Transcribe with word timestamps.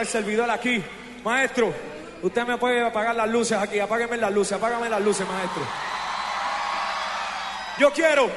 el 0.00 0.06
servidor 0.06 0.50
aquí. 0.50 0.82
Maestro, 1.24 1.72
usted 2.22 2.46
me 2.46 2.56
puede 2.56 2.84
apagar 2.84 3.14
las 3.14 3.28
luces 3.28 3.58
aquí. 3.58 3.78
Apágueme 3.78 4.16
las 4.16 4.32
luces, 4.32 4.52
apágame 4.52 4.88
las 4.88 5.00
luces, 5.00 5.26
maestro. 5.28 5.62
Yo 7.78 7.92
quiero 7.92 8.28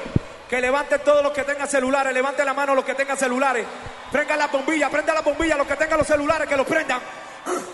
que 0.48 0.60
levanten 0.60 1.00
todos 1.04 1.22
los 1.22 1.32
que 1.32 1.42
tengan 1.42 1.68
celulares, 1.68 2.12
levanten 2.12 2.46
la 2.46 2.54
mano 2.54 2.74
los 2.74 2.84
que 2.84 2.94
tengan 2.94 3.16
celulares. 3.16 3.66
Prendan 4.10 4.38
la 4.38 4.46
bombilla, 4.46 4.88
prendan 4.90 5.16
la 5.16 5.22
bombilla 5.22 5.56
los 5.56 5.66
que 5.66 5.76
tengan 5.76 5.98
los 5.98 6.06
celulares, 6.06 6.48
que 6.48 6.56
los 6.56 6.66
prendan. 6.66 7.00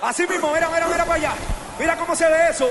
Así 0.03 0.27
mismo, 0.27 0.53
mira, 0.53 0.69
mira, 0.69 0.87
mira 0.87 1.05
para 1.05 1.15
allá. 1.15 1.33
Mira 1.79 1.97
cómo 1.97 2.17
se 2.17 2.29
ve 2.29 2.51
eso. 2.51 2.71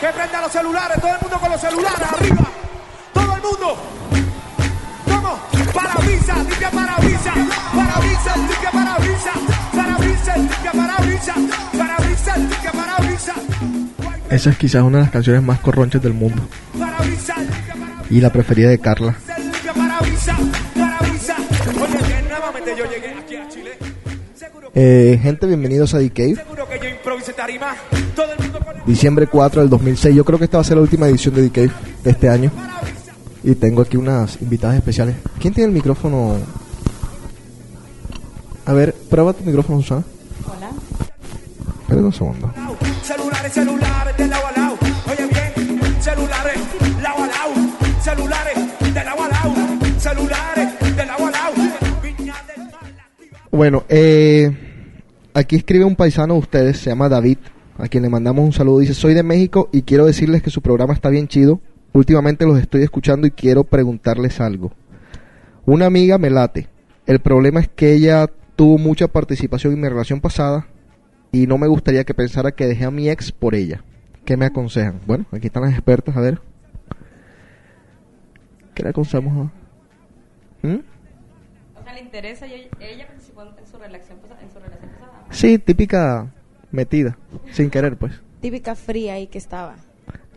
Que 0.00 0.08
prendan 0.08 0.42
los 0.42 0.52
celulares, 0.52 1.00
todo 1.00 1.14
el 1.14 1.20
mundo 1.20 1.38
con 1.38 1.50
los 1.50 1.60
celulares, 1.60 2.12
arriba. 2.12 2.44
Todo 3.12 3.34
el 3.34 3.42
mundo. 3.42 4.07
Parabrisas. 6.66 7.34
Parabrisas, 7.72 8.36
limpia 8.36 8.70
parabrisas. 8.72 9.36
Parabrisas, 9.72 10.38
limpia 12.38 12.72
parabrisas. 12.72 13.36
Esa 14.28 14.50
es 14.50 14.58
quizás 14.58 14.82
una 14.82 14.98
de 14.98 15.04
las 15.04 15.12
canciones 15.12 15.42
más 15.42 15.60
corronches 15.60 16.02
del 16.02 16.14
mundo. 16.14 16.42
Y 18.10 18.20
la 18.20 18.30
preferida 18.30 18.68
de 18.68 18.78
Carla. 18.78 19.16
Eh, 24.74 25.18
gente, 25.22 25.46
bienvenidos 25.46 25.94
a 25.94 25.98
The 25.98 26.10
Cave. 26.10 26.30
el 26.30 26.38
el 27.60 28.84
Diciembre 28.84 29.26
4 29.26 29.60
del 29.60 29.70
2006. 29.70 30.14
Yo 30.14 30.24
creo 30.24 30.38
que 30.38 30.46
esta 30.46 30.58
va 30.58 30.62
a 30.62 30.64
ser 30.64 30.76
la 30.76 30.82
última 30.82 31.06
edición 31.06 31.34
de 31.34 31.48
The 31.48 31.50
Cave 31.50 31.70
de 32.04 32.10
este 32.10 32.28
año. 32.28 32.50
Y 33.42 33.54
tengo 33.54 33.82
aquí 33.82 33.96
unas 33.96 34.40
invitadas 34.42 34.76
especiales. 34.76 35.16
¿Quién 35.38 35.54
tiene 35.54 35.68
el 35.68 35.74
micrófono? 35.74 36.36
A 38.66 38.72
ver, 38.72 38.94
prueba 39.08 39.32
tu 39.32 39.44
micrófono, 39.44 39.80
Susana. 39.80 40.04
Hola. 40.44 40.70
Espera 41.82 42.02
un 42.02 42.12
segundo. 42.12 42.52
Celulares, 43.02 43.52
celulares, 43.52 44.16
de 44.16 44.26
lado 44.28 44.46
a 44.46 44.60
lado. 44.60 44.76
Oye 45.10 45.26
bien, 45.26 46.02
celulares, 46.02 46.58
lado 47.02 47.22
a 47.22 47.26
lado. 47.26 47.54
Celulares, 48.02 48.94
de 48.94 49.04
lado 49.04 49.22
a 49.22 49.28
lado. 49.28 49.54
Celulares, 49.98 50.96
de 50.96 51.06
lado 51.06 51.26
a 51.26 51.30
lado. 51.30 51.54
Viña 52.02 52.34
del 52.46 52.64
Mar, 52.66 52.94
la 52.96 53.48
Bueno, 53.50 53.84
eh, 53.88 54.54
aquí 55.32 55.56
escribe 55.56 55.84
un 55.84 55.96
paisano 55.96 56.34
de 56.34 56.40
ustedes, 56.40 56.78
se 56.78 56.90
llama 56.90 57.08
David, 57.08 57.38
a 57.78 57.88
quien 57.88 58.02
le 58.02 58.10
mandamos 58.10 58.44
un 58.44 58.52
saludo. 58.52 58.80
Dice, 58.80 58.92
soy 58.92 59.14
de 59.14 59.22
México 59.22 59.70
y 59.72 59.82
quiero 59.82 60.04
decirles 60.04 60.42
que 60.42 60.50
su 60.50 60.60
programa 60.60 60.92
está 60.92 61.08
bien 61.08 61.28
chido. 61.28 61.60
Últimamente 61.92 62.44
los 62.46 62.58
estoy 62.58 62.82
escuchando 62.82 63.26
y 63.26 63.30
quiero 63.30 63.64
preguntarles 63.64 64.40
algo. 64.40 64.72
Una 65.66 65.86
amiga 65.86 66.18
me 66.18 66.30
late. 66.30 66.68
El 67.06 67.20
problema 67.20 67.60
es 67.60 67.68
que 67.68 67.92
ella 67.92 68.28
tuvo 68.56 68.78
mucha 68.78 69.08
participación 69.08 69.72
en 69.74 69.80
mi 69.80 69.88
relación 69.88 70.20
pasada 70.20 70.66
y 71.32 71.46
no 71.46 71.58
me 71.58 71.66
gustaría 71.66 72.04
que 72.04 72.14
pensara 72.14 72.52
que 72.52 72.66
dejé 72.66 72.84
a 72.84 72.90
mi 72.90 73.08
ex 73.08 73.32
por 73.32 73.54
ella. 73.54 73.82
¿Qué 74.24 74.36
me 74.36 74.46
aconsejan? 74.46 75.00
Bueno, 75.06 75.26
aquí 75.32 75.46
están 75.46 75.62
las 75.62 75.72
expertas, 75.72 76.16
a 76.16 76.20
ver. 76.20 76.40
¿Qué 78.74 78.82
le 78.82 78.90
aconsejamos? 78.90 79.48
a- 80.62 80.66
¿Mm? 80.66 80.80
O 81.80 81.82
sea, 81.84 81.92
le 81.94 82.00
interesa 82.00 82.46
y 82.46 82.68
ella- 82.80 83.06
participó 83.06 83.42
en 83.42 83.66
su 83.70 83.78
relación. 83.78 84.18
En 84.42 84.50
su 84.52 84.58
relación 84.58 84.90
pasada. 84.92 85.24
Sí, 85.30 85.58
típica 85.58 86.32
metida, 86.70 87.16
sin 87.50 87.70
querer, 87.70 87.96
pues. 87.96 88.12
Típica 88.40 88.74
fría 88.74 89.14
ahí 89.14 89.26
que 89.26 89.38
estaba. 89.38 89.76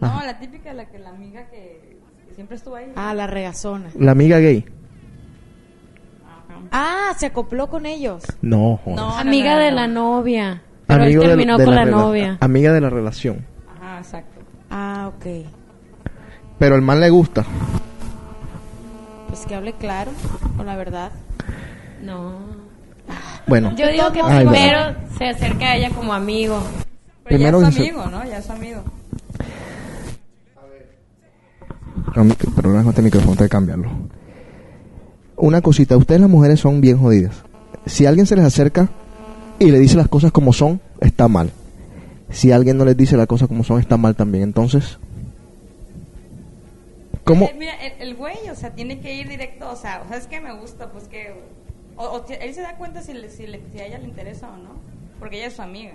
No, 0.02 0.07
Ajá. 0.07 0.25
la 0.25 0.39
típica, 0.39 0.73
la 0.73 0.85
que 0.89 0.99
la 0.99 1.09
amiga 1.11 1.47
que, 1.49 1.97
que 2.27 2.33
siempre 2.33 2.57
estuvo 2.57 2.75
ahí. 2.75 2.91
Ah, 2.95 3.13
la 3.13 3.27
regazona. 3.27 3.89
La 3.97 4.11
amiga 4.11 4.39
gay. 4.39 4.66
Ajá. 6.25 6.59
Ah, 6.72 7.13
se 7.17 7.28
acopló 7.28 7.69
con 7.69 7.85
ellos. 7.85 8.23
No, 8.41 8.78
joder. 8.84 9.00
No, 9.00 9.17
Amiga 9.17 9.57
de 9.59 9.72
la 9.72 9.88
novia. 9.88 10.62
Pero 10.88 11.03
Amigo 11.03 11.22
él 11.22 11.28
de- 11.29 11.34
terminó 11.35 11.57
de 11.57 11.66
con 11.66 11.75
la, 11.75 11.85
novia. 11.85 12.38
Amiga 12.41 12.73
de 12.73 12.81
la 12.81 12.89
relación. 12.89 13.45
Ajá, 13.79 14.00
exacto. 14.00 14.41
Ah, 14.69 15.12
ok. 15.16 15.25
Pero 16.57 16.75
al 16.75 16.81
man 16.81 17.00
le 17.00 17.09
gusta. 17.09 17.45
Pues 19.28 19.45
que 19.45 19.56
hable 19.56 19.73
claro, 19.73 20.12
con 20.57 20.66
la 20.66 20.75
verdad. 20.75 21.12
No. 22.01 22.39
Bueno, 23.47 23.73
Yo 23.75 23.88
digo 23.88 24.12
que 24.12 24.22
Ay, 24.23 24.45
primero 24.45 24.95
se 25.18 25.29
acerca 25.29 25.66
a 25.72 25.75
ella 25.75 25.89
como 25.91 26.13
amigo. 26.13 26.62
Pero 27.23 27.38
Primero 27.38 27.62
ya 27.62 27.68
es 27.69 27.78
amigo, 27.78 28.06
¿no? 28.07 28.23
Ya 28.25 28.38
es 28.39 28.50
amigo. 28.50 28.83
No, 32.16 32.23
mi- 32.23 32.33
perdón, 32.33 32.88
este 32.88 33.01
micrófono, 33.01 33.31
tengo 33.35 33.44
que 33.45 33.49
cambiarlo. 33.49 33.89
Una 35.38 35.61
cosita, 35.61 35.97
ustedes 35.97 36.22
las 36.22 36.29
mujeres 36.29 36.59
son 36.59 36.81
bien 36.81 36.97
jodidas. 36.97 37.44
Si 37.85 38.05
alguien 38.05 38.25
se 38.25 38.35
les 38.35 38.45
acerca 38.45 38.89
y 39.59 39.72
le 39.72 39.79
dice 39.79 39.95
las 39.97 40.07
cosas 40.07 40.31
como 40.31 40.53
son, 40.53 40.79
está 41.00 41.27
mal. 41.27 41.51
Si 42.29 42.51
alguien 42.51 42.77
no 42.77 42.85
les 42.85 42.95
dice 42.95 43.17
las 43.17 43.27
cosas 43.27 43.47
como 43.47 43.63
son, 43.63 43.79
está 43.79 43.97
mal 43.97 44.16
también. 44.16 44.44
Entonces, 44.44 45.00
¿cómo? 47.23 47.45
Eh, 47.45 47.55
mira, 47.57 47.73
el, 47.75 48.09
el 48.09 48.16
güey, 48.16 48.50
o 48.51 48.55
sea, 48.55 48.71
tiene 48.73 49.00
que 49.00 49.13
ir 49.16 49.27
directo, 49.27 49.69
o 49.71 49.75
sea, 49.75 50.03
¿sabes 50.09 50.27
qué 50.27 50.39
me 50.41 50.53
gusta? 50.59 50.91
Pues 50.91 51.07
que... 51.07 51.33
O, 51.97 52.03
o 52.05 52.25
él 52.27 52.53
se 52.53 52.61
da 52.61 52.75
cuenta 52.77 53.01
si, 53.01 53.13
le- 53.13 53.29
si, 53.29 53.45
le- 53.47 53.61
si 53.71 53.79
a 53.79 53.85
ella 53.88 53.97
le 54.00 54.05
interesa 54.05 54.50
o 54.50 54.57
no. 54.57 54.71
Porque 55.19 55.38
ella 55.38 55.47
es 55.47 55.53
su 55.53 55.61
amiga. 55.61 55.94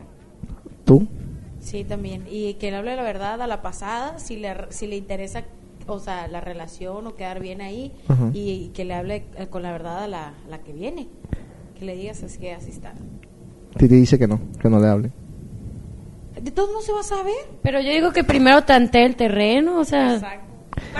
¿Tú? 0.84 1.06
Sí, 1.60 1.84
también. 1.84 2.24
Y 2.30 2.54
que 2.54 2.70
le 2.70 2.76
hable 2.76 2.94
la 2.96 3.02
verdad 3.02 3.40
a 3.40 3.46
la 3.46 3.62
pasada, 3.62 4.18
si 4.18 4.36
le, 4.36 4.54
si 4.70 4.86
le 4.86 4.96
interesa, 4.96 5.44
o 5.86 5.98
sea, 5.98 6.28
la 6.28 6.40
relación 6.40 7.06
o 7.06 7.14
quedar 7.14 7.40
bien 7.40 7.60
ahí. 7.60 7.92
Y, 8.32 8.68
que 8.74 8.84
le 8.84 8.94
hable 8.94 9.24
eh, 9.36 9.46
con 9.48 9.62
la 9.62 9.72
verdad 9.72 10.04
a 10.04 10.08
la, 10.08 10.28
a 10.28 10.48
la 10.48 10.58
que 10.58 10.72
viene. 10.72 11.08
Que 11.78 11.84
le 11.84 11.94
digas, 11.96 12.22
es 12.22 12.38
que 12.38 12.52
así 12.52 12.70
está. 12.70 12.92
Titi 13.76 13.94
dice 13.96 14.18
que 14.18 14.26
no, 14.26 14.40
que 14.60 14.68
no 14.70 14.80
le 14.80 14.88
hable. 14.88 15.10
De 16.40 16.50
todos 16.50 16.70
no 16.72 16.80
se 16.80 16.92
va 16.92 17.00
a 17.00 17.04
saber. 17.04 17.34
Pero 17.62 17.80
yo 17.80 17.90
digo 17.90 18.12
que 18.12 18.24
primero 18.24 18.62
tantee 18.64 19.04
el 19.04 19.16
terreno, 19.16 19.78
o 19.78 19.84
sea, 19.84 20.14
Exacto. 20.14 20.44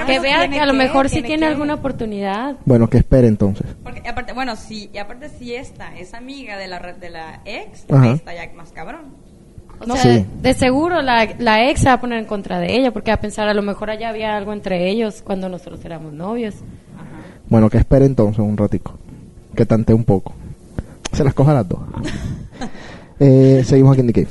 que 0.06 0.18
Bueno, 0.18 0.22
vea 0.22 0.48
que 0.48 0.60
a 0.60 0.66
lo 0.66 0.72
mejor 0.72 1.08
sí 1.08 1.22
tiene 1.22 1.46
que. 1.46 1.52
alguna 1.52 1.74
oportunidad. 1.74 2.56
Bueno, 2.64 2.88
que 2.88 2.98
espere 2.98 3.28
entonces. 3.28 3.66
Porque 3.82 4.06
aparte, 4.08 4.32
bueno, 4.32 4.56
sí, 4.56 4.90
y 4.92 4.98
aparte 4.98 5.28
si 5.28 5.54
esta 5.54 5.96
es 5.96 6.14
amiga 6.14 6.56
de 6.56 6.68
la 6.68 6.78
re- 6.78 6.94
de 6.94 7.10
la 7.10 7.42
ex, 7.44 7.80
está 7.88 8.34
ya 8.34 8.50
más 8.54 8.72
cabrón. 8.72 9.14
O 9.80 9.86
No. 9.86 9.96
sea, 9.96 10.16
Sí. 10.16 10.26
de 10.42 10.54
seguro 10.54 11.02
la, 11.02 11.28
la 11.38 11.68
ex 11.68 11.80
se 11.80 11.86
va 11.86 11.94
a 11.94 12.00
poner 12.00 12.18
en 12.18 12.24
contra 12.24 12.58
de 12.58 12.74
ella 12.76 12.90
porque 12.92 13.10
va 13.10 13.16
a 13.16 13.20
pensar 13.20 13.48
a 13.48 13.54
lo 13.54 13.62
mejor 13.62 13.90
allá 13.90 14.08
había 14.08 14.36
algo 14.36 14.52
entre 14.52 14.88
ellos 14.88 15.22
cuando 15.22 15.48
nosotros 15.48 15.84
éramos 15.84 16.12
novios. 16.12 16.54
Bueno, 17.48 17.68
que 17.70 17.78
espere 17.78 18.06
entonces 18.06 18.38
un 18.38 18.56
ratico. 18.56 18.94
Que 19.54 19.64
tantee 19.66 19.94
un 19.94 20.04
poco. 20.04 20.34
Se 21.12 21.22
las 21.24 21.32
coja 21.34 21.54
las 21.54 21.68
dos. 21.68 21.80
eh, 23.20 23.62
seguimos 23.64 23.92
aquí 23.92 24.00
en 24.00 24.06
The 24.08 24.12
Cave. 24.12 24.28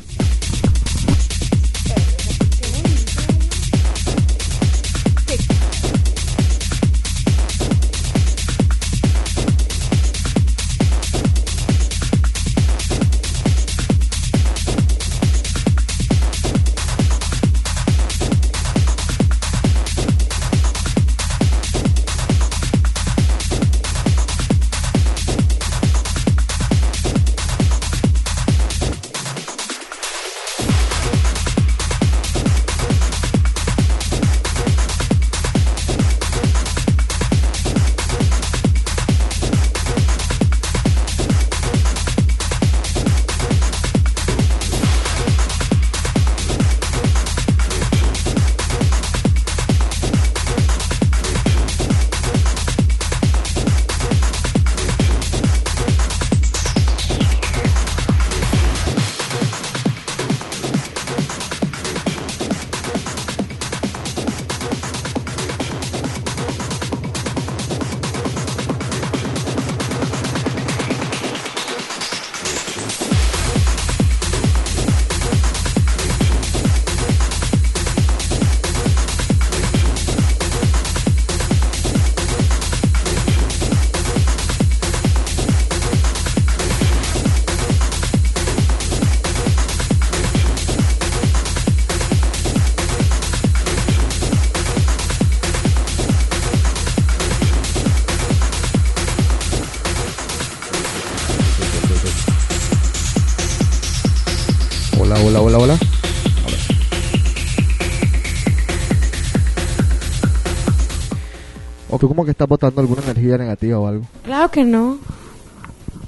Como 112.15 112.23
que 112.25 112.31
estás 112.31 112.47
botando 112.47 112.79
alguna 112.79 113.01
energía 113.03 113.37
negativa 113.37 113.77
o 113.77 113.87
algo. 113.87 114.05
Claro 114.23 114.49
que 114.49 114.63
no. 114.63 114.97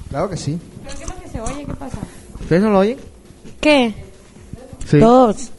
Claro 0.10 0.30
que 0.30 0.38
sí. 0.38 0.58
¿Pero 0.86 0.98
qué 0.98 1.04
es 1.04 1.10
lo 1.10 1.22
que 1.22 1.28
se 1.30 1.42
oye? 1.42 1.66
¿Qué 1.66 1.74
pasa? 1.74 1.98
¿Ustedes 2.40 2.62
no 2.62 2.70
lo 2.70 2.80
oyen? 2.80 2.98
¿Qué? 3.60 3.94
Sí. 4.88 5.00
Todos. 5.00 5.52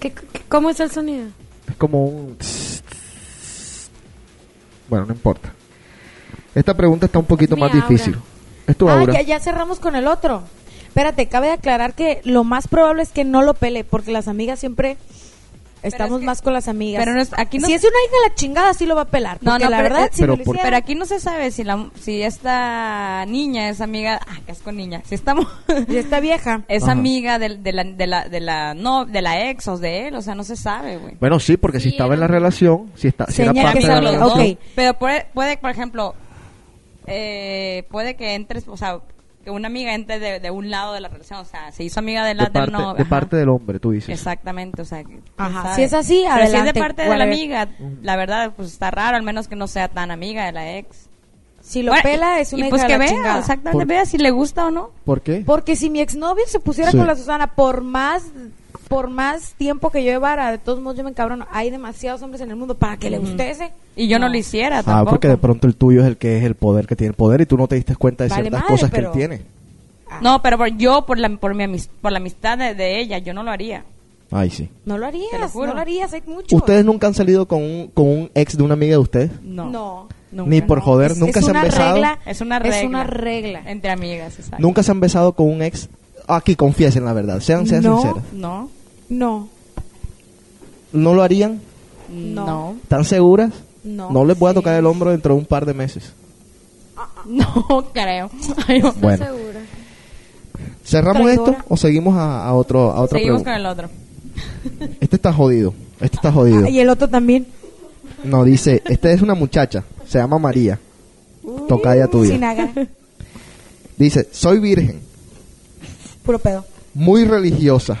¿Qué, 0.00 0.10
qué- 0.12 0.42
cómo 0.48 0.70
es 0.70 0.80
el 0.80 0.90
sonido? 0.90 1.26
Es 1.68 1.76
como 1.76 2.04
un... 2.04 2.36
Bueno, 4.88 5.06
no 5.06 5.12
importa. 5.14 5.52
Esta 6.54 6.74
pregunta 6.74 7.06
está 7.06 7.20
un 7.20 7.24
poquito 7.26 7.54
Mi 7.54 7.60
más 7.62 7.72
aura. 7.72 7.86
difícil. 7.86 8.16
Es 8.66 8.76
tu 8.76 8.88
Ah, 8.88 8.98
aura. 8.98 9.12
ya, 9.14 9.22
ya 9.22 9.38
cerramos 9.40 9.78
con 9.78 9.94
el 9.94 10.08
otro. 10.08 10.42
Espérate, 10.88 11.28
cabe 11.28 11.50
aclarar 11.52 11.94
que 11.94 12.20
lo 12.24 12.42
más 12.44 12.66
probable 12.68 13.02
es 13.04 13.10
que 13.10 13.24
no 13.24 13.42
lo 13.42 13.54
pele, 13.54 13.84
porque 13.84 14.10
las 14.10 14.26
amigas 14.28 14.58
siempre 14.58 14.98
estamos 15.82 16.16
es 16.16 16.20
que- 16.20 16.26
más 16.26 16.42
con 16.42 16.52
las 16.52 16.68
amigas. 16.68 17.00
pero 17.02 17.14
no 17.14 17.20
es- 17.20 17.30
aquí 17.36 17.58
no- 17.58 17.66
si 17.66 17.74
es 17.74 17.82
una 17.82 17.90
hija 17.90 18.28
la 18.28 18.34
chingada, 18.34 18.74
sí 18.74 18.86
lo 18.86 18.94
va 18.94 19.02
a 19.02 19.06
pelar. 19.06 19.38
No, 19.40 19.58
no, 19.58 19.68
la 19.70 19.78
pero- 19.78 19.82
verdad, 19.82 20.04
eh, 20.06 20.10
si 20.12 20.20
pero 20.22 20.36
por- 20.38 20.58
Pero 20.60 20.76
aquí 20.76 20.94
no 20.94 21.04
se 21.06 21.20
sabe 21.20 21.50
si 21.50 21.64
la 21.64 21.88
si 22.00 22.22
esta 22.22 23.24
niña 23.26 23.68
es 23.68 23.80
amiga, 23.80 24.20
ah, 24.26 24.38
que 24.46 24.52
es 24.52 24.58
con 24.60 24.76
niña, 24.76 25.02
si 25.04 25.14
esta 25.14 25.34
si 25.88 25.96
está 25.96 26.20
vieja. 26.20 26.62
es 26.68 26.84
Ajá. 26.84 26.92
amiga 26.92 27.38
de, 27.38 27.48
la 27.72 27.84
de 27.84 28.06
la 28.06 28.28
de 28.28 28.40
la 28.40 28.74
no 28.74 29.04
de 29.04 29.22
la 29.22 29.48
ex 29.50 29.66
o 29.68 29.78
de 29.78 30.08
él, 30.08 30.14
o 30.16 30.22
sea, 30.22 30.34
no 30.34 30.44
se 30.44 30.56
sabe, 30.56 30.98
güey. 30.98 31.16
Bueno, 31.20 31.40
sí, 31.40 31.56
porque 31.56 31.80
si 31.80 31.90
estaba 31.90 32.14
en 32.14 32.20
la 32.20 32.26
relación, 32.28 32.90
si, 32.94 33.08
está, 33.08 33.26
si 33.26 33.42
era 33.42 33.52
parte 33.52 33.80
que 33.80 33.86
de 33.86 33.88
la 33.88 33.94
son 33.96 34.04
los 34.04 34.12
relación. 34.14 34.38
dos. 34.38 34.50
Ok. 34.52 34.58
Pero 34.74 34.94
puede, 34.98 35.26
puede, 35.34 35.56
por 35.56 35.70
ejemplo, 35.70 36.14
eh, 37.06 37.84
puede 37.90 38.14
que 38.14 38.34
entres, 38.34 38.68
o 38.68 38.76
sea, 38.76 38.98
que 39.42 39.50
una 39.50 39.66
amiga 39.68 39.94
entre 39.94 40.18
de, 40.18 40.40
de 40.40 40.50
un 40.50 40.70
lado 40.70 40.92
de 40.94 41.00
la 41.00 41.08
relación, 41.08 41.40
o 41.40 41.44
sea, 41.44 41.72
se 41.72 41.82
hizo 41.84 42.00
amiga 42.00 42.24
de 42.24 42.34
la 42.34 42.44
De 42.44 42.50
del 42.50 42.52
parte, 42.52 42.72
novio, 42.72 42.94
de 42.94 43.04
parte 43.04 43.36
del 43.36 43.48
hombre, 43.48 43.78
tú 43.80 43.90
dices. 43.90 44.10
Exactamente, 44.10 44.82
o 44.82 44.84
sea, 44.84 45.02
Ajá, 45.36 45.74
si 45.74 45.82
es 45.82 45.92
así, 45.92 46.22
Pero 46.24 46.36
si 46.36 46.42
es 46.42 46.48
adelante, 46.54 46.72
de 46.72 46.80
parte 46.80 47.02
de 47.02 47.16
la 47.16 47.24
amiga, 47.24 47.68
la 48.02 48.16
verdad, 48.16 48.52
pues 48.56 48.68
está 48.72 48.90
raro, 48.90 49.16
al 49.16 49.22
menos 49.22 49.48
que 49.48 49.56
no 49.56 49.66
sea 49.66 49.88
tan 49.88 50.10
amiga 50.10 50.46
de 50.46 50.52
la 50.52 50.76
ex. 50.76 51.08
Si 51.60 51.82
lo 51.82 51.92
Bueno, 51.92 52.02
pela, 52.02 52.40
es 52.40 52.52
y 52.52 52.56
una 52.56 52.68
pues 52.70 52.80
hija 52.80 52.86
que 52.88 52.92
de 52.94 52.98
la 52.98 53.04
vea, 53.04 53.14
chingada. 53.14 53.38
exactamente, 53.38 53.72
Por- 53.78 53.86
vea 53.86 54.04
si 54.04 54.18
le 54.18 54.30
gusta 54.32 54.66
o 54.66 54.70
no. 54.72 54.90
¿Por 55.04 55.20
qué? 55.22 55.42
Porque 55.46 55.76
si 55.76 55.90
mi 55.90 56.00
exnovio 56.00 56.44
se 56.48 56.58
pusiera 56.58 56.90
Sí. 56.90 56.96
con 56.98 57.06
la 57.06 57.14
Susana 57.14 57.54
por 57.54 57.82
más 57.82 58.24
por 58.92 59.08
más 59.08 59.54
tiempo 59.54 59.88
que 59.90 60.04
yo 60.04 60.12
llevara, 60.12 60.50
de 60.50 60.58
todos 60.58 60.80
modos 60.82 60.98
yo 60.98 61.04
me 61.04 61.08
encabrono. 61.10 61.46
Hay 61.50 61.70
demasiados 61.70 62.20
hombres 62.20 62.42
en 62.42 62.50
el 62.50 62.56
mundo 62.56 62.74
para 62.74 62.98
que 62.98 63.08
le 63.08 63.16
guste 63.18 63.48
ese. 63.50 63.70
Y 63.96 64.06
yo 64.06 64.18
no, 64.18 64.26
No. 64.26 64.32
lo 64.32 64.38
hiciera 64.38 64.80
Ah, 64.80 64.82
tampoco. 64.82 65.10
porque 65.12 65.28
de 65.28 65.38
pronto 65.38 65.66
el 65.66 65.76
tuyo 65.76 66.02
es 66.02 66.06
el 66.08 66.18
que 66.18 66.36
es 66.36 66.44
el 66.44 66.54
poder 66.56 66.86
que 66.86 66.94
tiene 66.94 67.08
el 67.10 67.14
poder 67.16 67.40
y 67.40 67.46
tú 67.46 67.56
no 67.56 67.66
te 67.68 67.76
diste 67.76 67.96
cuenta 67.96 68.24
de 68.24 68.28
Vale 68.30 68.42
ciertas 68.42 68.60
madre, 68.60 68.72
cosas 68.74 68.90
pero- 68.90 69.12
que 69.12 69.22
él 69.22 69.28
tiene. 69.28 69.42
No, 70.20 70.42
pero 70.42 70.58
por- 70.58 70.76
yo 70.76 71.06
por 71.06 71.18
la 71.18 71.30
por 71.30 71.54
mi 71.54 71.64
amis- 71.64 71.88
por 72.02 72.12
la 72.12 72.18
amistad 72.18 72.58
de, 72.58 72.74
de 72.74 73.00
ella, 73.00 73.16
yo 73.16 73.32
no 73.32 73.42
lo 73.42 73.50
haría. 73.50 73.82
Ay, 74.30 74.50
sí. 74.50 74.68
No 74.84 74.98
lo 74.98 75.06
Te 75.10 75.16
lo 75.18 75.24
harías, 75.24 75.52
juro. 75.52 75.66
no 75.68 75.74
lo 75.74 75.80
harías, 75.80 76.12
hay 76.12 76.22
muchos. 76.26 76.52
¿Ustedes 76.52 76.84
nunca 76.84 77.06
han 77.06 77.14
salido 77.14 77.46
con 77.48 77.62
un, 77.62 77.90
con 77.94 78.06
un 78.06 78.30
ex 78.34 78.56
de 78.58 78.62
una 78.62 78.74
amiga 78.74 78.92
de 78.92 78.98
ustedes? 78.98 79.30
No. 79.42 79.70
No. 79.70 80.08
Nunca, 80.32 80.50
Ni 80.50 80.60
por 80.60 80.78
no. 80.78 80.84
joder, 80.84 81.12
Es- 81.12 81.18
nunca 81.18 81.38
es 81.40 81.44
se 81.46 81.50
han 81.50 81.56
una 81.56 81.64
besado. 81.64 81.92
regla. 81.94 82.18
Es 82.26 82.40
una 82.42 82.58
regla. 82.58 82.78
Es 82.78 82.84
una 82.86 83.04
regla. 83.04 83.62
Entre 83.66 83.90
amigas, 83.90 84.38
exacto. 84.38 84.56
Nunca 84.60 84.82
se 84.82 84.90
han 84.90 85.00
besado 85.00 85.32
con 85.32 85.48
un 85.48 85.62
ex. 85.62 85.88
Aquí 86.28 86.56
confiesen 86.56 87.04
la 87.04 87.12
verdad, 87.14 87.40
sean, 87.40 87.66
sean 87.66 87.82
No. 87.82 88.00
sinceras. 88.00 88.32
No. 88.32 88.70
No, 89.12 89.48
¿No 90.92 91.14
lo 91.14 91.22
harían? 91.22 91.60
No. 92.10 92.46
No. 92.46 92.76
¿Están 92.82 93.04
seguras? 93.04 93.52
no. 93.84 94.24
les 94.24 94.38
voy 94.38 94.50
a 94.50 94.54
tocar 94.54 94.74
el 94.78 94.86
hombro 94.86 95.10
dentro 95.10 95.34
de 95.34 95.40
un 95.40 95.46
par 95.46 95.66
de 95.66 95.74
meses. 95.74 96.12
No 97.26 97.86
creo. 97.92 98.30
Ay, 98.66 98.80
no. 98.80 98.92
Bueno, 98.94 99.24
segura. 99.24 99.60
¿cerramos 100.84 101.22
Traidora. 101.22 101.52
esto 101.52 101.64
o 101.68 101.76
seguimos 101.76 102.16
a, 102.16 102.44
a 102.46 102.54
otro, 102.54 102.90
a 102.92 103.00
otra 103.02 103.18
Seguimos 103.18 103.42
pregunta? 103.42 103.50
con 103.50 103.60
el 103.60 103.66
otro. 103.66 104.96
Este 105.00 105.16
está 105.16 105.32
jodido. 105.32 105.72
Este 106.00 106.16
está 106.16 106.32
jodido. 106.32 106.64
Ah, 106.66 106.70
y 106.70 106.80
el 106.80 106.88
otro 106.88 107.08
también. 107.08 107.46
No, 108.24 108.44
dice, 108.44 108.82
esta 108.86 109.10
es 109.12 109.20
una 109.22 109.34
muchacha, 109.34 109.84
se 110.06 110.18
llama 110.18 110.38
María, 110.38 110.78
tocaya 111.68 112.06
tuya. 112.08 112.32
Sin 112.34 112.44
agar. 112.44 112.70
Dice, 113.96 114.28
soy 114.32 114.58
virgen, 114.60 115.00
Puro 116.24 116.38
pedo. 116.38 116.64
Muy 116.94 117.24
religiosa. 117.24 117.98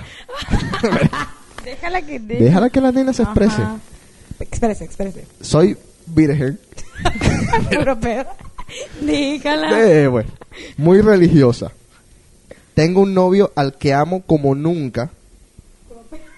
Déjala 1.64 2.02
que 2.02 2.18
Déjala 2.18 2.70
que 2.70 2.80
la 2.80 2.92
nena 2.92 3.12
se 3.12 3.22
exprese. 3.22 3.62
Ajá. 3.62 3.78
Espérese, 4.40 4.84
espérese. 4.84 5.26
Soy 5.40 5.76
virgen, 6.06 6.58
Puro 7.70 7.98
pedo. 7.98 8.26
Eh, 9.00 10.08
bueno, 10.10 10.30
muy 10.76 11.00
religiosa. 11.00 11.72
Tengo 12.74 13.02
un 13.02 13.14
novio 13.14 13.52
al 13.54 13.74
que 13.76 13.92
amo 13.92 14.22
como 14.22 14.54
nunca, 14.54 15.10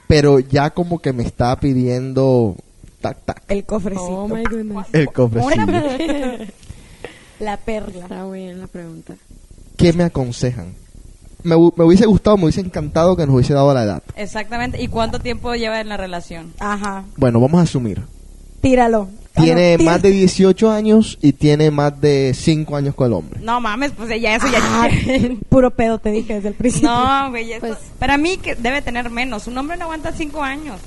pero 0.09 0.41
ya 0.41 0.71
como 0.71 1.01
que 1.01 1.13
me 1.13 1.23
está 1.23 1.59
pidiendo 1.61 2.57
tac 3.01 3.19
tac 3.25 3.43
El 3.49 3.65
cofrecito. 3.65 4.05
Oh 4.05 4.29
my 4.29 4.43
goodness. 4.43 4.87
el 4.93 5.13
cofrecillo. 5.13 6.47
La 7.39 7.57
perla. 7.65 8.03
Está 8.03 8.27
bien 8.31 8.61
la 8.61 8.67
pregunta. 8.67 9.15
¿Qué 9.77 9.93
me 9.93 10.05
aconsejan? 10.05 10.75
Me, 11.45 11.55
hu- 11.55 11.73
me 11.77 11.85
hubiese 11.85 12.07
gustado, 12.07 12.37
me 12.37 12.45
hubiese 12.45 12.61
encantado 12.63 13.17
que 13.17 13.25
nos 13.27 13.35
hubiese 13.37 13.55
dado 13.55 13.73
la 13.73 13.85
edad. 13.85 14.03
Exactamente. 14.17 14.83
¿Y 14.83 14.89
cuánto 14.89 15.19
tiempo 15.21 15.55
lleva 15.55 15.81
en 15.81 15.89
la 15.89 15.97
relación? 15.97 16.53
Ajá. 16.59 17.05
Bueno, 17.17 17.39
vamos 17.41 17.61
a 17.61 17.63
asumir. 17.63 18.03
Tíralo. 18.61 19.09
Tiene 19.35 19.77
no, 19.79 19.85
más 19.85 20.01
de 20.01 20.11
18 20.11 20.71
años 20.71 21.19
y 21.21 21.33
tiene 21.33 21.71
más 21.73 22.01
de 22.01 22.33
5 22.35 22.77
años 22.77 22.95
con 22.95 23.09
el 23.09 23.13
hombre. 23.15 23.41
No 23.43 23.61
mames, 23.61 23.91
pues 23.91 24.09
ya 24.21 24.37
eso 24.37 24.47
ya. 24.51 24.59
Ah, 24.63 24.89
puro 25.49 25.71
pedo 25.73 25.99
te 25.99 26.11
dije 26.13 26.35
desde 26.35 26.49
el 26.51 26.55
principio. 26.55 26.89
no, 26.89 27.31
güey. 27.31 27.59
Pues- 27.59 27.79
Para 27.99 28.17
mí 28.17 28.37
que 28.37 28.55
debe 28.55 28.81
tener 28.81 29.11
menos. 29.11 29.47
Un 29.49 29.59
hombre 29.59 29.77
no 29.77 29.85
aguanta 29.85 30.13
cinco 30.13 30.43
años. 30.43 30.81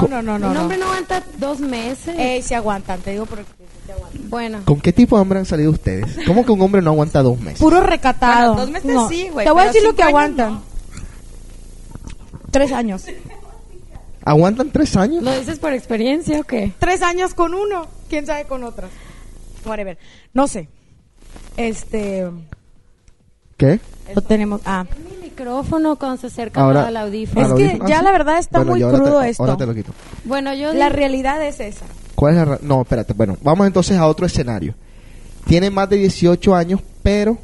No, 0.00 0.08
no, 0.08 0.22
no, 0.22 0.38
no. 0.38 0.48
Un 0.48 0.54
no. 0.54 0.60
hombre 0.62 0.76
no 0.78 0.84
aguanta 0.86 1.22
dos 1.38 1.60
meses. 1.60 2.14
Ey, 2.18 2.42
se 2.42 2.54
aguantan, 2.54 3.00
te 3.00 3.12
digo 3.12 3.26
porque 3.26 3.44
se 3.86 3.92
aguantan. 3.92 4.30
bueno, 4.30 4.60
¿Con 4.64 4.80
qué 4.80 4.92
tipo 4.92 5.16
de 5.16 5.22
hombre 5.22 5.38
han 5.38 5.46
salido 5.46 5.70
ustedes? 5.70 6.18
¿Cómo 6.26 6.44
que 6.44 6.52
un 6.52 6.60
hombre 6.62 6.82
no 6.82 6.90
aguanta 6.90 7.22
dos 7.22 7.38
meses? 7.40 7.58
Puro 7.60 7.80
recatado. 7.80 8.54
Bueno, 8.54 8.60
dos 8.66 8.70
meses 8.70 8.92
No. 8.94 9.08
sí, 9.08 9.28
güey, 9.30 9.46
Te 9.46 9.52
voy 9.52 9.62
a 9.62 9.66
decir 9.66 9.82
lo 9.82 9.94
que 9.94 10.02
años 10.02 10.08
aguantan. 10.10 10.52
no. 10.54 10.62
Tres 12.50 12.72
años. 12.72 13.04
¿Aguantan 14.24 14.70
tres 14.70 14.96
años? 14.96 15.22
¿lo 15.22 15.32
dices 15.38 15.58
por 15.58 15.72
experiencia 15.72 16.40
o 16.40 16.44
qué? 16.44 16.72
Tres 16.78 17.02
años 17.02 17.32
con 17.34 17.54
uno. 17.54 17.86
¿Quién 18.08 18.26
sabe 18.26 18.44
con 18.44 18.64
otras? 18.64 18.90
Whatever. 19.64 19.98
No 20.34 20.46
sé. 20.46 20.68
Este. 21.56 22.28
¿Qué? 23.56 23.80
Lo 24.14 24.22
tenemos. 24.22 24.60
Ah. 24.64 24.84
Mi 25.40 25.46
micrófono 25.46 25.96
cuando 25.96 26.18
se 26.18 26.26
acerca 26.26 26.60
Ahora- 26.60 26.86
al 26.86 26.96
audífono. 26.98 27.40
¿Al 27.46 27.52
Es 27.52 27.56
que 27.56 27.64
audífono? 27.68 27.88
ya 27.88 27.98
¿Ah, 28.00 28.02
la 28.02 28.12
verdad 28.12 28.38
está 28.38 28.58
Bueno, 28.62 28.72
muy 28.72 28.80
te- 28.80 28.98
crudo 29.02 29.22
esto. 29.22 29.42
Ahora 29.42 29.56
te 29.56 29.64
lo 29.66 29.74
quito. 29.74 29.92
Bueno, 30.24 30.52
yo 30.54 30.74
La 30.74 30.90
realidad 30.90 31.42
es 31.46 31.60
esa. 31.60 31.86
¿Cuál 32.14 32.36
es 32.36 32.46
la 32.48 32.58
No, 32.62 32.82
espérate. 32.82 33.14
Bueno, 33.14 33.38
vamos 33.42 33.66
entonces 33.66 33.96
a 33.96 34.06
otro 34.06 34.26
escenario. 34.26 34.74
Tiene 35.46 35.70
más 35.70 35.88
de 35.88 35.96
18 35.96 36.54
años, 36.54 36.80
pero 37.02 37.38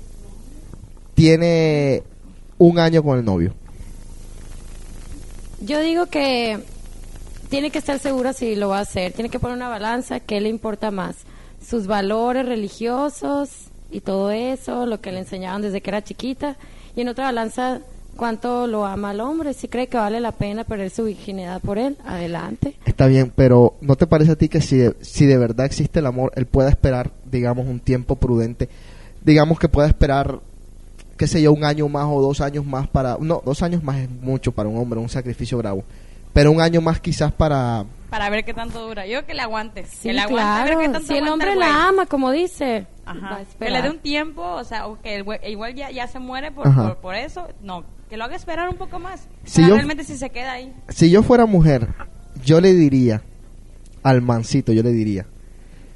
tiene 1.15 2.03
un 2.59 2.79
año 2.79 3.03
con 3.03 3.19
el 3.19 3.25
novio. 3.25 3.55
Yo 5.63 5.81
digo 5.81 6.05
que 6.07 6.59
tiene 7.49 7.71
que 7.71 7.79
estar 7.79 7.99
segura 7.99 8.35
si 8.35 8.57
lo 8.57 8.69
va 8.69 8.79
a 8.79 8.83
hacer. 8.83 9.13
Tiene 9.15 9.31
que 9.31 9.39
poner 9.41 9.57
una 9.57 9.69
balanza, 9.71 10.21
¿qué 10.21 10.41
le 10.43 10.51
importa 10.51 10.91
más? 10.91 11.17
Sus 11.67 11.87
valores 11.87 12.45
religiosos 12.45 13.49
y 13.91 14.01
todo 14.01 14.31
eso, 14.31 14.85
lo 14.85 15.01
que 15.01 15.13
le 15.13 15.21
enseñaban 15.21 15.63
desde 15.63 15.81
que 15.81 15.89
era 15.91 16.05
chiquita. 16.05 16.57
Y 16.97 17.03
en 17.03 17.09
otra 17.09 17.27
balanza, 17.27 17.81
cuánto 18.17 18.67
lo 18.67 18.87
ama 18.87 19.11
al 19.11 19.21
hombre. 19.21 19.53
Si 19.53 19.69
cree 19.69 19.87
que 19.87 19.99
vale 19.99 20.19
la 20.19 20.33
pena 20.33 20.65
perder 20.65 20.91
su 20.91 21.05
virginidad 21.05 21.61
por 21.61 21.79
él, 21.79 21.97
adelante. 22.05 22.75
Está 22.87 23.07
bien, 23.07 23.33
pero 23.37 23.75
¿no 23.83 23.97
te 23.97 24.07
parece 24.07 24.33
a 24.33 24.37
ti 24.37 24.49
que 24.49 24.61
si 24.61 24.79
de, 24.79 24.97
si 25.03 25.27
de 25.27 25.37
verdad 25.37 25.67
existe 25.67 26.01
el 26.01 26.07
amor, 26.07 26.33
él 26.35 26.47
pueda 26.47 26.71
esperar, 26.71 27.11
digamos, 27.31 27.67
un 27.67 27.81
tiempo 27.81 28.17
prudente? 28.17 28.69
Digamos 29.23 29.59
que 29.59 29.69
pueda 29.69 29.87
esperar, 29.87 30.41
qué 31.17 31.27
sé 31.27 31.43
yo, 31.43 31.53
un 31.53 31.65
año 31.65 31.89
más 31.89 32.07
o 32.09 32.23
dos 32.23 32.41
años 32.41 32.65
más 32.65 32.89
para... 32.89 33.19
No, 33.21 33.43
dos 33.45 33.63
años 33.63 33.83
más 33.83 33.99
es 33.99 34.11
mucho 34.11 34.53
para 34.53 34.69
un 34.69 34.79
hombre, 34.79 34.99
un 34.99 35.11
sacrificio 35.11 35.59
bravo. 35.59 35.85
Pero 36.33 36.51
un 36.51 36.61
año 36.61 36.81
más 36.81 36.99
quizás 37.01 37.33
para... 37.33 37.85
Para 38.09 38.31
ver 38.31 38.45
qué 38.45 38.55
tanto 38.55 38.87
dura. 38.87 39.07
Yo 39.07 39.27
que 39.27 39.35
le 39.35 39.43
aguante. 39.43 39.85
Sí, 39.85 40.09
que 40.09 40.15
le 40.15 40.21
aguante. 40.21 40.43
a 40.43 40.65
ver 40.65 40.75
claro. 40.75 40.81
qué 40.81 40.89
tanto 40.89 41.09
Si 41.09 41.19
el 41.19 41.29
hombre 41.29 41.57
la 41.57 41.89
ama, 41.89 42.07
como 42.07 42.31
dice, 42.31 42.87
Ajá. 43.07 43.41
Que 43.59 43.71
le 43.71 43.83
dé 43.83 43.91
un 43.91 43.99
tiempo, 44.01 44.43
o 44.43 44.65
sea, 44.65 44.87
o 44.87 45.01
que 45.01 45.17
el 45.17 45.25
güey- 45.25 45.41
igual 45.49 45.75
ya, 45.75 45.91
ya 45.91 46.07
se 46.09 46.19
muere 46.19 46.51
por, 46.51 46.73
por, 46.75 46.97
por 46.97 47.15
eso. 47.15 47.47
No, 47.63 47.85
que 48.11 48.17
lo 48.17 48.25
haga 48.25 48.37
esperar 48.37 48.69
un 48.69 48.77
poco 48.77 48.99
más. 48.99 49.27
Si 49.45 49.57
Para 49.63 49.69
yo- 49.69 49.75
realmente 49.77 50.05
si 50.05 50.17
se 50.17 50.31
queda 50.31 50.53
ahí. 50.53 50.73
Si 50.89 51.11
yo 51.11 51.23
fuera 51.23 51.47
mujer, 51.47 51.89
yo 52.45 52.61
le 52.61 52.73
diría 52.75 53.23
al 54.03 54.23
mancito, 54.23 54.73
yo 54.73 54.83
le 54.83 54.93
diría, 54.93 55.27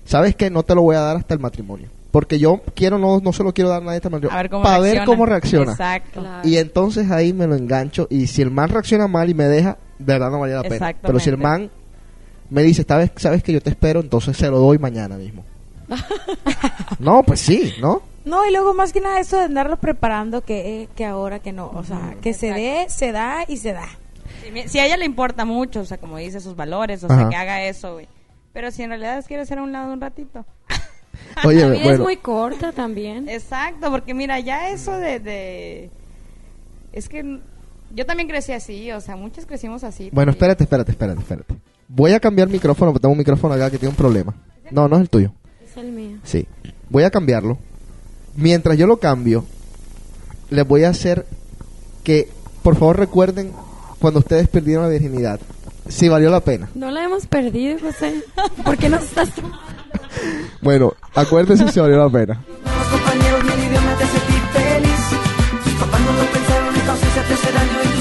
¿sabes 0.05 0.35
qué? 0.37 0.51
No 0.51 0.63
te 0.63 0.75
lo 0.75 0.83
voy 0.83 0.97
a 0.97 1.01
dar 1.01 1.17
hasta 1.17 1.35
el 1.35 1.41
matrimonio. 1.41 1.89
Porque 2.11 2.41
yo 2.41 2.61
quiero, 2.75 2.99
no, 2.99 3.21
no 3.21 3.33
se 3.33 3.45
lo 3.45 3.53
quiero 3.55 3.71
dar 3.71 3.83
a 3.83 3.85
nadie 3.85 3.99
hasta 3.99 4.09
el 4.09 4.13
matrimonio. 4.15 4.37
A 4.39 4.43
ver 4.43 4.51
cómo 4.51 4.63
para 4.65 4.79
reacciona. 4.79 5.01
ver 5.01 5.07
cómo 5.07 5.27
reacciona. 5.27 5.71
Exacto. 5.73 6.21
Claro. 6.21 6.49
Y 6.49 6.57
entonces 6.57 7.09
ahí 7.13 7.33
me 7.33 7.47
lo 7.47 7.55
engancho. 7.55 8.09
Y 8.11 8.27
si 8.27 8.43
el 8.43 8.51
man 8.51 8.69
reacciona 8.71 9.07
mal 9.07 9.31
y 9.31 9.35
me 9.35 9.45
deja, 9.45 9.79
de 9.99 10.13
verdad 10.13 10.31
no 10.31 10.41
valía 10.41 10.57
la 10.57 10.63
pena. 10.65 10.93
Pero 11.01 11.21
si 11.21 11.31
el 11.31 11.37
man 11.37 11.71
me 12.49 12.63
dice, 12.65 12.85
¿sabes, 12.87 13.13
sabes 13.15 13.45
que 13.45 13.53
yo 13.53 13.61
te 13.61 13.71
espero? 13.71 14.01
Entonces 14.01 14.37
se 14.37 14.51
lo 14.51 14.59
doy 14.59 14.79
mañana 14.79 15.17
mismo. 15.17 15.45
no, 16.99 17.23
pues 17.23 17.41
sí, 17.41 17.75
¿no? 17.81 18.03
No, 18.25 18.47
y 18.47 18.53
luego 18.53 18.75
más 18.75 18.93
que 18.93 19.01
nada 19.01 19.19
eso 19.19 19.39
de 19.39 19.45
andarlo 19.45 19.79
preparando 19.79 20.43
que, 20.43 20.83
eh, 20.83 20.89
que 20.95 21.05
ahora 21.05 21.39
que 21.39 21.53
no. 21.53 21.71
O 21.75 21.85
sea, 21.85 22.17
que 22.21 22.35
se 22.35 22.53
dé, 22.53 22.87
se 22.89 23.13
da 23.13 23.45
y 23.49 23.57
se 23.57 23.73
da. 23.73 23.89
Si, 24.67 24.79
a 24.79 24.87
ella 24.87 24.97
le 24.97 25.05
importa 25.05 25.45
mucho, 25.45 25.81
o 25.81 25.85
sea, 25.85 25.99
como 25.99 26.19
dice, 26.19 26.41
sus 26.41 26.57
valores, 26.57 27.03
o 27.03 27.07
Ajá. 27.07 27.21
sea, 27.21 27.29
que 27.29 27.37
haga 27.37 27.65
eso, 27.65 27.95
güey. 27.95 28.09
Pero 28.53 28.71
si 28.71 28.83
en 28.83 28.91
realidad 28.91 29.25
quieres 29.27 29.49
ser 29.49 29.59
a 29.59 29.63
un 29.63 29.73
lado 29.73 29.93
un 29.93 30.01
ratito. 30.01 30.45
Oye, 31.45 31.61
la 31.61 31.67
vida 31.67 31.77
es 31.77 31.83
bueno, 31.83 31.95
es 31.95 32.01
muy 32.01 32.17
corta 32.17 32.73
también. 32.73 33.29
Exacto, 33.29 33.91
porque 33.91 34.15
mira, 34.15 34.39
ya 34.41 34.71
eso 34.71 34.93
de, 34.93 35.21
de... 35.21 35.91
Es 36.93 37.09
que 37.09 37.41
yo 37.95 38.07
también 38.07 38.29
crecí 38.29 38.53
así, 38.53 38.91
o 38.93 39.01
sea, 39.01 39.17
muchos 39.17 39.47
crecimos 39.47 39.85
así. 39.85 40.11
bueno, 40.13 40.33
espérate, 40.33 40.65
espérate, 40.65 40.93
espérate, 40.93 41.21
espérate. 41.21 41.55
Voy 41.89 42.13
a 42.13 42.21
cambiar 42.21 42.49
micrófono, 42.49 42.93
porque 42.93 43.03
tengo 43.03 43.13
un 43.13 43.19
micrófono 43.19 43.55
acá 43.55 43.71
que 43.71 43.79
tiene 43.79 43.91
un 43.91 43.97
problema. 43.97 44.35
No, 44.71 44.87
no 44.89 44.97
es 44.97 45.03
el 45.03 45.11
tuyo. 45.11 45.33
Es 45.71 45.77
el 45.77 45.93
mío. 45.93 46.19
Sí. 46.25 46.47
Voy 46.89 47.05
a 47.05 47.11
cambiarlo. 47.11 47.57
Mientras 48.35 48.77
yo 48.77 48.87
lo 48.89 48.97
cambio, 48.99 49.45
les 50.49 50.67
voy 50.67 50.83
a 50.85 50.89
hacer 50.91 51.27
que, 52.03 52.29
por 52.63 52.75
favor, 52.77 52.99
recuerden 52.99 53.53
cuando 54.01 54.19
ustedes 54.19 54.49
perdieron 54.49 54.85
la 54.85 54.91
virginidad. 54.91 55.41
Si 55.89 56.09
valió 56.09 56.31
la 56.31 56.41
pena. 56.41 56.69
No 56.75 56.91
la 56.91 57.05
hemos 57.05 57.27
perdido, 57.27 57.79
José. 57.79 58.23
¿Por 58.65 58.79
qué 58.79 58.89
nos 58.89 59.03
estás 59.03 59.29
Bueno, 60.61 60.95
acuérdense 61.15 61.69
si 61.69 61.79
valió 61.79 61.99
la 61.99 62.11
pena. 62.11 62.45
Los 62.65 62.89
compañeros, 62.89 63.45
mi 63.45 63.65
idioma 63.65 63.97
te 63.97 64.05
hace 64.05 64.19
feliz. 64.19 65.65
Tus 65.65 65.73
papás 65.75 66.01
no 66.01 66.13
lo 66.13 66.33
pensaron, 66.33 66.75
en 66.75 66.83
tu 66.83 66.91
ausencia 66.91 67.23
te 67.25 67.35
hace 67.35 67.53
daño 67.53 68.00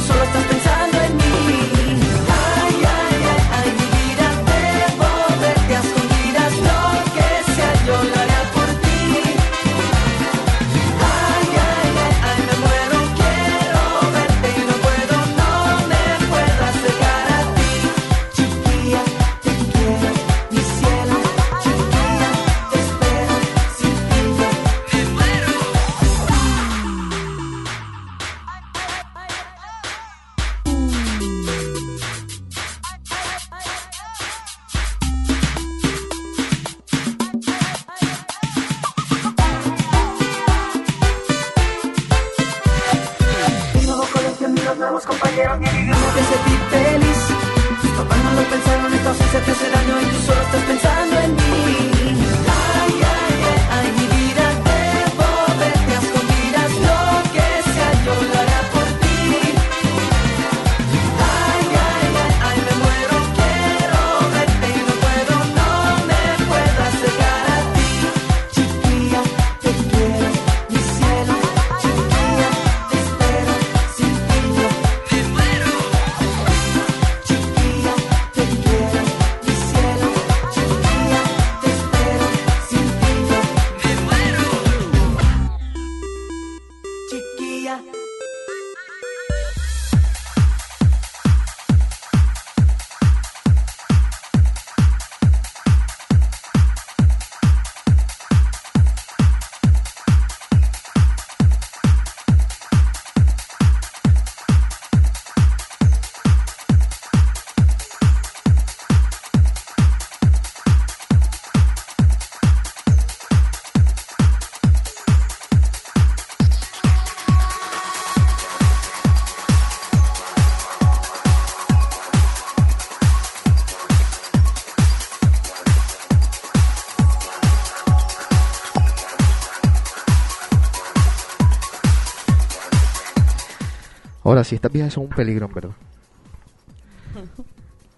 sí, 134.49 134.55
estas 134.55 134.71
viejas 134.71 134.93
son 134.93 135.03
un 135.03 135.09
peligro, 135.09 135.45
en 135.45 135.53
verdad. 135.53 135.71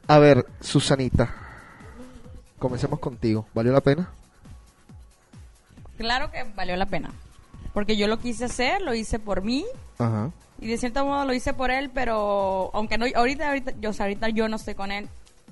A 0.07 0.19
ver, 0.19 0.45
Susanita. 0.59 1.33
Comencemos 2.59 2.99
contigo. 2.99 3.47
¿Valió 3.53 3.71
la 3.71 3.81
pena? 3.81 4.09
Claro 5.97 6.29
que 6.29 6.43
valió 6.55 6.75
la 6.75 6.85
pena. 6.85 7.11
Porque 7.73 7.95
yo 7.95 8.07
lo 8.07 8.19
quise 8.19 8.45
hacer, 8.45 8.81
lo 8.81 8.93
hice 8.93 9.17
por 9.17 9.41
mí. 9.41 9.65
Ajá. 9.97 10.31
Y 10.59 10.67
de 10.67 10.77
cierto 10.77 11.05
modo 11.05 11.25
lo 11.25 11.33
hice 11.33 11.53
por 11.53 11.71
él, 11.71 11.89
pero 11.93 12.69
aunque 12.73 12.97
no, 12.97 13.05
ahorita, 13.15 13.47
ahorita, 13.47 13.71
yo, 13.79 13.91
o 13.91 13.93
sea, 13.93 14.05
ahorita 14.05 14.29
yo 14.29 14.47
no 14.49 14.57
estoy 14.57 14.75
con 14.75 14.91
él. 14.91 15.09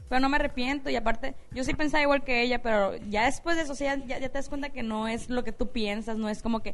Pero 0.10 0.20
no 0.22 0.28
me 0.30 0.38
arrepiento 0.38 0.90
y 0.90 0.96
aparte, 0.96 1.36
yo 1.52 1.64
sí 1.64 1.74
pensaba 1.76 2.02
igual 2.02 2.24
que 2.24 2.42
ella, 2.42 2.62
pero 2.64 2.96
ya 3.10 3.26
después 3.26 3.56
de 3.56 3.62
eso, 3.64 3.74
o 3.74 3.76
sea, 3.76 3.96
ya, 3.96 4.18
ya 4.20 4.28
te 4.30 4.38
das 4.40 4.50
cuenta 4.50 4.70
que 4.72 4.82
no 4.84 5.08
es 5.08 5.30
lo 5.30 5.44
que 5.44 5.52
tú 5.52 5.68
piensas, 5.72 6.18
no 6.18 6.30
es 6.30 6.42
como 6.42 6.62
que 6.62 6.74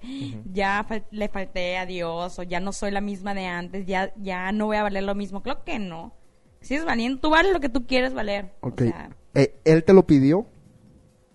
ya 0.53 0.85
fal- 0.87 1.03
le 1.11 1.27
falté 1.27 1.77
a 1.77 1.85
Dios 1.85 2.39
o 2.39 2.43
ya 2.43 2.61
no 2.61 2.71
soy 2.71 2.91
la 2.91 3.01
misma 3.01 3.33
de 3.33 3.45
antes, 3.45 3.85
ya, 3.85 4.13
ya 4.15 4.51
no 4.53 4.67
voy 4.67 4.77
a 4.77 4.83
valer 4.83 5.03
lo 5.03 5.15
mismo. 5.15 5.43
Claro 5.43 5.63
que 5.65 5.77
no. 5.79 6.13
Si 6.61 6.75
es 6.75 6.85
valiente, 6.85 7.19
tú 7.21 7.29
vales 7.29 7.51
lo 7.51 7.59
que 7.59 7.69
tú 7.69 7.85
quieres 7.85 8.13
valer. 8.13 8.53
O 8.61 8.69
Ok. 8.69 8.81
sea, 8.83 9.09
Eh, 9.33 9.53
¿Él 9.65 9.83
te 9.83 9.91
lo 9.93 10.07
pidió 10.07 10.45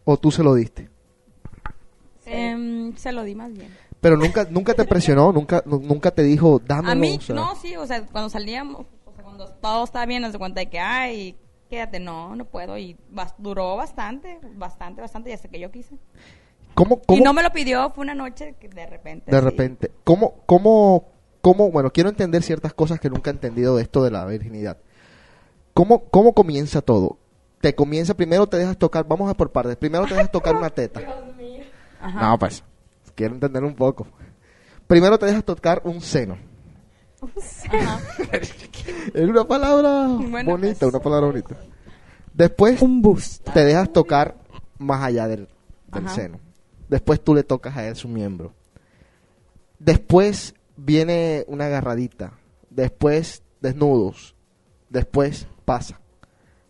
o 0.05 0.17
tú 0.17 0.31
se 0.31 0.43
lo 0.43 0.55
diste? 0.55 0.89
em, 2.27 2.97
se 2.97 3.13
lo 3.13 3.25
di 3.25 3.35
más 3.35 3.53
bien. 3.53 3.77
Pero 4.01 4.17
nunca 4.17 4.47
nunca 4.51 4.73
te 4.75 4.85
presionó, 4.85 5.33
nunca 5.33 5.63
nu- 5.67 5.81
nunca 5.81 6.11
te 6.11 6.23
dijo, 6.23 6.59
dámelo. 6.65 6.93
A 6.93 6.95
mí, 6.95 7.17
o 7.19 7.21
sea, 7.21 7.35
no, 7.35 7.55
sí, 7.57 7.77
o 7.77 7.87
sea, 7.87 8.07
cuando 8.07 8.31
salíamos, 8.31 8.87
o 9.05 9.13
sea, 9.13 9.23
cuando 9.25 9.49
todo 9.61 9.85
estaba 9.85 10.07
bien, 10.07 10.23
nos 10.23 10.33
de 10.33 10.39
cuenta 10.39 10.61
de 10.61 10.71
que, 10.71 10.79
ay, 10.79 11.37
quédate, 11.71 12.01
no, 12.01 12.37
no 12.37 12.45
puedo. 12.45 12.77
Y 12.77 12.99
bas- 13.11 13.35
duró 13.39 13.77
bastante, 13.77 14.39
bastante, 14.55 15.01
bastante, 15.01 15.31
y 15.31 15.33
hasta 15.33 15.49
que 15.49 15.59
yo 15.61 15.71
quise. 15.71 15.97
¿Cómo, 16.75 17.01
cómo 17.01 17.19
Y 17.19 17.23
no 17.23 17.33
me 17.33 17.43
lo 17.43 17.51
pidió, 17.51 17.91
fue 17.91 18.03
una 18.03 18.15
noche 18.15 18.55
que 18.61 18.69
de 18.69 18.87
repente. 18.87 19.31
de 19.31 19.39
sí. 19.39 19.45
repente? 19.45 19.91
¿Cómo, 20.05 20.35
cómo, 20.47 21.09
cómo, 21.41 21.71
bueno, 21.71 21.91
quiero 21.93 22.11
entender 22.11 22.43
ciertas 22.43 22.75
cosas 22.75 23.01
que 23.01 23.09
nunca 23.09 23.31
he 23.31 23.33
entendido 23.33 23.77
de 23.77 23.83
esto 23.83 24.03
de 24.03 24.11
la 24.11 24.25
virginidad. 24.27 24.79
¿Cómo, 25.73 26.05
cómo 26.11 26.35
comienza 26.35 26.83
todo? 26.83 27.19
Te 27.61 27.75
comienza, 27.75 28.15
primero 28.15 28.47
te 28.49 28.57
dejas 28.57 28.77
tocar, 28.79 29.07
vamos 29.07 29.31
a 29.31 29.35
por 29.35 29.51
partes, 29.53 29.77
primero 29.77 30.05
te 30.07 30.15
dejas 30.15 30.31
tocar 30.31 30.57
una 30.57 30.71
teta. 30.71 31.01
Ajá. 32.01 32.21
No, 32.31 32.39
pues, 32.39 32.65
quiero 33.15 33.35
entender 33.35 33.63
un 33.65 33.75
poco. 33.75 34.07
Primero 34.87 35.19
te 35.19 35.27
dejas 35.27 35.45
tocar 35.45 35.83
un 35.85 36.01
seno. 36.01 36.37
Es 39.15 39.29
una 39.29 39.45
palabra 39.47 40.07
Bueno, 40.09 40.51
bonita, 40.53 40.79
pues. 40.81 40.93
una 40.95 41.01
palabra 41.01 41.27
bonita. 41.27 41.57
Después 42.33 42.81
Un 42.81 43.03
te 43.53 43.65
dejas 43.65 43.93
tocar 43.93 44.37
más 44.79 45.03
allá 45.03 45.27
del, 45.29 45.49
del 45.93 46.09
seno. 46.09 46.39
Después 46.89 47.23
tú 47.23 47.35
le 47.35 47.43
tocas 47.43 47.77
a 47.77 47.87
él 47.87 47.97
su 47.97 48.09
miembro. 48.09 48.55
Después 49.79 50.55
viene 50.77 51.45
una 51.49 51.67
agarradita. 51.67 52.33
Después 52.71 53.43
desnudos. 53.61 54.35
Después 54.89 55.47
pasa. 55.65 56.01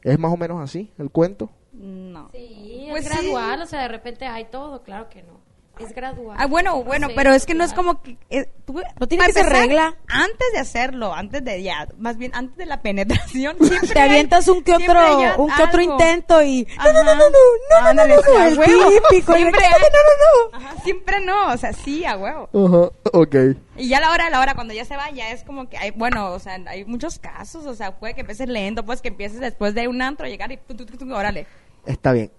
¿Es 0.02 0.18
más 0.18 0.32
o 0.32 0.36
menos 0.36 0.60
así 0.60 0.92
el 0.98 1.10
cuento? 1.10 1.50
No. 1.72 2.30
Sí, 2.32 2.86
Pues 2.90 3.06
es 3.06 3.12
sí. 3.12 3.18
gradual, 3.26 3.62
o 3.62 3.66
sea, 3.66 3.82
de 3.82 3.88
repente 3.88 4.26
hay 4.26 4.46
todo, 4.50 4.82
claro 4.82 5.08
que 5.08 5.22
no. 5.22 5.39
Es 5.82 5.94
gradual. 5.94 6.36
Ah, 6.38 6.46
bueno, 6.46 6.82
bueno, 6.84 7.08
Sí, 7.08 7.12
pero 7.16 7.32
es 7.32 7.46
que 7.46 7.54
no 7.54 7.64
es 7.64 7.72
como 7.72 8.02
que... 8.02 8.16
eh, 8.30 8.50
tú- 8.66 8.80
No 8.98 9.08
tiene 9.08 9.22
para 9.24 9.32
que 9.32 9.40
ser 9.42 9.48
regla. 9.52 9.94
Antes 10.08 10.46
de 10.52 10.58
hacerlo, 10.58 11.14
antes 11.14 11.44
de 11.44 11.62
ya, 11.62 11.88
más 11.98 12.16
bien 12.16 12.32
antes 12.34 12.56
de 12.56 12.66
la 12.66 12.82
penetración, 12.82 13.56
siempre 13.60 13.88
Te 13.88 14.00
avientas 14.00 14.46
un 14.48 14.62
que 14.62 14.74
otro, 14.74 15.42
un 15.44 15.50
que 15.54 15.62
otro 15.62 15.80
intento 15.82 16.42
y 16.42 16.66
no, 16.78 16.92
no, 16.92 17.02
no, 17.04 17.10
Ajá. 17.10 17.14
no, 17.14 17.14
no, 17.14 17.14
no, 17.14 17.30
no, 17.30 17.80
no, 17.82 17.88
Ándale, 17.88 18.16
no, 18.16 18.38
a 18.38 18.48
el 18.48 18.58
típico, 18.58 19.34
Siempre 19.34 19.60
no, 19.62 19.78
no, 19.78 20.50
no. 20.52 20.56
Ajá, 20.58 20.82
siempre 20.82 21.20
no, 21.24 21.52
o 21.52 21.56
sea, 21.56 21.72
sí, 21.72 22.04
a 22.04 22.16
huevo. 22.16 22.48
Ajá, 22.52 22.90
ok. 23.12 23.34
Y 23.76 23.88
ya 23.88 23.98
a 23.98 24.00
la 24.02 24.10
hora, 24.12 24.26
a 24.26 24.30
la 24.30 24.40
hora, 24.40 24.54
cuando 24.54 24.74
ya 24.74 24.84
se 24.84 24.96
va, 24.96 25.10
ya 25.10 25.30
es 25.30 25.42
como 25.44 25.68
que 25.68 25.78
hay, 25.78 25.90
bueno, 25.92 26.32
o 26.32 26.38
sea, 26.38 26.58
hay 26.66 26.84
muchos 26.84 27.18
casos, 27.18 27.64
o 27.66 27.74
sea, 27.74 27.98
puede 27.98 28.14
que 28.14 28.20
empieces 28.20 28.48
lento, 28.48 28.84
pues 28.84 29.00
que 29.00 29.08
empieces 29.08 29.40
después 29.40 29.74
de 29.74 29.88
un 29.88 30.02
antro 30.02 30.26
a 30.26 30.28
llegar 30.28 30.52
y 30.52 30.56
tu, 30.58 30.74
tu, 30.74 30.84
tu, 30.86 31.14
órale. 31.14 31.46
Está 31.86 32.12
bien. 32.12 32.30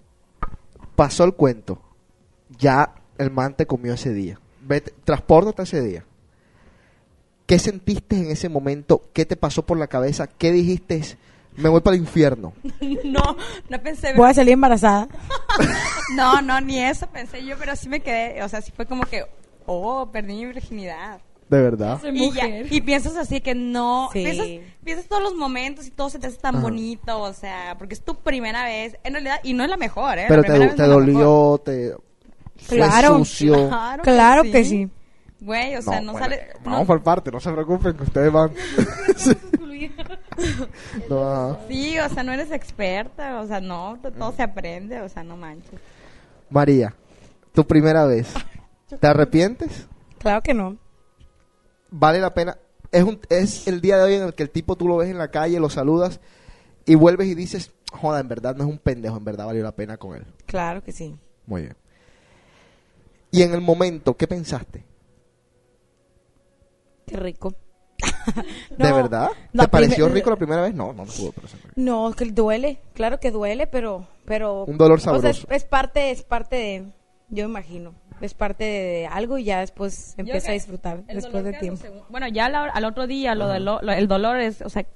Pasó 0.94 1.24
el 1.24 1.34
cuento. 1.34 1.80
Ya 2.58 2.94
el 3.22 3.30
man 3.30 3.54
te 3.56 3.66
comió 3.66 3.94
ese 3.94 4.12
día. 4.12 4.38
Vete, 4.60 4.92
transpórtate 5.04 5.62
ese 5.62 5.80
día. 5.82 6.04
¿Qué 7.46 7.58
sentiste 7.58 8.16
en 8.16 8.30
ese 8.30 8.48
momento? 8.48 9.02
¿Qué 9.12 9.26
te 9.26 9.36
pasó 9.36 9.64
por 9.66 9.78
la 9.78 9.86
cabeza? 9.88 10.26
¿Qué 10.26 10.52
dijiste? 10.52 11.02
Me 11.56 11.68
voy 11.68 11.80
para 11.80 11.96
el 11.96 12.02
infierno. 12.02 12.52
No, 13.04 13.36
no 13.68 13.82
pensé. 13.82 14.14
Voy 14.14 14.30
a 14.30 14.34
salir 14.34 14.52
embarazada. 14.54 15.08
No, 16.16 16.42
no, 16.42 16.60
ni 16.60 16.78
eso 16.78 17.06
pensé 17.06 17.44
yo, 17.44 17.56
pero 17.58 17.74
sí 17.76 17.88
me 17.88 18.00
quedé, 18.00 18.42
o 18.42 18.48
sea, 18.48 18.60
sí 18.60 18.70
fue 18.74 18.84
como 18.86 19.04
que, 19.04 19.24
oh, 19.66 20.10
perdí 20.12 20.34
mi 20.34 20.46
virginidad. 20.46 21.20
De 21.48 21.60
verdad. 21.62 22.00
Soy 22.00 22.10
Y, 22.10 22.32
ya- 22.32 22.44
mujer. 22.44 22.66
y 22.70 22.80
piensas 22.82 23.16
así 23.16 23.40
que 23.40 23.54
no, 23.54 24.08
Sí. 24.12 24.22
piensas, 24.24 24.46
piensas 24.84 25.06
todos 25.08 25.22
los 25.22 25.34
momentos 25.34 25.86
y 25.86 25.90
todo 25.90 26.10
se 26.10 26.18
te 26.18 26.26
hace 26.26 26.36
tan 26.38 26.56
Ajá. 26.56 26.62
bonito, 26.64 27.20
o 27.20 27.32
sea, 27.32 27.76
porque 27.78 27.94
es 27.94 28.02
tu 28.02 28.16
primera 28.16 28.64
vez, 28.64 28.96
en 29.04 29.12
realidad, 29.14 29.40
y 29.42 29.54
no 29.54 29.62
es 29.64 29.70
la 29.70 29.76
mejor, 29.76 30.18
¿eh? 30.18 30.24
Pero 30.28 30.42
te, 30.42 30.58
vez 30.58 30.74
te 30.74 30.82
dolió, 30.82 31.60
te 31.64 31.94
fue 32.62 32.76
Claro. 32.78 33.18
sucio. 33.18 33.68
Claro, 33.68 34.02
Claro 34.02 34.42
que 34.44 34.64
sí. 34.64 34.90
Güey, 35.40 35.74
o 35.76 35.82
sea, 35.82 36.00
no, 36.00 36.12
bueno, 36.12 36.24
sale... 36.26 36.48
Vamos 36.64 36.80
no- 36.80 36.86
por 36.86 37.02
parte, 37.02 37.30
no 37.32 37.40
se 37.40 37.50
preocupen 37.50 37.96
que 37.96 38.02
ustedes 38.04 38.32
van. 38.32 38.52
Sí. 39.16 39.32
No, 41.08 41.28
ajá. 41.28 41.58
Sí, 41.68 41.98
o 41.98 42.08
sea, 42.08 42.22
no 42.22 42.32
eres 42.32 42.50
experta, 42.52 43.40
o 43.40 43.46
sea, 43.46 43.60
no, 43.60 43.98
to- 44.00 44.12
todo 44.12 44.32
se 44.32 44.42
aprende, 44.42 45.00
o 45.00 45.08
sea, 45.08 45.22
no 45.24 45.36
manches. 45.36 45.80
María, 46.50 46.94
tu 47.52 47.66
primera 47.66 48.04
vez. 48.06 48.32
¿Te 49.00 49.06
arrepientes? 49.06 49.86
Claro 50.18 50.40
que 50.42 50.54
no. 50.54 50.76
Vale 51.90 52.20
la 52.20 52.32
pena. 52.34 52.56
Es, 52.92 53.02
un, 53.04 53.18
es 53.28 53.66
el 53.66 53.80
día 53.80 53.96
de 53.96 54.04
hoy 54.04 54.14
en 54.14 54.22
el 54.22 54.34
que 54.34 54.42
el 54.44 54.50
tipo 54.50 54.76
tú 54.76 54.86
lo 54.86 54.96
ves 54.98 55.08
en 55.10 55.18
la 55.18 55.30
calle, 55.30 55.58
lo 55.58 55.70
saludas 55.70 56.20
y 56.84 56.94
vuelves 56.94 57.26
y 57.28 57.34
dices, 57.34 57.72
joda, 57.90 58.20
en 58.20 58.28
verdad 58.28 58.54
no 58.54 58.64
es 58.64 58.70
un 58.70 58.78
pendejo, 58.78 59.16
en 59.16 59.24
verdad 59.24 59.46
valió 59.46 59.62
la 59.62 59.72
pena 59.72 59.96
con 59.96 60.14
él. 60.16 60.26
Claro 60.46 60.82
que 60.84 60.92
sí. 60.92 61.16
Muy 61.46 61.62
bien. 61.62 61.76
Y 63.32 63.42
en 63.42 63.52
el 63.54 63.60
momento, 63.60 64.16
¿qué 64.16 64.28
pensaste? 64.28 64.84
Qué 67.06 67.16
rico. 67.16 67.54
¿De 68.76 68.92
verdad? 68.92 69.30
¿Te 69.56 69.68
pareció 69.68 70.08
rico 70.08 70.30
la 70.30 70.36
primera 70.36 70.62
vez? 70.62 70.74
No, 70.74 70.92
no 70.92 71.04
me 71.04 71.10
pudo 71.12 71.32
parecer 71.32 71.58
rico. 71.60 71.72
No, 71.76 72.12
que 72.16 72.24
duele. 72.26 72.78
Claro 72.94 73.18
que 73.20 73.30
duele, 73.30 73.66
pero... 73.66 74.06
pero 74.24 74.64
Un 74.64 74.76
dolor 74.78 74.98
o 74.98 75.00
sea, 75.00 75.12
es, 75.14 75.22
sabroso. 75.22 75.46
es 75.50 75.64
parte, 75.64 76.10
es 76.10 76.22
parte 76.22 76.56
de... 76.56 76.84
Yo 77.28 77.44
imagino. 77.46 77.94
Es 78.20 78.34
parte 78.34 78.64
de 78.64 79.06
algo 79.06 79.38
y 79.38 79.44
ya 79.44 79.60
después 79.60 80.14
empieza 80.18 80.50
a 80.50 80.54
disfrutar 80.54 81.04
después 81.06 81.42
de 81.44 81.54
tiempo. 81.54 81.80
hace- 81.84 82.02
Bueno, 82.08 82.28
ya 82.28 82.48
la- 82.48 82.64
al 82.66 82.84
otro 82.84 83.06
día, 83.06 83.34
lo 83.34 83.58
lo- 83.58 83.80
el 83.80 84.06
dolor 84.06 84.38
es, 84.38 84.60
o 84.62 84.68
sea, 84.68 84.86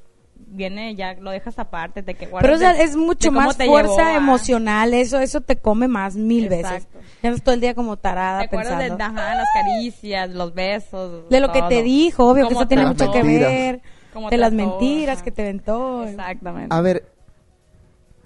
viene 0.49 0.95
ya, 0.95 1.15
lo 1.15 1.31
dejas 1.31 1.59
aparte, 1.59 2.03
te 2.03 2.15
que 2.15 2.27
Pero 2.27 2.31
guardas 2.31 2.57
o 2.57 2.59
sea, 2.59 2.73
de- 2.75 2.83
es 2.85 2.97
mucho 2.97 3.29
de 3.29 3.31
más 3.33 3.57
fuerza 3.57 4.05
llevó 4.13 4.17
emocional, 4.17 4.95
eso 4.95 5.19
eso 5.21 5.41
te 5.41 5.57
come 5.57 5.89
más 5.89 6.17
mil 6.17 6.49
veces. 6.49 6.85
Exacto. 6.85 6.99
Ya 7.23 7.37
todo 7.37 7.55
el 7.55 7.61
día 7.61 7.75
como 7.75 7.97
tarada 7.97 8.41
Te 8.41 8.47
acuerdas 8.47 8.79
de, 8.79 8.89
pensando. 8.89 9.21
ajá, 9.21 9.35
las 9.35 9.49
caricias, 9.55 10.31
los 10.31 10.55
besos. 10.55 11.29
De 11.29 11.41
lo 11.41 11.51
que 11.53 11.63
te 11.63 11.83
dijo, 11.83 12.29
obvio 12.29 12.49
que 12.49 12.55
eso 12.55 12.67
tiene 12.69 12.87
mucho 12.87 13.11
que 13.11 13.23
ver. 13.23 13.83
Cómo 14.13 14.31
De 14.31 14.37
las 14.39 14.53
mentiras 14.53 15.17
ajá. 15.17 15.25
que 15.25 15.31
te 15.33 15.43
ventó. 15.43 16.05
Exactamente. 16.05 16.75
A 16.75 16.81
ver, 16.81 17.07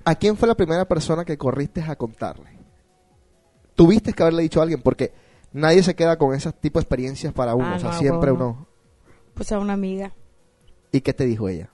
¿a 0.04 0.14
quién 0.14 0.36
fue 0.36 0.46
la 0.46 0.54
primera 0.54 0.84
persona 0.86 1.24
que 1.24 1.36
corriste 1.36 1.82
a 1.82 1.96
contarle? 1.96 2.50
Tuviste 3.74 4.12
que 4.12 4.22
haberle 4.22 4.42
dicho 4.42 4.60
a 4.60 4.62
alguien 4.62 4.82
porque 4.82 5.12
nadie 5.52 5.82
se 5.82 5.94
queda 5.96 6.16
con 6.18 6.34
ese 6.34 6.52
tipo 6.52 6.78
de 6.78 6.82
experiencias 6.82 7.32
para 7.32 7.54
uno. 7.54 7.66
Ah, 7.66 7.76
o 7.76 7.80
sea, 7.80 7.90
no, 7.90 7.98
siempre 7.98 8.28
no. 8.30 8.34
uno. 8.36 8.66
Pues 9.34 9.50
a 9.52 9.58
una 9.58 9.72
amiga. 9.72 10.12
¿Y 10.92 11.00
qué 11.00 11.12
te 11.14 11.24
dijo 11.24 11.48
ella? 11.48 11.70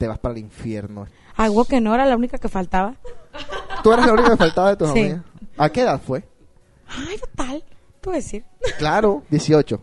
Te 0.00 0.08
vas 0.08 0.18
para 0.18 0.32
el 0.32 0.38
infierno. 0.38 1.06
Algo 1.36 1.66
que 1.66 1.78
no 1.78 1.94
era 1.94 2.06
la 2.06 2.16
única 2.16 2.38
que 2.38 2.48
faltaba. 2.48 2.94
Tú 3.82 3.92
eras 3.92 4.06
la 4.06 4.14
única 4.14 4.30
que 4.30 4.36
faltaba 4.38 4.70
de 4.70 4.76
tus 4.78 4.90
Sí. 4.92 4.98
amigas. 5.00 5.20
¿A 5.58 5.68
qué 5.68 5.82
edad 5.82 6.00
fue? 6.00 6.24
Ay, 6.88 7.18
total. 7.18 7.62
Tú 8.00 8.10
decir. 8.10 8.42
Claro, 8.78 9.22
18, 9.28 9.78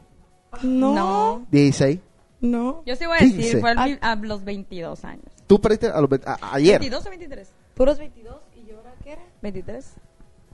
No. 0.63 0.93
No. 0.95 1.45
16. 1.51 1.99
No. 2.41 2.82
Yo 2.88 2.95
sí 2.95 3.06
voy 3.06 3.17
a 3.17 3.19
15. 3.19 3.38
decir, 3.38 3.60
fue 3.60 3.69
al- 3.69 3.99
a 4.01 4.15
los 4.15 4.43
22 4.43 5.06
años. 5.06 5.25
Tú 5.45 5.62
perdiste 5.62 5.86
a 5.88 6.01
los 6.01 6.10
a- 6.25 6.39
ayer. 6.56 6.82
¿22 6.82 7.06
o 7.06 7.10
23? 7.12 7.53
Puros 7.75 7.99
22 7.99 8.38
y 8.56 8.65
yo 8.65 8.77
ahora 8.77 8.95
qué 9.03 9.12
era? 9.12 9.21
23. 9.43 9.93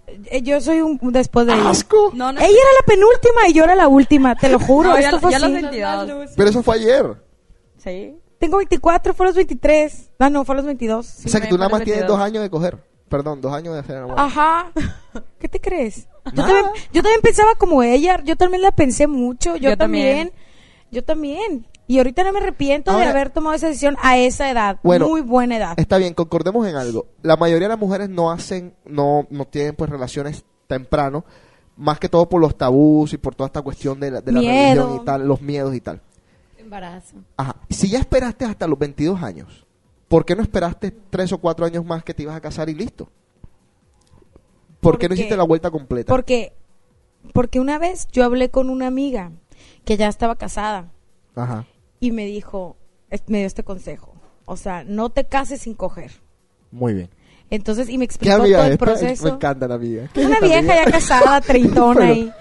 Eh, 0.08 0.42
Yo 0.42 0.60
soy 0.60 0.82
un 0.82 1.00
después 1.14 1.48
de 1.48 1.54
ella. 1.54 1.70
¡Asco! 1.70 2.12
No, 2.14 2.34
no. 2.34 2.40
Ella 2.42 2.50
era 2.50 2.72
la 2.82 2.86
penúltima 2.86 3.48
y 3.48 3.54
yo 3.54 3.64
era 3.64 3.76
la 3.76 3.88
última, 3.88 4.36
te 4.36 4.50
lo 4.50 4.60
juro. 4.60 4.90
No, 4.90 5.00
ya- 5.00 5.06
esto 5.06 5.22
fue 5.22 5.32
ya 5.32 5.40
los 5.40 5.52
así. 5.54 5.62
22. 5.62 6.32
Pero 6.36 6.50
eso 6.50 6.62
fue 6.64 6.76
ayer. 6.76 7.16
Sí. 7.78 8.18
Tengo 8.44 8.58
24, 8.58 9.14
fue 9.14 9.26
a 9.26 9.30
los 9.30 9.38
23. 9.38 10.12
Ah, 10.20 10.30
no, 10.30 10.44
fue 10.44 10.56
a 10.56 10.58
los 10.58 10.66
22. 10.66 11.08
o 11.08 11.30
sea 11.30 11.40
que 11.40 11.48
tú 11.48 11.56
nada 11.56 11.70
más 11.70 11.80
parece 11.80 11.92
tienes 11.92 12.02
22. 12.02 12.18
dos 12.18 12.28
años 12.28 12.44
de 12.44 12.50
coger. 12.50 12.78
Perdón, 13.08 13.40
dos 13.40 13.54
años 13.54 13.74
de 13.74 13.80
hacer 13.80 13.96
amor. 14.00 14.16
Ajá. 14.20 14.70
¿Qué 15.40 15.48
te 15.48 15.62
crees? 15.62 16.10
Yo 16.26 16.44
también, 16.44 16.66
yo 16.92 17.02
también 17.02 17.22
pensaba 17.22 17.56
como 17.56 17.84
ella, 17.84 18.22
yo 18.22 18.36
también 18.36 18.62
la 18.62 18.72
pensé 18.72 19.08
mucho, 19.08 19.56
yo, 19.56 19.70
Yo 19.70 19.78
también. 19.78 20.28
también. 20.28 20.34
Yo 20.92 21.04
también. 21.06 21.68
Y 21.88 22.00
ahorita 22.00 22.26
no 22.26 22.34
me 22.34 22.40
arrepiento 22.40 22.94
de 22.98 23.06
haber 23.06 23.30
tomado 23.30 23.56
esa 23.56 23.68
decisión 23.68 23.96
a 24.02 24.18
esa 24.18 24.52
edad. 24.52 24.78
Bueno, 24.84 25.08
muy 25.08 25.22
buena 25.22 25.56
edad. 25.56 25.74
Está 25.78 25.98
bien, 25.98 26.14
concordemos 26.14 26.68
en 26.68 26.76
algo. 26.76 27.06
La 27.22 27.38
mayoría 27.38 27.70
de 27.70 27.76
las 27.76 27.80
mujeres 27.80 28.10
no 28.10 28.30
hacen, 28.30 28.76
no, 28.84 29.26
no 29.30 29.46
tienen 29.46 29.74
pues 29.78 29.90
relaciones 29.90 30.44
temprano, 30.68 31.24
más 31.78 31.98
que 31.98 32.10
todo 32.10 32.28
por 32.28 32.42
los 32.42 32.58
tabús 32.58 33.14
y 33.14 33.18
por 33.18 33.36
toda 33.36 33.48
esta 33.48 33.62
cuestión 33.62 34.02
de 34.02 34.12
la, 34.12 34.20
de 34.20 34.34
la 34.34 34.42
religión 34.42 35.00
y 35.02 35.06
tal, 35.06 35.26
los 35.26 35.42
miedos 35.42 35.74
y 35.74 35.80
tal. 35.80 36.02
Embarazo. 36.78 37.18
Ajá. 37.38 37.56
Si 37.70 37.88
ya 37.90 38.00
esperaste 38.00 38.46
hasta 38.46 38.68
los 38.68 38.80
22 38.80 39.22
años, 39.22 39.66
¿por 40.10 40.26
qué 40.26 40.36
no 40.36 40.42
esperaste 40.42 40.92
tres 41.10 41.32
o 41.32 41.38
cuatro 41.38 41.66
años 41.66 41.86
más 41.86 42.04
que 42.04 42.14
te 42.14 42.24
ibas 42.24 42.36
a 42.36 42.42
casar 42.42 42.68
y 42.70 42.74
listo? 42.74 43.10
¿Por 44.80 44.98
qué 44.98 45.08
no 45.08 45.14
hiciste 45.14 45.38
la 45.38 45.44
vuelta 45.44 45.70
completa? 45.72 46.12
Porque, 46.12 46.54
porque 47.32 47.60
una 47.60 47.78
vez 47.78 48.08
yo 48.12 48.26
hablé 48.26 48.50
con 48.50 48.70
una 48.70 48.88
amiga 48.88 49.32
que 49.86 49.98
ya 49.98 50.08
estaba 50.08 50.36
casada 50.36 50.92
Ajá. 51.36 51.66
y 52.00 52.12
me 52.12 52.26
dijo, 52.26 52.76
me 53.28 53.38
dio 53.38 53.48
este 53.48 53.64
consejo. 53.64 54.14
O 54.46 54.58
sea, 54.58 54.84
no 54.84 55.10
te 55.10 55.26
cases 55.26 55.62
sin 55.62 55.74
coger. 55.76 56.12
Muy 56.72 56.94
bien. 56.96 57.10
Entonces, 57.50 57.88
y 57.88 57.98
me 58.00 58.08
¿Qué 58.08 58.16
explicó 58.16 58.38
todo 58.38 58.64
el 58.64 58.78
proceso. 58.80 59.24
Me 59.26 59.30
encanta 59.30 59.68
la 59.68 59.76
amiga. 59.76 60.10
¿Qué 60.12 60.22
es 60.22 60.28
Una 60.28 60.40
vieja 60.40 60.58
amiga? 60.60 60.86
ya 60.86 60.92
casada, 60.92 61.40
treintona 61.48 62.06
ahí. 62.08 62.34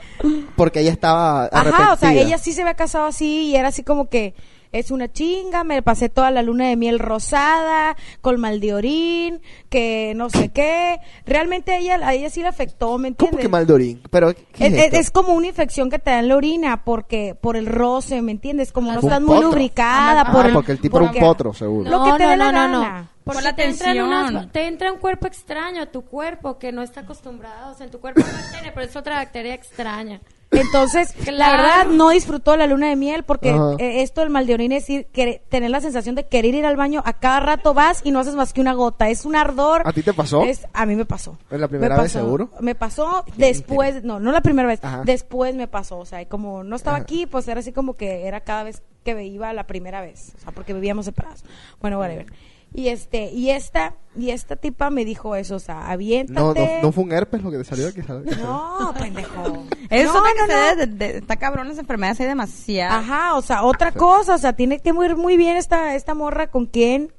Porque 0.56 0.80
ella 0.80 0.92
estaba. 0.92 1.48
Ajá, 1.52 1.92
o 1.92 1.96
sea, 1.96 2.12
ella 2.12 2.38
sí 2.38 2.52
se 2.52 2.62
había 2.62 2.74
casado 2.74 3.06
así 3.06 3.46
y 3.46 3.56
era 3.56 3.68
así 3.68 3.82
como 3.82 4.08
que 4.08 4.34
es 4.72 4.90
una 4.90 5.12
chinga, 5.12 5.64
me 5.64 5.82
pasé 5.82 6.08
toda 6.08 6.30
la 6.30 6.42
luna 6.42 6.68
de 6.68 6.76
miel 6.76 6.98
rosada, 6.98 7.96
con 8.20 8.40
mal 8.40 8.60
de 8.60 8.74
orín, 8.74 9.42
que 9.68 10.14
no 10.16 10.30
sé 10.30 10.48
qué. 10.48 10.98
Realmente 11.26 11.72
a 11.72 11.78
ella, 11.78 11.98
a 12.02 12.14
ella 12.14 12.30
sí 12.30 12.40
le 12.40 12.48
afectó, 12.48 12.98
¿me 12.98 13.14
¿Cómo 13.14 13.28
entiendes? 13.28 13.40
que 13.40 13.48
mal 13.48 13.66
de 13.66 13.72
orín? 13.72 14.02
Pero, 14.10 14.34
¿qué 14.52 14.90
Es, 14.92 15.10
como 15.10 15.34
una 15.34 15.48
infección 15.48 15.90
que 15.90 15.98
te 15.98 16.10
da 16.10 16.20
en 16.20 16.28
la 16.28 16.36
orina 16.36 16.84
porque 16.84 17.36
por 17.38 17.56
el 17.56 17.66
roce, 17.66 18.22
¿me 18.22 18.32
entiendes? 18.32 18.72
Como 18.72 18.92
no 18.92 19.00
estás 19.00 19.20
muy 19.20 19.40
lubricada 19.40 20.22
Ah, 20.22 20.32
por 20.32 20.46
el 20.46 20.52
porque 20.52 20.72
el 20.72 20.80
tipo 20.80 20.98
era 20.98 21.10
un 21.10 21.18
potro, 21.18 21.52
seguro. 21.52 21.90
Lo 21.90 22.04
que 22.04 22.12
te 22.12 22.26
dé 22.26 22.36
la 22.36 22.50
gana. 22.50 23.08
Por 23.24 23.40
la 23.40 23.54
te 23.54 23.68
entra, 23.68 23.92
en 23.92 24.08
tensión. 24.10 24.50
te 24.50 24.66
entra 24.66 24.92
un 24.92 24.98
cuerpo 24.98 25.28
extraño 25.28 25.82
a 25.82 25.86
tu 25.86 26.02
cuerpo 26.02 26.58
que 26.58 26.72
no 26.72 26.82
está 26.82 27.02
acostumbrado. 27.02 27.72
O 27.72 27.74
sea, 27.74 27.86
en 27.86 27.92
tu 27.92 28.00
cuerpo 28.00 28.20
no 28.20 28.50
tiene, 28.50 28.72
pero 28.72 28.86
es 28.86 28.96
otra 28.96 29.16
bacteria 29.16 29.54
extraña. 29.54 30.20
Entonces, 30.52 31.14
la 31.26 31.32
Claro. 31.32 31.62
verdad, 31.62 31.86
no 31.86 32.10
disfrutó 32.10 32.56
la 32.56 32.66
luna 32.66 32.88
de 32.88 32.96
miel 32.96 33.24
porque 33.24 33.50
Ajá. 33.50 33.72
eh, 33.78 34.02
esto 34.02 34.20
del 34.20 34.30
mal 34.30 34.46
de 34.46 34.54
orina 34.54 34.76
es 34.76 34.88
ir, 34.90 35.06
querer- 35.06 35.42
tener 35.48 35.70
la 35.70 35.80
sensación 35.80 36.14
de 36.14 36.26
querer 36.26 36.54
ir 36.54 36.66
al 36.66 36.76
baño 36.76 37.02
a 37.04 37.14
cada 37.14 37.40
rato 37.40 37.74
vas 37.74 38.00
y 38.04 38.10
no 38.10 38.20
haces 38.20 38.34
más 38.34 38.52
que 38.52 38.60
una 38.60 38.74
gota. 38.74 39.08
Es 39.08 39.24
un 39.24 39.34
ardor. 39.34 39.82
¿A 39.84 39.92
ti 39.92 40.02
te 40.02 40.12
pasó? 40.12 40.44
Es- 40.44 40.66
a 40.72 40.84
mí 40.86 40.94
me 40.94 41.04
pasó. 41.06 41.38
¿Es 41.50 41.58
la 41.58 41.68
primera 41.68 41.96
Me 41.96 42.02
vez, 42.02 42.12
pasó. 42.12 42.24
seguro? 42.24 42.50
Me 42.60 42.74
pasó 42.74 43.24
después, 43.36 44.04
no, 44.04 44.20
no 44.20 44.30
la 44.32 44.40
primera 44.42 44.68
vez, 44.68 44.80
Ajá. 44.84 45.02
después 45.04 45.54
me 45.54 45.68
pasó. 45.68 45.98
O 45.98 46.04
sea, 46.06 46.20
y 46.22 46.26
como 46.26 46.62
no 46.64 46.76
estaba 46.76 46.96
Ajá. 46.98 47.04
aquí, 47.04 47.26
pues 47.26 47.48
era 47.48 47.60
así 47.60 47.72
como 47.72 47.94
que 47.94 48.26
era 48.26 48.40
cada 48.40 48.62
vez 48.64 48.82
que 49.04 49.14
me 49.14 49.24
iba 49.26 49.52
la 49.52 49.66
primera 49.66 50.00
vez. 50.00 50.32
O 50.36 50.40
sea, 50.40 50.52
porque 50.52 50.74
vivíamos 50.74 51.06
separados. 51.06 51.44
Bueno, 51.80 51.98
whatever. 51.98 52.26
Y 52.74 52.88
este, 52.88 53.30
y 53.30 53.50
esta, 53.50 53.94
y 54.16 54.30
esta 54.30 54.56
tipa 54.56 54.88
me 54.88 55.04
dijo 55.04 55.36
eso, 55.36 55.56
o 55.56 55.58
sea, 55.58 55.90
aviéntate. 55.90 56.40
No, 56.40 56.54
no, 56.54 56.82
no 56.82 56.92
fue 56.92 57.04
un 57.04 57.12
herpes 57.12 57.42
lo 57.42 57.50
que 57.50 57.58
te 57.58 57.64
salió 57.64 57.88
aquí. 57.88 58.00
¿sabes? 58.02 58.38
No, 58.38 58.94
pendejo. 58.98 59.64
Eso 59.90 60.14
no, 60.14 60.22
que 60.24 60.52
no, 60.52 60.76
de- 60.76 60.86
de- 60.86 61.18
está 61.18 61.36
cabrón, 61.36 61.68
las 61.68 61.78
enfermedades 61.78 62.20
hay 62.20 62.28
demasiado. 62.28 62.96
Ajá, 62.98 63.34
o 63.34 63.42
sea, 63.42 63.62
otra 63.64 63.92
cosa, 63.92 64.34
o 64.36 64.38
sea, 64.38 64.54
tiene 64.54 64.78
que 64.80 64.88
ir 64.88 65.16
muy 65.16 65.36
bien 65.36 65.56
esta, 65.58 65.94
esta 65.94 66.14
morra 66.14 66.46
con 66.50 66.64
quién, 66.64 67.12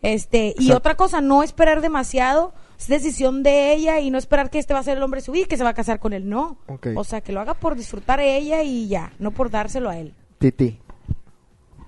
este, 0.00 0.54
y 0.58 0.64
O 0.64 0.66
sea- 0.68 0.76
otra 0.78 0.94
cosa, 0.94 1.20
no 1.20 1.42
esperar 1.42 1.82
demasiado, 1.82 2.54
es 2.78 2.86
decisión 2.88 3.42
de 3.42 3.74
ella 3.74 4.00
y 4.00 4.10
no 4.10 4.16
esperar 4.16 4.48
que 4.48 4.58
este 4.58 4.72
va 4.72 4.80
a 4.80 4.84
ser 4.84 4.96
el 4.96 5.02
hombre 5.02 5.20
de 5.20 5.26
su 5.26 5.32
vida 5.32 5.44
y 5.44 5.48
que 5.48 5.56
se 5.58 5.64
va 5.64 5.70
a 5.70 5.74
casar 5.74 5.98
con 5.98 6.14
él, 6.14 6.28
no. 6.30 6.56
Ok. 6.68 6.88
O 6.96 7.04
sea, 7.04 7.20
que 7.20 7.32
lo 7.32 7.40
haga 7.40 7.52
por 7.54 7.76
disfrutar 7.76 8.20
ella 8.20 8.62
y 8.62 8.88
ya, 8.88 9.12
no 9.18 9.32
por 9.32 9.50
dárselo 9.50 9.90
a 9.90 9.98
él. 9.98 10.14
Titi, 10.38 10.78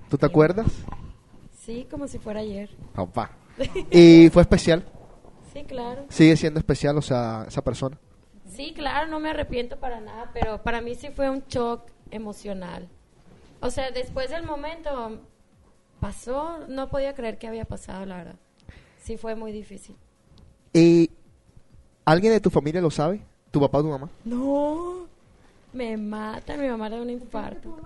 ¿tú 0.09 0.17
te 0.19 0.25
acuerdas? 0.27 0.67
Sí, 1.71 1.87
como 1.89 2.05
si 2.05 2.19
fuera 2.19 2.41
ayer. 2.41 2.69
Papá. 2.93 3.31
¿Y 3.91 4.29
fue 4.29 4.41
especial? 4.41 4.83
Sí, 5.53 5.63
claro. 5.63 6.05
¿Sigue 6.09 6.35
siendo 6.35 6.59
especial, 6.59 6.97
o 6.97 7.01
sea, 7.01 7.45
esa 7.47 7.61
persona? 7.61 7.97
Sí, 8.45 8.73
claro, 8.73 9.07
no 9.09 9.21
me 9.21 9.29
arrepiento 9.29 9.79
para 9.79 10.01
nada, 10.01 10.31
pero 10.33 10.61
para 10.61 10.81
mí 10.81 10.95
sí 10.95 11.11
fue 11.15 11.29
un 11.29 11.45
shock 11.47 11.83
emocional. 12.09 12.89
O 13.61 13.71
sea, 13.71 13.89
después 13.91 14.29
del 14.29 14.43
momento 14.43 15.21
pasó, 16.01 16.59
no 16.67 16.89
podía 16.89 17.15
creer 17.15 17.37
que 17.37 17.47
había 17.47 17.63
pasado, 17.63 18.05
la 18.05 18.17
verdad. 18.17 18.35
Sí 19.01 19.15
fue 19.15 19.35
muy 19.35 19.53
difícil. 19.53 19.95
¿Y 20.73 21.09
alguien 22.03 22.33
de 22.33 22.41
tu 22.41 22.49
familia 22.49 22.81
lo 22.81 22.91
sabe? 22.91 23.21
¿Tu 23.49 23.61
papá 23.61 23.77
o 23.77 23.83
tu 23.83 23.89
mamá? 23.89 24.09
No, 24.25 25.07
me 25.71 25.95
mata, 25.95 26.57
mi 26.57 26.67
mamá 26.67 26.89
le 26.89 26.97
da 26.97 27.01
un 27.01 27.09
infarto. 27.09 27.77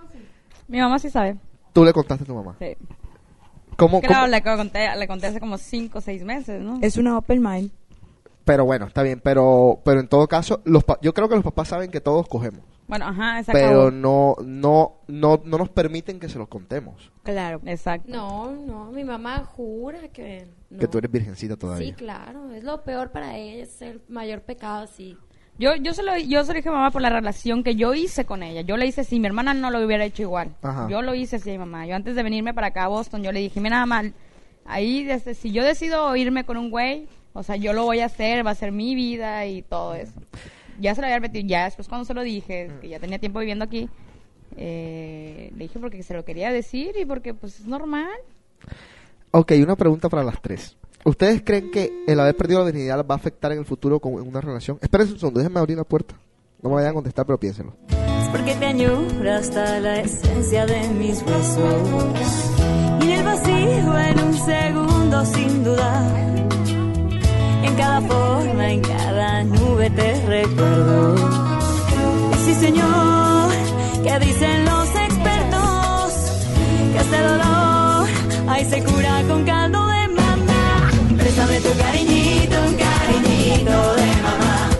Mi 0.66 0.80
mamá 0.80 0.98
sí 0.98 1.08
sabe. 1.08 1.36
Tú 1.72 1.84
le 1.84 1.92
contaste 1.92 2.24
a 2.24 2.26
tu 2.26 2.34
mamá. 2.34 2.56
Sí. 2.58 2.76
¿Cómo, 3.76 4.00
Claro, 4.00 4.22
cómo? 4.22 4.26
le 4.28 4.42
conté, 4.42 4.96
le 4.96 5.06
conté 5.08 5.26
hace 5.26 5.40
como 5.40 5.58
cinco 5.58 5.98
o 5.98 6.00
seis 6.00 6.24
meses, 6.24 6.62
¿no? 6.62 6.78
Es 6.82 6.96
una 6.96 7.18
open 7.18 7.42
mind. 7.42 7.70
Pero 8.44 8.64
bueno, 8.64 8.86
está 8.86 9.02
bien. 9.02 9.20
Pero, 9.22 9.80
pero 9.84 10.00
en 10.00 10.08
todo 10.08 10.28
caso, 10.28 10.62
los 10.64 10.84
pa- 10.84 10.98
yo 11.02 11.12
creo 11.12 11.28
que 11.28 11.34
los 11.34 11.44
papás 11.44 11.68
saben 11.68 11.90
que 11.90 12.00
todos 12.00 12.28
cogemos. 12.28 12.60
Bueno, 12.86 13.06
ajá, 13.08 13.42
se 13.42 13.50
Pero 13.50 13.90
no, 13.90 14.36
no, 14.44 14.98
no, 15.08 15.42
no 15.44 15.58
nos 15.58 15.68
permiten 15.70 16.20
que 16.20 16.28
se 16.28 16.38
los 16.38 16.46
contemos. 16.46 17.10
Claro. 17.24 17.60
Exacto. 17.66 18.08
No, 18.08 18.52
no, 18.52 18.92
mi 18.92 19.02
mamá 19.02 19.44
jura 19.44 20.06
que... 20.12 20.46
no. 20.70 20.78
Que 20.78 20.86
tú 20.86 20.98
eres 20.98 21.10
virgencita 21.10 21.56
todavía. 21.56 21.88
Sí, 21.88 21.92
claro, 21.94 22.52
es 22.52 22.62
lo 22.62 22.84
peor 22.84 23.10
para 23.10 23.36
ella, 23.36 23.64
es 23.64 23.82
el 23.82 24.00
mayor 24.08 24.42
pecado, 24.42 24.86
sí. 24.86 25.18
Yo, 25.58 25.74
yo 25.76 25.94
se 25.94 26.02
lo, 26.02 26.16
yo 26.18 26.44
se 26.44 26.52
lo 26.52 26.56
dije 26.56 26.68
a 26.68 26.72
mamá 26.72 26.90
por 26.90 27.00
la 27.00 27.08
relación 27.08 27.62
que 27.62 27.76
yo 27.76 27.94
hice 27.94 28.26
con 28.26 28.42
ella. 28.42 28.60
Yo 28.60 28.76
le 28.76 28.86
hice 28.86 29.00
así, 29.00 29.18
mi 29.18 29.26
hermana 29.26 29.54
no 29.54 29.70
lo 29.70 29.84
hubiera 29.84 30.04
hecho 30.04 30.22
igual. 30.22 30.54
Ajá. 30.62 30.86
Yo 30.90 31.00
lo 31.00 31.14
hice 31.14 31.36
así, 31.36 31.56
mamá. 31.56 31.86
Yo 31.86 31.96
antes 31.96 32.14
de 32.14 32.22
venirme 32.22 32.52
para 32.52 32.68
acá 32.68 32.84
a 32.84 32.88
Boston, 32.88 33.22
yo 33.22 33.32
le 33.32 33.40
dije, 33.40 33.60
mira, 33.60 33.84
mamá, 33.86 34.10
ahí, 34.66 35.04
desde, 35.04 35.34
si 35.34 35.52
yo 35.52 35.64
decido 35.64 36.14
irme 36.14 36.44
con 36.44 36.56
un 36.58 36.70
güey, 36.70 37.08
o 37.32 37.42
sea, 37.42 37.56
yo 37.56 37.72
lo 37.72 37.84
voy 37.84 38.00
a 38.00 38.06
hacer, 38.06 38.46
va 38.46 38.50
a 38.50 38.54
ser 38.54 38.72
mi 38.72 38.94
vida 38.94 39.46
y 39.46 39.62
todo 39.62 39.94
eso. 39.94 40.20
Ya 40.78 40.94
se 40.94 41.00
lo 41.00 41.06
había 41.06 41.16
advertido, 41.16 41.46
ya 41.46 41.64
después 41.64 41.88
cuando 41.88 42.04
se 42.04 42.14
lo 42.14 42.22
dije, 42.22 42.70
que 42.80 42.88
ya 42.88 43.00
tenía 43.00 43.18
tiempo 43.18 43.38
viviendo 43.38 43.64
aquí, 43.64 43.88
eh, 44.56 45.50
le 45.54 45.64
dije 45.64 45.78
porque 45.78 46.02
se 46.02 46.14
lo 46.14 46.24
quería 46.24 46.52
decir 46.52 46.96
y 46.98 47.04
porque 47.04 47.34
pues 47.34 47.60
es 47.60 47.66
normal. 47.66 48.08
Ok, 49.30 49.52
una 49.62 49.76
pregunta 49.76 50.08
para 50.08 50.22
las 50.22 50.40
tres. 50.40 50.76
¿Ustedes 51.06 51.40
creen 51.44 51.70
que 51.70 52.02
el 52.08 52.18
haber 52.18 52.36
perdido 52.36 52.58
la 52.58 52.64
virginidad 52.66 53.06
va 53.08 53.14
a 53.14 53.18
afectar 53.18 53.52
en 53.52 53.60
el 53.60 53.64
futuro 53.64 54.00
con 54.00 54.14
una 54.14 54.40
relación? 54.40 54.76
Espérense 54.82 55.12
un 55.12 55.20
segundo, 55.20 55.38
déjenme 55.38 55.60
abrir 55.60 55.76
la 55.76 55.84
puerta. 55.84 56.16
No 56.60 56.68
me 56.68 56.74
vayan 56.74 56.90
a 56.90 56.94
contestar, 56.94 57.24
pero 57.24 57.38
piénsenlo. 57.38 57.74
Es 57.90 58.28
porque 58.30 58.56
te 58.56 58.66
añora 58.66 59.36
hasta 59.36 59.78
la 59.78 60.00
esencia 60.00 60.66
de 60.66 60.88
mis 60.88 61.22
huesos. 61.22 61.80
Y 63.02 63.04
en 63.04 63.18
el 63.20 63.24
vacío, 63.24 63.98
en 63.98 64.20
un 64.20 64.34
segundo, 64.34 65.24
sin 65.26 65.62
dudar. 65.62 66.46
En 67.62 67.76
cada 67.76 68.00
forma, 68.00 68.72
en 68.72 68.80
cada 68.80 69.44
nube 69.44 69.90
te 69.90 70.26
recuerdo. 70.26 71.16
Sí, 72.44 72.54
señor, 72.54 73.50
que 74.02 74.26
dicen 74.26 74.64
los 74.64 74.88
expertos 74.88 76.14
que 76.92 76.98
este 76.98 77.22
dolor 77.22 78.08
ahí 78.48 78.64
se 78.64 78.82
cura 78.82 79.22
con 79.28 79.44
caldo 79.44 79.85
Préstame 81.36 81.60
tu 81.60 81.78
cariñito, 81.78 82.56
un 82.66 82.74
cariñito 82.76 83.94
de 83.96 84.06
mamá. 84.22 84.70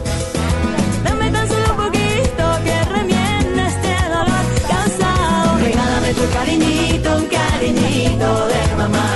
Dame 1.05 1.31
tan 1.31 1.47
solo 1.47 1.71
un 1.73 1.77
poquito 1.77 2.45
que 2.64 2.83
remienda 2.95 3.69
este 3.69 3.95
dolor 4.09 4.45
cansado. 4.66 5.59
Regálame 5.59 6.14
tu 6.14 6.27
cariñito, 6.33 7.16
un 7.19 7.27
cariñito 7.27 8.49
de 8.49 8.75
mamá. 8.75 9.07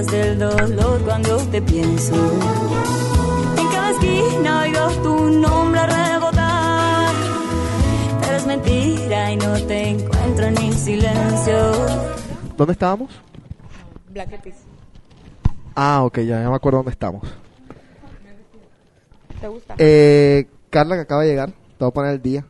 Radiografías 0.00 0.06
del 0.06 0.38
dolor 0.38 1.00
cuando 1.02 1.36
te 1.48 1.62
pienso. 1.62 2.14
En 3.56 3.68
cada 3.68 3.90
esquina 3.90 4.62
oigo 4.62 4.88
tu 5.02 5.30
nombre 5.30 5.80
rebotar. 5.86 7.14
Pero 8.20 8.36
es 8.36 8.46
mentira 8.46 9.32
y 9.32 9.36
no 9.36 9.52
te 9.66 9.88
encuentro 9.88 10.46
en 10.46 10.54
mi 10.54 10.72
silencio. 10.72 11.72
¿Dónde 12.56 12.72
estábamos? 12.72 13.10
Black 14.10 14.32
Eyed 14.32 14.40
Peas. 14.40 14.56
Ah, 15.74 16.02
ok, 16.02 16.18
ya, 16.18 16.42
ya 16.42 16.50
me 16.50 16.56
acuerdo 16.56 16.78
dónde 16.78 16.92
estamos. 16.92 17.22
¿Te 19.40 19.48
gusta? 19.48 19.74
Eh, 19.78 20.46
Carla, 20.68 20.96
que 20.96 21.02
acaba 21.02 21.22
de 21.22 21.28
llegar, 21.28 21.50
te 21.50 21.54
voy 21.78 21.88
a 21.88 21.92
poner 21.92 22.14
el 22.14 22.22
día. 22.22 22.44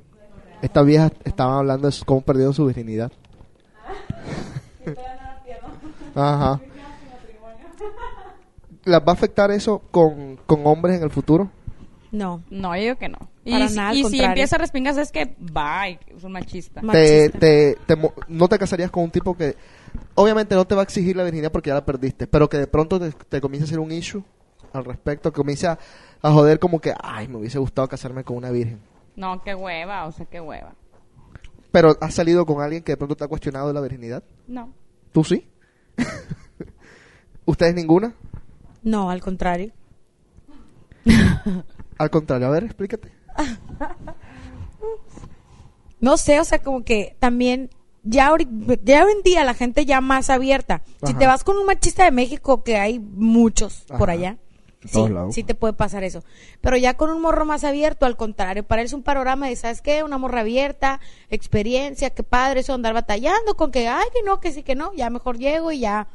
Estas 0.63 0.85
viejas 0.85 1.13
estaban 1.25 1.59
hablando 1.59 1.89
de 1.89 1.97
cómo 2.05 2.21
perdieron 2.23 2.53
su 2.53 2.67
virginidad. 2.67 3.13
Ajá. 6.15 6.61
¿Las 8.91 9.01
va 9.01 9.13
a 9.13 9.13
afectar 9.13 9.51
eso 9.51 9.81
con, 9.91 10.37
con 10.47 10.67
hombres 10.67 10.97
en 10.99 11.03
el 11.05 11.11
futuro? 11.11 11.51
No. 12.13 12.43
No, 12.51 12.75
yo 12.77 12.83
digo 12.83 12.97
que 12.97 13.09
no. 13.09 13.19
Y, 13.45 13.53
Para 13.53 13.69
si- 13.69 13.77
nada, 13.77 13.89
al 13.91 13.95
y 13.95 13.99
si 13.99 14.03
contrario. 14.03 14.27
empieza 14.29 14.57
a 14.57 14.59
respingas 14.59 14.97
es 14.99 15.13
que, 15.13 15.37
bye, 15.39 15.99
es 16.15 16.25
un 16.25 16.33
machista. 16.33 16.81
Te, 16.81 16.87
Machista. 16.87 17.39
te, 17.39 17.77
no 18.29 18.49
te 18.49 18.59
casarías 18.59 18.91
con 18.91 19.05
un 19.05 19.11
tipo 19.11 19.37
que 19.37 19.57
obviamente 20.15 20.55
no 20.55 20.67
te 20.67 20.75
va 20.75 20.83
a 20.83 20.85
exigir 20.85 21.17
la 21.17 21.23
virginidad 21.25 21.51
porque 21.53 21.69
ya 21.69 21.75
la 21.75 21.85
perdiste, 21.85 22.27
pero 22.27 22.49
que 22.49 22.59
de 22.59 22.67
pronto 22.67 22.99
te, 23.01 23.13
te 23.13 23.41
comience 23.41 23.65
a 23.65 23.67
hacer 23.69 23.79
un 23.79 23.93
issue 23.93 24.23
al 24.73 24.85
respecto, 24.85 25.33
que 25.33 25.37
comience 25.37 25.67
a, 25.69 25.79
a 26.23 26.31
joder 26.33 26.59
como 26.59 26.81
que, 26.81 26.93
ay, 27.03 27.29
me 27.29 27.37
hubiese 27.37 27.59
gustado 27.59 27.89
casarme 27.89 28.25
con 28.25 28.37
una 28.37 28.51
virgen. 28.51 28.81
No, 29.17 29.43
qué 29.43 29.55
hueva, 29.55 30.07
o 30.07 30.13
sea, 30.13 30.27
qué 30.27 30.41
hueva. 30.41 30.75
Pero 31.73 31.97
has 32.01 32.15
salido 32.15 32.45
con 32.47 32.61
alguien 32.63 32.83
que 32.83 32.93
de 32.93 32.97
pronto 32.97 33.17
te 33.17 33.25
ha 33.25 33.29
cuestionado 33.29 33.69
de 33.69 33.75
la 33.75 33.81
virginidad. 33.81 34.23
No. 34.49 34.73
¿Tú 35.13 35.23
sí? 35.25 35.47
¿Ustedes 37.47 37.75
ninguna? 37.75 38.15
No, 38.83 39.11
al 39.11 39.21
contrario. 39.21 39.73
Al 41.99 42.11
contrario, 42.11 42.47
a 42.47 42.51
ver, 42.51 42.65
explícate. 42.65 43.13
No 46.01 46.17
sé, 46.17 46.41
o 46.41 46.45
sea, 46.45 46.63
como 46.63 46.83
que 46.83 47.15
también 47.19 47.69
ya, 48.03 48.31
ya 48.83 49.05
hoy 49.05 49.13
en 49.13 49.23
día 49.23 49.45
la 49.45 49.55
gente 49.55 49.85
ya 49.85 50.01
más 50.01 50.31
abierta. 50.31 50.83
Si 51.05 51.15
te 51.15 51.27
vas 51.27 51.45
con 51.45 51.59
un 51.59 51.67
machista 51.67 52.05
de 52.05 52.11
México, 52.11 52.63
que 52.63 52.79
hay 52.79 52.99
muchos 52.99 53.85
por 53.99 54.09
allá, 54.09 54.39
sí, 54.85 55.05
sí 55.33 55.43
te 55.43 55.55
puede 55.55 55.75
pasar 55.75 56.03
eso. 56.03 56.25
Pero 56.63 56.79
ya 56.79 56.97
con 56.97 57.11
un 57.11 57.21
morro 57.21 57.45
más 57.45 57.65
abierto, 57.65 58.07
al 58.07 58.17
contrario, 58.17 58.65
para 58.65 58.81
él 58.81 58.87
es 58.87 58.95
un 58.95 59.03
panorama 59.03 59.49
de, 59.49 59.57
¿sabes 59.57 59.83
qué? 59.83 60.03
Una 60.03 60.17
morra 60.17 60.41
abierta, 60.41 61.01
experiencia, 61.29 62.11
qué 62.11 62.23
padre 62.23 62.61
eso, 62.61 62.73
andar 62.73 62.95
batallando 62.95 63.55
con 63.57 63.71
que, 63.71 63.87
ay, 63.87 64.07
que 64.15 64.23
no, 64.23 64.41
que 64.41 64.53
sí, 64.53 64.63
que 64.63 64.75
no, 64.75 64.95
ya 64.95 65.11
mejor 65.11 65.37
llego 65.37 65.71
y 65.71 65.81
ya 65.81 66.09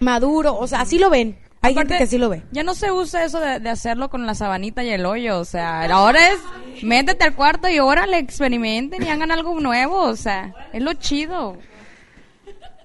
maduro. 0.00 0.54
O 0.54 0.66
sea, 0.66 0.82
así 0.82 0.98
lo 0.98 1.08
ven. 1.08 1.38
Hay 1.60 1.74
gente 1.74 1.98
que 1.98 2.04
así 2.04 2.18
lo 2.18 2.28
ve. 2.28 2.42
Ya 2.52 2.62
no 2.62 2.74
se 2.74 2.92
usa 2.92 3.24
eso 3.24 3.40
de, 3.40 3.58
de 3.60 3.68
hacerlo 3.70 4.08
con 4.10 4.26
la 4.26 4.34
sabanita 4.34 4.82
y 4.84 4.90
el 4.90 5.04
hoyo, 5.04 5.40
o 5.40 5.44
sea, 5.44 5.82
ahora 5.90 6.20
es 6.32 6.82
métete 6.84 7.24
al 7.24 7.34
cuarto 7.34 7.68
y 7.68 7.78
órale, 7.80 8.18
experimenten 8.18 9.02
y 9.02 9.08
hagan 9.08 9.30
algo 9.32 9.58
nuevo, 9.60 10.02
o 10.02 10.16
sea, 10.16 10.54
es 10.72 10.82
lo 10.82 10.92
chido. 10.94 11.56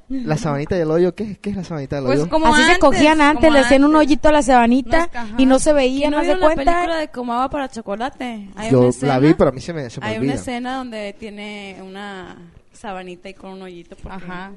La 0.09 0.37
sabanita 0.37 0.75
del 0.75 0.91
hoyo, 0.91 1.15
¿qué, 1.15 1.37
qué 1.37 1.49
es 1.51 1.55
la 1.55 1.63
sabanita 1.63 1.95
del 1.95 2.05
Pues 2.05 2.19
hoyo? 2.19 2.29
como 2.29 2.53
así 2.53 2.63
se 2.71 2.77
cogían 2.77 3.21
antes, 3.21 3.51
le 3.51 3.59
hacían 3.59 3.83
un 3.83 3.95
hoyito 3.95 4.29
a 4.29 4.31
la 4.31 4.43
sabanita 4.43 5.09
No, 5.31 5.39
y 5.39 5.45
no 5.45 5.57
se 5.59 5.73
veía, 5.73 6.01
¿Quién 6.01 6.11
no 6.11 6.17
no 6.17 6.23
se 6.23 6.27
vio 6.35 6.37
la 6.37 6.47
película 6.55 6.73
cuenta. 6.83 6.97
de 6.97 7.07
Como 7.07 7.33
agua 7.33 7.49
para 7.49 7.69
chocolate? 7.69 8.49
Hay 8.55 8.69
Yo 8.69 8.77
una 8.79 8.83
la 8.85 8.89
escena- 8.89 9.19
vi, 9.19 9.33
pero 9.33 9.49
a 9.49 9.53
mí 9.53 9.61
se 9.61 9.73
me, 9.73 9.89
se 9.89 10.01
me 10.01 10.07
Hay 10.07 10.17
olvida. 10.17 10.33
una 10.33 10.41
escena 10.41 10.75
donde 10.77 11.15
tiene 11.17 11.77
una 11.81 12.35
sabanita 12.73 13.29
y 13.29 13.33
con 13.33 13.51
un 13.53 13.61
hoyito. 13.63 13.95
porque- 13.95 14.15
Ajá. 14.17 14.51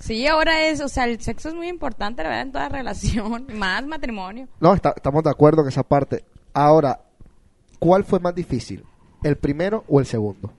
Sí, 0.00 0.26
ahora 0.26 0.62
es, 0.66 0.80
o 0.80 0.88
sea, 0.88 1.04
el 1.04 1.20
sexo 1.20 1.50
es 1.50 1.54
muy 1.54 1.68
importante, 1.68 2.22
la 2.22 2.30
verdad, 2.30 2.42
en 2.46 2.52
toda 2.52 2.68
relación, 2.68 3.46
más 3.54 3.86
matrimonio. 3.86 4.48
No, 4.58 4.74
está- 4.74 4.94
estamos 4.96 5.22
de 5.22 5.30
acuerdo 5.30 5.62
en 5.62 5.68
esa 5.68 5.82
parte. 5.84 6.24
Ahora, 6.52 7.00
¿cuál 7.78 8.04
fue 8.04 8.18
más 8.18 8.34
difícil? 8.34 8.84
¿El 9.22 9.36
primero 9.36 9.84
o 9.88 10.00
el 10.00 10.06
segundo? 10.06 10.52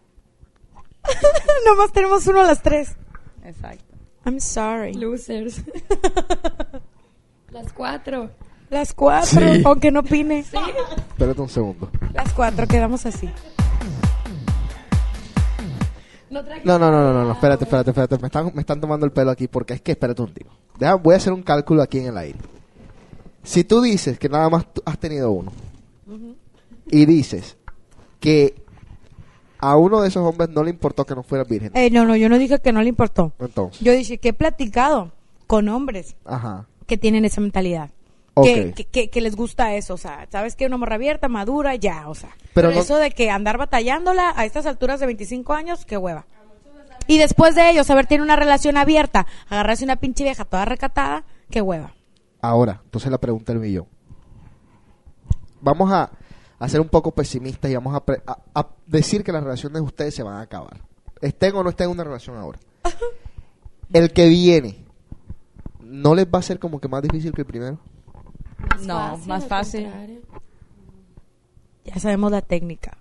Nomás 1.66 1.92
tenemos 1.92 2.26
uno 2.28 2.42
a 2.42 2.46
las 2.46 2.62
tres. 2.62 2.96
Exacto. 3.44 3.84
I'm 4.26 4.40
sorry. 4.40 4.94
Losers. 4.94 5.62
Las 7.50 7.74
cuatro. 7.74 8.30
Las 8.70 8.94
cuatro, 8.94 9.42
Sí. 9.54 9.64
aunque 9.66 9.92
no 9.92 10.00
opine. 10.02 10.40
Espérate 10.40 11.42
un 11.42 11.50
segundo. 11.50 11.90
Las 12.14 12.32
cuatro, 12.32 12.66
quedamos 12.68 13.06
así. 13.06 13.30
No 16.32 16.42
No, 16.64 16.80
no, 16.80 16.92
no, 17.14 17.24
no, 17.26 17.32
espérate, 17.34 17.66
espérate, 17.66 17.90
espérate. 17.92 18.18
Me 18.20 18.28
están, 18.28 18.52
me 18.56 18.62
están 18.62 18.80
tomando 18.82 19.06
el 19.06 19.12
pelo 19.12 19.30
aquí 19.32 19.48
porque 19.48 19.74
es 19.74 19.82
que, 19.82 19.92
espérate 19.92 20.22
un 20.22 20.34
tiempo. 20.34 20.54
Deja- 20.80 20.96
voy 20.96 21.14
a 21.14 21.18
hacer 21.18 21.34
un 21.34 21.44
cálculo 21.44 21.82
aquí 21.82 22.00
en 22.00 22.08
el 22.08 22.18
aire. 22.18 22.40
Si 23.44 23.64
tú 23.64 23.82
dices 23.82 24.18
que 24.18 24.30
nada 24.30 24.50
más 24.50 24.66
has 24.86 24.98
tenido 25.00 25.32
uno 25.32 25.52
y 26.88 27.06
dices 27.06 27.58
que 28.20 28.56
a 29.60 29.76
uno 29.78 30.02
de 30.02 30.08
esos 30.08 30.24
hombres 30.26 30.50
no 30.50 30.64
le 30.64 30.70
importó 30.72 31.06
que 31.06 31.16
no 31.16 31.24
fuera 31.24 31.44
virgen, 31.44 31.72
Eh, 31.76 31.90
no, 31.92 32.06
no, 32.06 32.16
yo 32.16 32.30
no 32.30 32.38
dije 32.38 32.60
que 32.60 32.72
no 32.72 32.82
le 32.82 32.90
importó. 32.90 33.34
entonces, 33.40 33.82
Yo 33.82 33.92
dije 33.94 34.18
que 34.20 34.30
he 34.30 34.34
platicado 34.34 35.12
con 35.48 35.68
hombres 35.70 36.16
ajá, 36.26 36.66
que 36.88 36.98
tienen 36.98 37.26
esa 37.26 37.42
mentalidad. 37.42 37.90
Ok. 38.34 38.46
Que, 38.46 38.72
que, 38.74 38.86
que- 38.86 39.10
que 39.10 39.22
les 39.22 39.36
gusta 39.36 39.76
eso, 39.76 39.94
o 39.96 39.98
sea, 39.98 40.28
sabes 40.32 40.56
que 40.56 40.66
una 40.66 40.78
morra 40.78 40.96
abierta, 40.96 41.28
madura, 41.28 41.76
ya, 41.76 42.08
o 42.10 42.16
sea. 42.16 42.30
Pero 42.54 42.70
Pero, 42.70 42.72
no- 42.72 42.80
eso 42.80 42.98
de 42.98 43.12
que 43.12 43.30
andar 43.30 43.58
batallándola 43.58 44.34
a 44.36 44.46
estas 44.46 44.66
alturas 44.66 45.00
de 45.00 45.06
25 45.08 45.54
años, 45.54 45.86
qué 45.86 45.98
hueva. 45.98 46.26
Y 47.08 47.18
después 47.18 47.56
de 47.56 47.70
ellos, 47.70 47.90
haber 47.90 48.08
tenido 48.08 48.24
una 48.24 48.36
relación 48.38 48.78
abierta, 48.78 49.26
agarrarse 49.50 49.84
una 49.84 49.98
pinche 49.98 50.24
vieja 50.24 50.46
toda 50.46 50.66
recatada, 50.66 51.26
qué 51.50 51.62
hueva. 51.62 51.94
Ahora, 52.42 52.82
entonces 52.86 53.12
la 53.12 53.18
pregunta 53.20 53.52
del 53.52 53.62
millón. 53.62 53.86
Vamos 55.62 55.92
a, 55.92 56.10
a 56.58 56.70
ser 56.70 56.80
un 56.82 56.90
poco 56.90 57.12
pesimistas 57.12 57.70
y 57.70 57.76
vamos 57.76 57.96
a, 57.96 58.04
pre- 58.06 58.22
a- 58.26 58.38
a 58.56 58.68
decir 58.88 59.24
que 59.24 59.32
las 59.32 59.44
relaciones 59.44 59.76
de 59.76 59.82
ustedes 59.82 60.16
se 60.16 60.24
van 60.24 60.36
a 60.36 60.42
acabar. 60.42 60.80
Estén 61.22 61.56
o 61.56 61.64
no 61.64 61.70
estén 61.70 61.86
en 61.86 61.92
una 61.92 62.04
relación 62.04 62.38
ahora. 62.38 62.60
El 63.94 64.12
que 64.14 64.28
viene, 64.28 64.86
¿no 65.82 66.16
les 66.16 66.26
va 66.28 66.40
a 66.40 66.44
ser 66.44 66.60
como 66.60 66.80
que 66.80 66.88
más 66.88 67.02
difícil 67.04 67.34
que 67.34 67.42
el 67.42 67.48
primero? 67.48 67.78
Más 68.72 68.82
No, 68.86 68.98
fácil, 68.98 69.28
más 69.28 69.48
fácil. 69.48 69.84
contrario. 69.84 70.22
Ya 71.86 72.00
sabemos 72.00 72.32
la 72.32 72.42
técnica. 72.42 72.98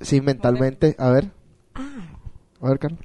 Sí, 0.00 0.20
mentalmente. 0.20 0.96
A 0.98 1.10
ver. 1.10 1.30
A 1.74 2.68
ver, 2.68 2.78
Carlos. 2.78 3.00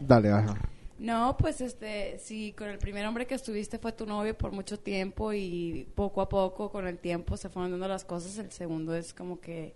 Dale, 0.00 0.30
ajá. 0.30 0.54
No, 0.98 1.36
pues 1.38 1.60
este, 1.60 2.18
si 2.18 2.52
con 2.52 2.68
el 2.68 2.78
primer 2.78 3.04
hombre 3.06 3.26
que 3.26 3.34
estuviste 3.34 3.78
fue 3.78 3.92
tu 3.92 4.06
novio 4.06 4.36
por 4.36 4.52
mucho 4.52 4.78
tiempo 4.78 5.32
y 5.32 5.86
poco 5.94 6.20
a 6.22 6.28
poco 6.28 6.70
con 6.70 6.86
el 6.86 6.98
tiempo 6.98 7.36
se 7.36 7.48
fueron 7.50 7.70
dando 7.72 7.86
las 7.88 8.04
cosas, 8.04 8.38
el 8.38 8.50
segundo 8.50 8.94
es 8.94 9.12
como 9.12 9.40
que 9.40 9.74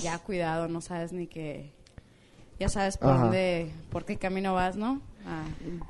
ya 0.00 0.18
cuidado, 0.18 0.68
no 0.68 0.80
sabes 0.80 1.12
ni 1.12 1.26
qué, 1.26 1.70
ya 2.58 2.68
sabes 2.70 2.96
por 2.96 3.10
Ajá. 3.10 3.22
dónde, 3.24 3.72
por 3.90 4.04
qué 4.06 4.16
camino 4.16 4.54
vas, 4.54 4.76
¿no? 4.76 5.02
Ah, 5.26 5.42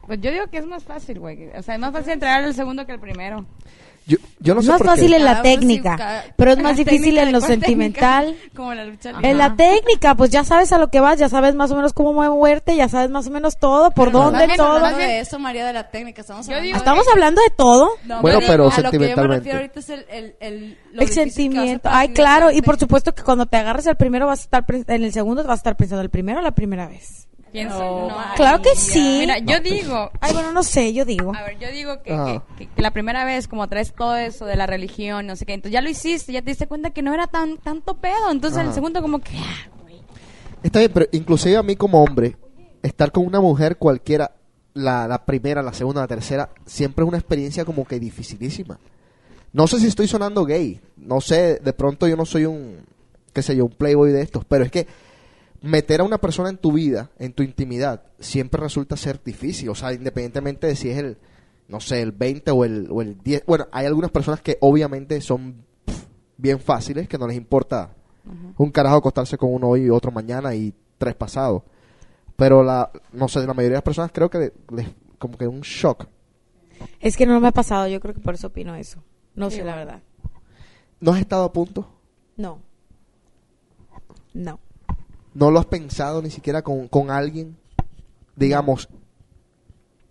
Pues 0.06 0.20
yo 0.20 0.30
digo 0.30 0.46
que 0.48 0.58
es 0.58 0.66
más 0.66 0.84
fácil, 0.84 1.18
güey. 1.18 1.48
O 1.56 1.62
sea, 1.62 1.74
es 1.74 1.80
más 1.80 1.92
fácil 1.92 2.12
entregar 2.12 2.44
el 2.44 2.54
segundo 2.54 2.86
que 2.86 2.92
el 2.92 3.00
primero. 3.00 3.44
Yo, 4.06 4.18
yo 4.38 4.52
no 4.52 4.60
Es 4.60 4.66
sé 4.66 4.72
más 4.72 4.78
por 4.82 4.88
fácil 4.90 5.08
qué. 5.12 5.16
en 5.16 5.24
la 5.24 5.30
cada 5.30 5.40
uno 5.42 5.48
sí, 5.50 5.56
técnica, 5.60 5.96
cada- 5.96 6.24
pero 6.36 6.50
es 6.52 6.58
más 6.62 6.76
difícil 6.76 7.16
en 7.16 7.32
lo 7.32 7.38
cuál 7.40 7.58
técnica, 7.58 8.20
sentimental. 8.20 8.36
como 8.54 8.74
la 8.74 8.84
lucha 8.84 9.12
libre. 9.12 9.30
En 9.30 9.38
la 9.38 9.56
técnica, 9.56 10.14
pues 10.14 10.28
ya 10.30 10.44
sabes 10.44 10.72
a 10.74 10.78
lo 10.78 10.88
que 10.88 11.00
vas, 11.00 11.18
ya 11.18 11.30
sabes 11.30 11.54
más 11.54 11.70
o 11.70 11.76
menos 11.76 11.94
cómo 11.94 12.12
moverte, 12.12 12.76
ya 12.76 12.86
sabes 12.90 13.08
más 13.10 13.26
o 13.28 13.30
menos 13.30 13.56
todo, 13.58 13.92
por 13.92 14.08
Pero 14.08 14.18
no 14.18 14.24
dónde, 14.30 14.44
estamos 14.44 14.56
todo. 14.58 14.76
hablando 14.76 14.98
de 14.98 15.20
eso, 15.20 15.38
María, 15.38 15.66
de 15.66 15.72
la 15.72 15.88
técnica, 15.88 16.20
estamos 16.20 16.46
hablando 16.46 16.66
digo- 16.66 16.76
Estamos 16.76 17.06
hablando 17.10 17.40
de 17.40 17.50
todo. 17.56 17.88
No, 18.04 18.20
Bueno, 18.20 18.40
pero 18.40 18.52
pero 18.52 18.64
a 18.64 18.66
lo 18.66 18.70
que 18.70 18.76
yo 18.76 18.82
me 18.82 18.90
sentimentalmente. 18.90 19.36
refiero 19.38 19.58
ahorita 19.58 19.80
es 19.80 19.88
el, 19.88 20.06
el, 20.10 20.36
el, 20.40 20.78
lo 20.92 21.00
el 21.02 21.08
sentimiento. 21.08 21.88
Ay, 21.90 22.08
claro, 22.10 22.50
y 22.50 22.60
por 22.60 22.78
supuesto 22.78 23.14
que 23.14 23.22
cuando 23.22 23.46
te 23.46 23.56
agarres 23.56 23.86
el 23.86 23.96
primero 23.96 24.26
vas 24.26 24.40
a 24.40 24.42
estar 24.42 24.64
en 24.68 25.02
el 25.02 25.12
segundo 25.14 25.42
vas 25.44 25.52
a 25.52 25.54
estar 25.54 25.76
pensando 25.78 26.02
el 26.02 26.10
primero 26.10 26.40
o 26.40 26.42
la 26.42 26.50
primera 26.54 26.86
vez. 26.88 27.26
Pienso, 27.54 27.78
No, 27.78 28.08
no. 28.08 28.34
Claro 28.34 28.60
que 28.60 28.70
sí. 28.74 29.18
Mira, 29.20 29.38
yo 29.38 29.60
digo, 29.60 30.10
Ay, 30.20 30.32
bueno, 30.32 30.50
no 30.50 30.64
sé, 30.64 30.92
yo 30.92 31.04
digo. 31.04 31.32
A 31.32 31.42
ver, 31.44 31.56
yo 31.60 31.70
digo 31.70 32.02
que, 32.02 32.12
Ajá. 32.12 32.42
que- 32.58 32.66
que 32.66 32.82
la 32.82 32.90
primera 32.90 33.24
vez, 33.24 33.46
como 33.46 33.68
traes 33.68 33.92
todo 33.94 34.16
eso 34.16 34.44
de 34.44 34.56
la 34.56 34.66
religión, 34.66 35.24
no 35.28 35.36
sé 35.36 35.46
qué, 35.46 35.54
entonces 35.54 35.72
ya 35.72 35.80
lo 35.80 35.88
hiciste, 35.88 36.32
ya 36.32 36.42
te 36.42 36.50
diste 36.50 36.66
cuenta 36.66 36.90
que 36.90 37.00
no 37.02 37.14
era 37.14 37.28
tan 37.28 37.58
tanto 37.58 37.94
pedo. 37.94 38.32
Entonces 38.32 38.58
Ajá. 38.58 38.66
el 38.68 38.74
segundo, 38.74 39.00
como 39.00 39.20
que. 39.20 39.36
ah, 39.38 39.68
Está 40.64 40.80
bien, 40.80 40.90
pero 40.92 41.06
inclusive 41.12 41.56
a 41.56 41.62
mí 41.62 41.76
como 41.76 42.02
hombre, 42.02 42.36
estar 42.82 43.12
con 43.12 43.24
una 43.24 43.40
mujer 43.40 43.76
cualquiera, 43.76 44.32
la, 44.72 45.06
la 45.06 45.24
primera, 45.24 45.62
la 45.62 45.72
segunda, 45.74 46.00
la 46.00 46.08
tercera, 46.08 46.50
siempre 46.66 47.04
es 47.04 47.08
una 47.08 47.18
experiencia 47.18 47.64
como 47.64 47.84
que 47.84 48.00
dificilísima. 48.00 48.80
No 49.52 49.68
sé 49.68 49.78
si 49.78 49.86
estoy 49.86 50.08
sonando 50.08 50.44
gay, 50.44 50.80
no 50.96 51.20
sé, 51.20 51.60
de 51.62 51.72
pronto 51.72 52.08
yo 52.08 52.16
no 52.16 52.24
soy 52.26 52.46
un, 52.46 52.78
qué 53.32 53.42
sé 53.42 53.54
yo, 53.54 53.66
un 53.66 53.70
playboy 53.70 54.10
de 54.10 54.22
estos, 54.22 54.44
pero 54.44 54.64
es 54.64 54.72
que 54.72 54.88
meter 55.64 56.02
a 56.02 56.04
una 56.04 56.18
persona 56.18 56.50
en 56.50 56.58
tu 56.58 56.72
vida, 56.72 57.10
en 57.18 57.32
tu 57.32 57.42
intimidad, 57.42 58.02
siempre 58.18 58.60
resulta 58.60 58.98
ser 58.98 59.22
difícil, 59.24 59.70
o 59.70 59.74
sea, 59.74 59.94
independientemente 59.94 60.66
de 60.66 60.76
si 60.76 60.90
es 60.90 60.98
el, 60.98 61.16
no 61.68 61.80
sé, 61.80 62.02
el 62.02 62.12
20 62.12 62.50
o 62.50 62.64
el, 62.66 62.88
o 62.90 63.00
el 63.00 63.18
10, 63.18 63.44
bueno, 63.46 63.66
hay 63.72 63.86
algunas 63.86 64.10
personas 64.10 64.42
que 64.42 64.58
obviamente 64.60 65.18
son 65.22 65.64
bien 66.36 66.60
fáciles, 66.60 67.08
que 67.08 67.16
no 67.16 67.26
les 67.26 67.36
importa 67.36 67.94
un 68.56 68.70
carajo 68.70 68.96
acostarse 68.96 69.38
con 69.38 69.52
uno 69.52 69.68
hoy 69.68 69.84
y 69.84 69.90
otro 69.90 70.10
mañana 70.10 70.54
y 70.54 70.74
tres 70.98 71.14
pasados. 71.14 71.62
Pero 72.36 72.62
la, 72.62 72.90
no 73.12 73.28
sé, 73.28 73.40
la 73.40 73.54
mayoría 73.54 73.76
de 73.76 73.76
las 73.76 73.82
personas 73.82 74.10
creo 74.12 74.28
que 74.28 74.52
les, 74.70 74.88
como 75.18 75.38
que 75.38 75.46
un 75.46 75.60
shock. 75.60 76.06
Es 77.00 77.16
que 77.16 77.26
no 77.26 77.40
me 77.40 77.48
ha 77.48 77.52
pasado, 77.52 77.86
yo 77.88 78.00
creo 78.00 78.12
que 78.12 78.20
por 78.20 78.34
eso 78.34 78.48
opino 78.48 78.74
eso. 78.74 79.02
No 79.34 79.50
sé, 79.50 79.64
la 79.64 79.76
verdad. 79.76 80.02
¿No 81.00 81.12
has 81.12 81.20
estado 81.20 81.44
a 81.44 81.52
punto? 81.52 81.88
No. 82.36 82.60
No. 84.32 84.58
¿No 85.34 85.50
lo 85.50 85.58
has 85.58 85.66
pensado 85.66 86.22
ni 86.22 86.30
siquiera 86.30 86.62
con, 86.62 86.88
con 86.88 87.10
alguien? 87.10 87.56
Digamos, 88.36 88.88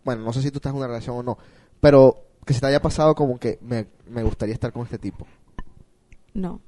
bueno, 0.03 0.23
no 0.23 0.33
sé 0.33 0.41
si 0.41 0.51
tú 0.51 0.57
estás 0.57 0.71
en 0.71 0.77
una 0.77 0.87
relación 0.87 1.17
o 1.17 1.23
no, 1.23 1.37
pero 1.79 2.25
que 2.45 2.53
se 2.53 2.59
te 2.59 2.67
haya 2.67 2.81
pasado 2.81 3.15
como 3.15 3.39
que 3.39 3.57
me, 3.61 3.87
me 4.07 4.23
gustaría 4.23 4.53
estar 4.53 4.71
con 4.71 4.83
este 4.83 4.97
tipo. 4.97 5.25
No. 6.33 6.61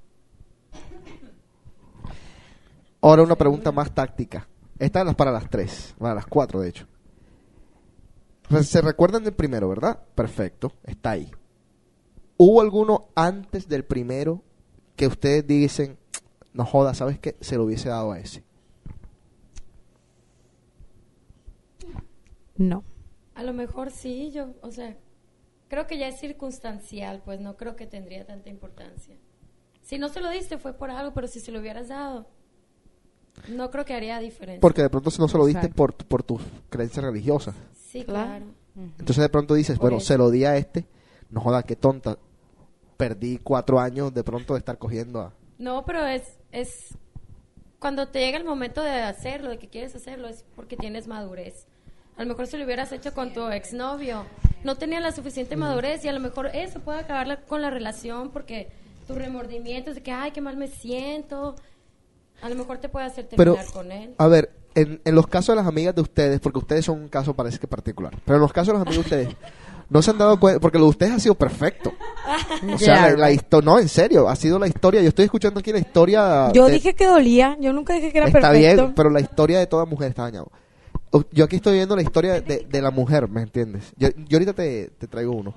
Ahora 3.01 3.23
una 3.23 3.35
pregunta 3.35 3.71
más 3.71 3.93
táctica. 3.93 4.47
Esta 4.79 5.01
es 5.01 5.15
para 5.15 5.31
las 5.31 5.49
tres, 5.49 5.93
para 5.97 6.15
las 6.15 6.25
cuatro 6.25 6.61
de 6.61 6.69
hecho. 6.69 6.87
Se 8.63 8.81
recuerdan 8.81 9.23
del 9.23 9.33
primero, 9.33 9.69
¿verdad? 9.69 9.99
Perfecto, 10.15 10.73
está 10.83 11.11
ahí. 11.11 11.31
¿Hubo 12.37 12.61
alguno 12.61 13.07
antes 13.15 13.67
del 13.67 13.85
primero 13.85 14.43
que 14.95 15.07
ustedes 15.07 15.45
dicen, 15.47 15.97
no 16.55 16.65
joda, 16.65 16.93
¿sabes 16.95 17.19
qué? 17.19 17.35
Se 17.41 17.55
lo 17.57 17.65
hubiese 17.65 17.89
dado 17.89 18.11
a 18.13 18.19
ese. 18.19 18.43
No. 22.57 22.83
A 23.35 23.43
lo 23.43 23.53
mejor 23.53 23.91
sí, 23.91 24.31
yo, 24.31 24.53
o 24.61 24.71
sea, 24.71 24.95
creo 25.67 25.87
que 25.87 25.97
ya 25.97 26.07
es 26.07 26.19
circunstancial, 26.19 27.21
pues 27.25 27.39
no 27.41 27.57
creo 27.57 27.75
que 27.75 27.85
tendría 27.85 28.25
tanta 28.25 28.49
importancia. 28.49 29.15
Si 29.81 29.99
no 29.99 30.09
se 30.09 30.21
lo 30.21 30.29
diste 30.29 30.57
fue 30.57 30.73
por 30.73 30.89
algo, 30.89 31.13
pero 31.13 31.27
si 31.27 31.39
se 31.39 31.51
lo 31.51 31.59
hubieras 31.59 31.89
dado, 31.89 32.27
no 33.49 33.69
creo 33.69 33.83
que 33.85 33.93
haría 33.93 34.19
diferencia. 34.19 34.61
Porque 34.61 34.81
de 34.81 34.89
pronto 34.89 35.11
si 35.11 35.19
no 35.21 35.27
se 35.27 35.37
lo 35.37 35.45
diste 35.45 35.67
por, 35.69 35.93
por 35.95 36.23
tus 36.23 36.41
creencias 36.69 37.03
religiosas. 37.05 37.53
Sí, 37.75 38.03
Claro. 38.05 38.27
claro. 38.29 38.45
Entonces 38.99 39.17
de 39.17 39.29
pronto 39.29 39.53
dices, 39.53 39.77
Por 39.77 39.83
bueno, 39.89 39.97
eso. 39.97 40.07
se 40.07 40.17
lo 40.17 40.29
di 40.31 40.43
a 40.45 40.57
este, 40.57 40.85
no 41.29 41.41
joda, 41.41 41.63
qué 41.63 41.75
tonta. 41.75 42.17
Perdí 42.97 43.37
cuatro 43.39 43.79
años 43.79 44.13
de 44.13 44.23
pronto 44.23 44.53
de 44.53 44.59
estar 44.59 44.77
cogiendo 44.77 45.19
a... 45.21 45.33
No, 45.57 45.85
pero 45.85 46.05
es, 46.05 46.23
es 46.55 46.97
cuando 47.79 48.07
te 48.07 48.19
llega 48.19 48.37
el 48.37 48.45
momento 48.45 48.81
de 48.81 48.91
hacerlo, 49.01 49.49
de 49.49 49.59
que 49.59 49.67
quieres 49.67 49.95
hacerlo, 49.95 50.27
es 50.27 50.43
porque 50.55 50.75
tienes 50.77 51.07
madurez. 51.07 51.67
A 52.17 52.23
lo 52.23 52.29
mejor 52.29 52.47
si 52.47 52.57
lo 52.57 52.65
hubieras 52.65 52.91
hecho 52.91 53.13
con 53.13 53.33
tu 53.33 53.47
exnovio, 53.49 54.25
no 54.63 54.75
tenía 54.75 54.99
la 55.01 55.11
suficiente 55.11 55.55
madurez 55.57 56.03
y 56.05 56.07
a 56.07 56.13
lo 56.13 56.19
mejor 56.19 56.47
eso 56.47 56.79
puede 56.79 56.99
acabar 56.99 57.27
la- 57.27 57.41
con 57.41 57.61
la 57.61 57.69
relación 57.69 58.29
porque 58.31 58.69
tus 59.07 59.17
remordimientos 59.17 59.95
de 59.95 60.01
que, 60.01 60.11
ay, 60.11 60.31
qué 60.31 60.41
mal 60.41 60.57
me 60.57 60.67
siento, 60.67 61.55
a 62.41 62.49
lo 62.49 62.55
mejor 62.55 62.77
te 62.79 62.89
puede 62.89 63.05
hacer 63.05 63.27
Pero, 63.35 63.53
terminar 63.53 63.73
con 63.73 63.91
él. 63.91 64.15
a 64.17 64.27
ver, 64.27 64.49
en, 64.73 65.01
en 65.05 65.15
los 65.15 65.27
casos 65.27 65.53
de 65.55 65.57
las 65.61 65.67
amigas 65.67 65.93
de 65.93 66.01
ustedes, 66.01 66.39
porque 66.39 66.59
ustedes 66.59 66.85
son 66.85 66.99
un 67.01 67.09
caso 67.09 67.33
parece 67.35 67.59
que 67.59 67.67
particular, 67.67 68.13
pero 68.25 68.37
en 68.37 68.41
los 68.41 68.51
casos 68.53 68.69
de 68.69 68.79
las 68.79 68.87
amigas 68.87 69.09
de 69.09 69.15
ustedes, 69.17 69.35
no 69.89 70.01
se 70.01 70.11
han 70.11 70.17
dado 70.17 70.39
cuenta, 70.39 70.59
porque 70.59 70.77
lo 70.77 70.85
de 70.85 70.89
ustedes 70.91 71.11
ha 71.13 71.19
sido 71.19 71.35
perfecto. 71.35 71.93
O 72.73 72.77
sea, 72.79 72.95
Yeah, 72.95 73.09
la, 73.11 73.17
la 73.17 73.31
histo- 73.31 73.63
no, 73.63 73.77
en 73.79 73.87
serio, 73.87 74.27
ha 74.27 74.35
sido 74.35 74.57
la 74.57 74.67
historia, 74.67 75.01
yo 75.01 75.09
estoy 75.09 75.25
escuchando 75.25 75.59
aquí 75.59 75.71
la 75.71 75.77
historia... 75.79 76.51
Yo 76.53 76.65
de- 76.65 76.73
dije 76.73 76.95
que 76.95 77.05
dolía, 77.05 77.55
yo 77.59 77.71
nunca 77.73 77.93
dije 77.93 78.11
que 78.11 78.17
era 78.17 78.27
Está 78.27 78.41
perfecto. 78.41 78.83
bien, 78.83 78.93
pero 78.95 79.09
la 79.11 79.19
historia 79.19 79.59
de 79.59 79.67
toda 79.67 79.85
mujer 79.85 80.09
está 80.09 80.23
dañada. 80.23 80.47
Yo 81.31 81.45
aquí 81.45 81.57
estoy 81.57 81.75
viendo 81.75 81.95
la 81.95 82.01
historia 82.01 82.41
de, 82.41 82.65
de 82.69 82.81
la 82.81 82.89
mujer, 82.91 83.29
¿me 83.29 83.41
entiendes? 83.43 83.93
Yo, 83.97 84.09
yo 84.27 84.37
ahorita 84.37 84.53
te, 84.53 84.89
te 84.97 85.07
traigo 85.07 85.33
uno. 85.33 85.53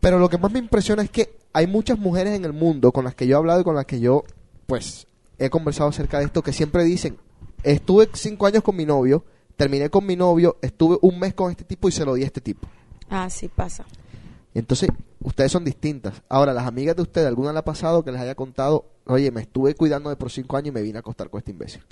Pero 0.00 0.18
lo 0.18 0.28
que 0.28 0.38
más 0.38 0.50
me 0.52 0.58
impresiona 0.58 1.02
es 1.02 1.10
que 1.10 1.36
hay 1.52 1.66
muchas 1.66 1.98
mujeres 1.98 2.34
en 2.34 2.44
el 2.44 2.52
mundo 2.52 2.90
con 2.92 3.04
las 3.04 3.14
que 3.14 3.26
yo 3.26 3.36
he 3.36 3.38
hablado 3.38 3.60
y 3.60 3.64
con 3.64 3.74
las 3.76 3.86
que 3.86 4.00
yo, 4.00 4.24
pues, 4.66 5.06
he 5.38 5.50
conversado 5.50 5.90
acerca 5.90 6.18
de 6.18 6.24
esto 6.26 6.42
que 6.42 6.52
siempre 6.52 6.84
dicen, 6.84 7.16
estuve 7.62 8.08
cinco 8.14 8.46
años 8.46 8.62
con 8.62 8.76
mi 8.76 8.84
novio, 8.86 9.24
terminé 9.56 9.88
con 9.90 10.04
mi 10.04 10.16
novio, 10.16 10.56
estuve 10.62 10.98
un 11.02 11.18
mes 11.18 11.34
con 11.34 11.50
este 11.50 11.64
tipo 11.64 11.88
y 11.88 11.92
se 11.92 12.04
lo 12.04 12.14
di 12.14 12.22
a 12.22 12.26
este 12.26 12.40
tipo. 12.40 12.66
Ah, 13.10 13.28
sí 13.30 13.48
pasa. 13.48 13.84
Entonces, 14.54 14.88
ustedes 15.20 15.50
son 15.52 15.64
distintas. 15.64 16.22
Ahora, 16.28 16.52
las 16.52 16.66
amigas 16.66 16.94
de 16.96 17.02
ustedes, 17.02 17.26
¿alguna 17.26 17.52
le 17.52 17.58
ha 17.58 17.64
pasado 17.64 18.04
que 18.04 18.12
les 18.12 18.20
haya 18.20 18.34
contado, 18.34 18.86
oye, 19.06 19.30
me 19.30 19.40
estuve 19.42 19.74
cuidando 19.74 20.10
de 20.10 20.16
por 20.16 20.30
cinco 20.30 20.56
años 20.56 20.68
y 20.68 20.72
me 20.72 20.82
vine 20.82 20.98
a 20.98 21.00
acostar 21.00 21.28
con 21.30 21.38
este 21.38 21.50
imbécil? 21.50 21.82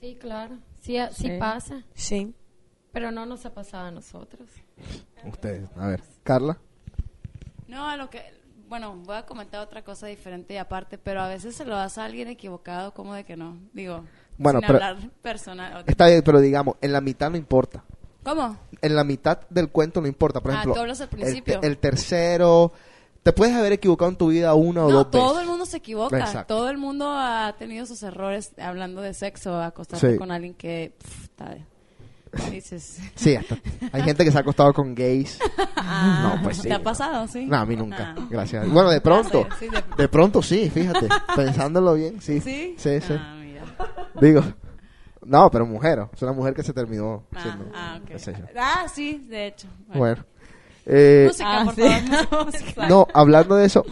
Sí, 0.00 0.16
claro, 0.20 0.58
sí 0.80 0.98
Sí. 1.12 1.30
pasa, 1.38 1.82
Sí. 1.94 2.34
pero 2.92 3.10
no 3.10 3.24
nos 3.26 3.46
ha 3.46 3.54
pasado 3.54 3.86
a 3.86 3.90
nosotros. 3.90 4.48
Ustedes, 5.24 5.68
a 5.76 5.86
ver, 5.88 6.02
Carla. 6.22 6.58
No, 7.66 7.88
a 7.88 7.96
lo 7.96 8.10
que, 8.10 8.20
bueno, 8.68 8.96
voy 9.04 9.16
a 9.16 9.24
comentar 9.24 9.60
otra 9.60 9.82
cosa 9.82 10.06
diferente 10.06 10.54
y 10.54 10.56
aparte, 10.58 10.98
pero 10.98 11.22
a 11.22 11.28
veces 11.28 11.56
se 11.56 11.64
lo 11.64 11.74
das 11.74 11.96
a 11.96 12.04
alguien 12.04 12.28
equivocado, 12.28 12.92
como 12.92 13.14
de 13.14 13.24
que 13.24 13.36
no, 13.36 13.56
digo, 13.72 14.04
Bueno, 14.36 14.60
sin 14.60 14.66
pero- 14.66 14.84
hablar 14.84 15.10
personal. 15.22 15.84
Está 15.86 16.08
bien, 16.08 16.22
pero 16.22 16.40
digamos, 16.40 16.76
en 16.82 16.92
la 16.92 17.00
mitad 17.00 17.30
no 17.30 17.38
importa. 17.38 17.82
¿Cómo? 18.24 18.56
En 18.80 18.96
la 18.96 19.04
mitad 19.04 19.40
del 19.50 19.68
cuento 19.68 20.00
no 20.00 20.08
importa. 20.08 20.40
Por 20.40 20.52
ah, 20.52 20.54
ejemplo, 20.54 20.82
ah, 20.82 20.94
tú 20.94 21.02
al 21.02 21.08
principio. 21.08 21.60
El, 21.62 21.78
tercero. 21.78 22.72
Te 23.22 23.32
puedes 23.32 23.54
haber 23.54 23.72
equivocado 23.72 24.10
en 24.10 24.16
tu 24.16 24.28
vida 24.28 24.54
una 24.54 24.80
no, 24.80 24.86
o 24.86 24.92
dos 24.92 25.10
todo 25.10 25.22
veces. 25.22 25.32
Todo 25.32 25.40
el 25.40 25.46
mundo 25.46 25.66
se 25.66 25.76
equivoca. 25.76 26.18
Exacto. 26.18 26.54
Todo 26.54 26.70
el 26.70 26.78
mundo 26.78 27.10
ha 27.10 27.54
tenido 27.58 27.86
sus 27.86 28.02
errores 28.02 28.52
hablando 28.58 29.00
de 29.00 29.14
sexo, 29.14 29.60
acostarse 29.60 30.16
con 30.16 30.30
alguien 30.30 30.54
que. 30.54 30.94
Pff, 30.98 31.24
está, 31.24 31.56
dices. 32.50 32.98
Sí, 33.14 33.36
hasta, 33.36 33.56
hay 33.92 34.02
gente 34.02 34.24
que 34.24 34.30
se 34.30 34.38
ha 34.38 34.40
acostado 34.40 34.72
con 34.72 34.94
gays. 34.94 35.38
Ah, 35.86 36.36
no, 36.36 36.42
pues 36.42 36.56
sí. 36.56 36.68
¿Te 36.68 36.72
ha 36.72 36.82
pasado, 36.82 37.28
sí? 37.28 37.44
No, 37.44 37.58
a 37.58 37.66
mí 37.66 37.76
nunca. 37.76 38.14
Ah. 38.16 38.26
Gracias. 38.30 38.66
Bueno, 38.70 38.88
de 38.88 39.02
pronto. 39.02 39.46
Sí, 39.58 39.68
de... 39.98 40.08
pronto 40.08 40.40
sí, 40.40 40.70
fíjate. 40.70 41.08
Pensándolo 41.36 41.92
bien, 41.92 42.22
sí. 42.22 42.40
Sí. 42.40 42.74
Sí, 42.78 43.00
sí. 43.02 43.14
Digo, 44.18 44.42
no, 45.26 45.50
pero 45.50 45.66
mujer. 45.66 46.06
Es 46.12 46.22
una 46.22 46.32
mujer 46.32 46.54
que 46.54 46.62
se 46.62 46.72
terminó. 46.72 47.24
Ah, 47.34 47.42
siendo, 47.42 47.64
ah, 47.74 48.00
okay. 48.02 48.16
ah 48.56 48.86
sí, 48.92 49.26
de 49.28 49.48
hecho. 49.48 49.68
Bueno. 49.94 50.24
Eh, 50.86 51.24
música, 51.28 51.60
ah, 51.60 51.64
por 51.64 51.74
favor. 52.52 52.88
No, 52.88 53.06
hablando 53.14 53.56
de 53.56 53.66
eso, 53.66 53.84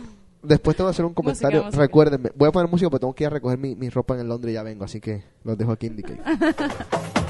después 0.42 0.76
te 0.76 0.82
voy 0.82 0.88
a 0.88 0.90
hacer 0.90 1.04
un 1.04 1.14
comentario. 1.14 1.64
Música. 1.64 1.82
Recuérdenme, 1.82 2.30
voy 2.34 2.48
a 2.48 2.52
poner 2.52 2.70
música 2.70 2.90
porque 2.90 3.00
tengo 3.00 3.14
que 3.14 3.24
ir 3.24 3.28
a 3.28 3.30
recoger 3.30 3.58
mi, 3.58 3.74
mi 3.74 3.88
ropa 3.88 4.14
en 4.14 4.20
el 4.20 4.28
Londres 4.28 4.52
y 4.52 4.54
ya 4.54 4.62
vengo, 4.62 4.84
así 4.84 5.00
que 5.00 5.24
los 5.44 5.56
dejo 5.56 5.72
aquí 5.72 5.86
indique. 5.86 6.18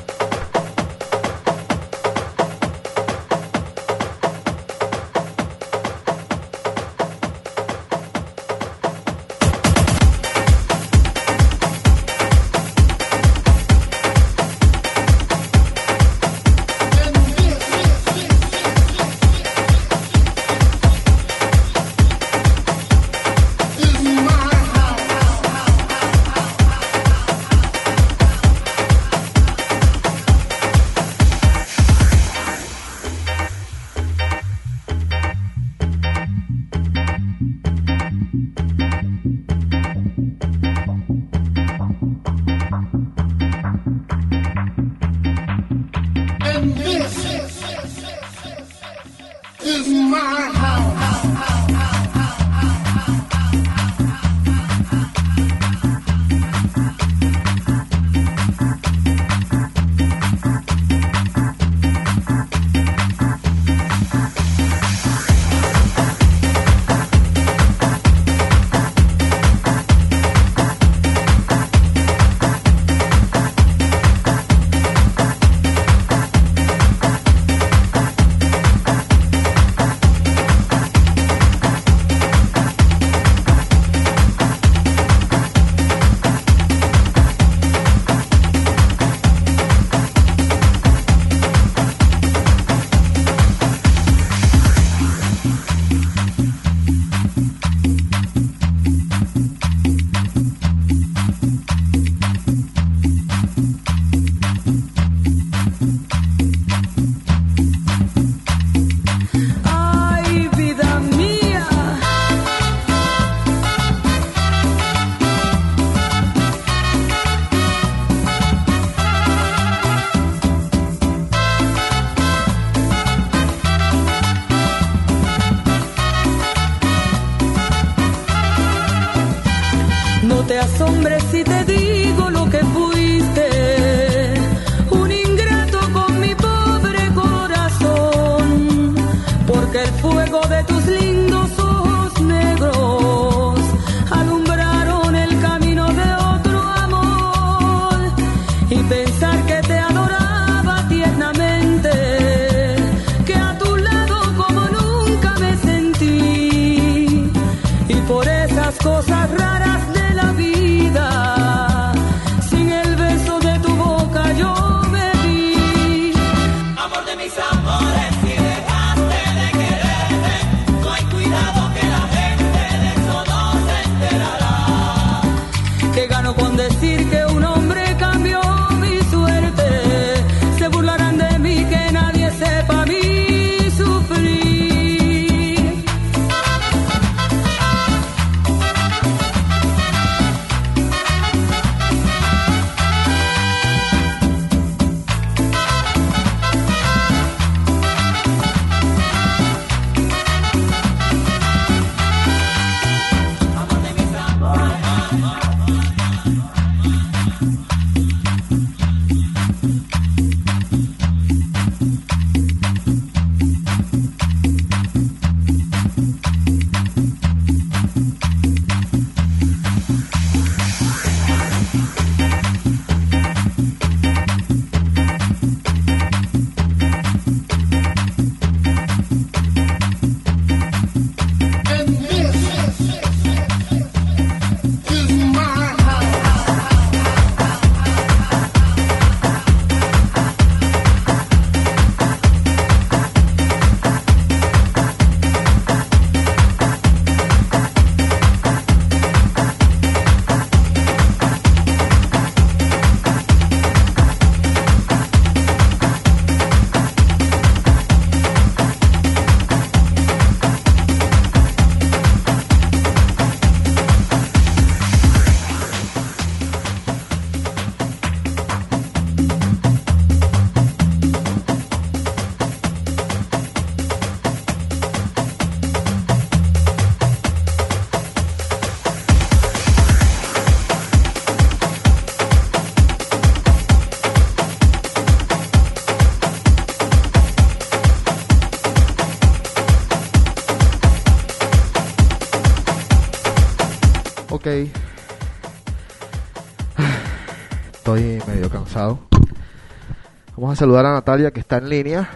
A 300.52 300.54
saludar 300.54 300.84
a 300.84 300.92
Natalia 300.92 301.30
que 301.30 301.40
está 301.40 301.56
en 301.56 301.70
línea. 301.70 302.10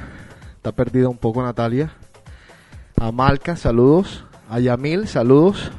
Está 0.57 0.70
perdida 0.70 1.09
un 1.09 1.16
poco 1.16 1.43
Natalia. 1.43 1.93
A 3.01 3.11
Malca, 3.11 3.57
saludos. 3.57 4.26
A 4.51 4.61
Yamil, 4.61 5.09
saludos. 5.09 5.72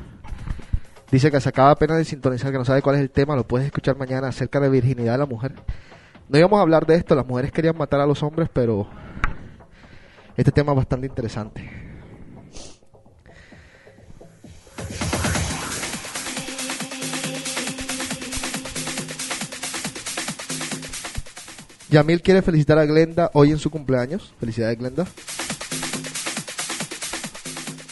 Dice 1.11 1.29
que 1.29 1.39
se 1.39 1.49
acaba 1.49 1.69
apenas 1.69 1.99
de 1.99 2.05
sintonizar, 2.05 2.51
que 2.51 2.57
no 2.57 2.65
sabe 2.65 2.81
cuál 2.81 2.95
es 2.95 3.03
el 3.03 3.11
tema. 3.11 3.35
Lo 3.35 3.43
puedes 3.43 3.67
escuchar 3.67 3.95
mañana 3.95 4.29
acerca 4.29 4.59
de 4.59 4.69
virginidad 4.69 5.11
de 5.11 5.17
la 5.19 5.27
mujer. 5.27 5.53
No 6.29 6.39
íbamos 6.39 6.57
a 6.57 6.63
hablar 6.63 6.87
de 6.87 6.95
esto. 6.95 7.13
Las 7.13 7.27
mujeres 7.27 7.51
querían 7.51 7.77
matar 7.77 7.99
a 7.99 8.07
los 8.07 8.23
hombres, 8.23 8.49
pero 8.51 8.87
este 10.35 10.51
tema 10.51 10.71
es 10.71 10.77
bastante 10.77 11.05
interesante. 11.05 11.86
Yamil 21.89 22.21
quiere 22.21 22.41
felicitar 22.41 22.77
a 22.77 22.85
Glenda 22.85 23.31
hoy 23.33 23.51
en 23.51 23.59
su 23.59 23.69
cumpleaños. 23.69 24.33
Felicidades, 24.39 24.77
Glenda. 24.77 25.05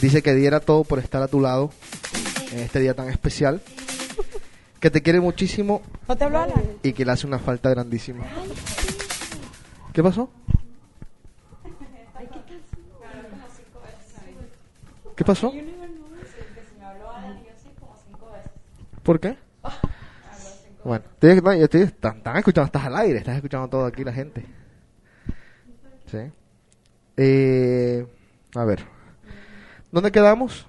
Dice 0.01 0.21
que 0.21 0.33
diera 0.33 0.59
todo 0.59 0.83
por 0.83 0.99
estar 0.99 1.21
a 1.21 1.27
tu 1.27 1.39
lado 1.39 1.71
en 2.51 2.59
este 2.59 2.79
día 2.79 2.93
tan 2.93 3.09
especial. 3.09 3.61
Que 4.79 4.91
te 4.91 5.01
quiere 5.01 5.19
muchísimo 5.19 5.81
¿No 6.07 6.15
te 6.15 6.25
habló 6.25 6.39
Alan? 6.41 6.61
y 6.83 6.93
que 6.93 7.05
le 7.05 7.11
hace 7.11 7.25
una 7.25 7.39
falta 7.39 7.69
grandísima. 7.69 8.23
¿Qué 9.93 10.03
pasó? 10.03 10.29
¿Qué 15.15 15.23
pasó? 15.23 15.53
¿Por 19.03 19.19
qué? 19.19 19.37
Bueno, 20.85 21.03
estoy, 21.13 21.41
no, 21.41 21.53
yo 21.53 21.63
estoy- 21.63 21.81
están, 21.81 22.17
están 22.17 22.37
escuchando, 22.37 22.65
estás 22.67 22.85
al 22.85 22.95
aire, 22.97 23.17
estás 23.17 23.35
escuchando 23.35 23.67
todo 23.67 23.85
aquí 23.85 24.03
la 24.03 24.13
gente. 24.13 24.45
Sí. 26.05 26.19
Eh, 27.17 28.05
a 28.55 28.63
ver. 28.65 28.79
¿Dónde 29.91 30.11
quedamos? 30.11 30.67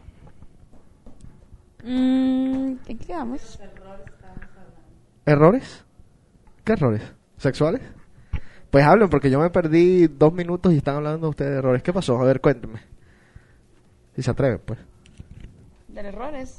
Mm, 1.84 2.76
¿En 2.86 2.98
qué 2.98 3.06
quedamos? 3.06 3.60
¿Errores? 5.26 5.84
¿Qué 6.64 6.72
errores? 6.72 7.02
¿Sexuales? 7.36 7.82
Pues 8.70 8.84
hablen, 8.84 9.10
porque 9.10 9.30
yo 9.30 9.38
me 9.38 9.50
perdí 9.50 10.06
dos 10.06 10.32
minutos 10.32 10.72
y 10.72 10.78
están 10.78 10.96
hablando 10.96 11.28
ustedes 11.28 11.50
de 11.52 11.58
errores. 11.58 11.82
¿Qué 11.82 11.92
pasó? 11.92 12.18
A 12.20 12.24
ver, 12.24 12.40
cuéntenme. 12.40 12.80
Si 14.14 14.22
se 14.22 14.30
atreven, 14.30 14.60
pues. 14.64 14.78
De 15.88 16.00
errores. 16.00 16.56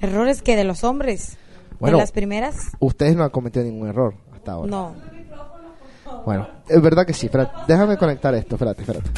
Errores 0.00 0.42
que 0.42 0.56
de 0.56 0.64
los 0.64 0.84
hombres. 0.84 1.38
Bueno. 1.80 1.96
En 1.96 2.00
las 2.00 2.12
primeras, 2.12 2.56
Ustedes 2.80 3.16
no 3.16 3.24
han 3.24 3.30
cometido 3.30 3.64
ningún 3.64 3.88
error 3.88 4.14
hasta 4.34 4.52
ahora. 4.52 4.70
no. 4.70 4.94
Bueno, 6.24 6.48
es 6.68 6.80
verdad 6.82 7.06
que 7.06 7.12
sí. 7.12 7.30
Déjame 7.66 7.96
conectar 7.96 8.34
esto. 8.34 8.56
Espérate, 8.56 8.82
espérate. 8.82 9.10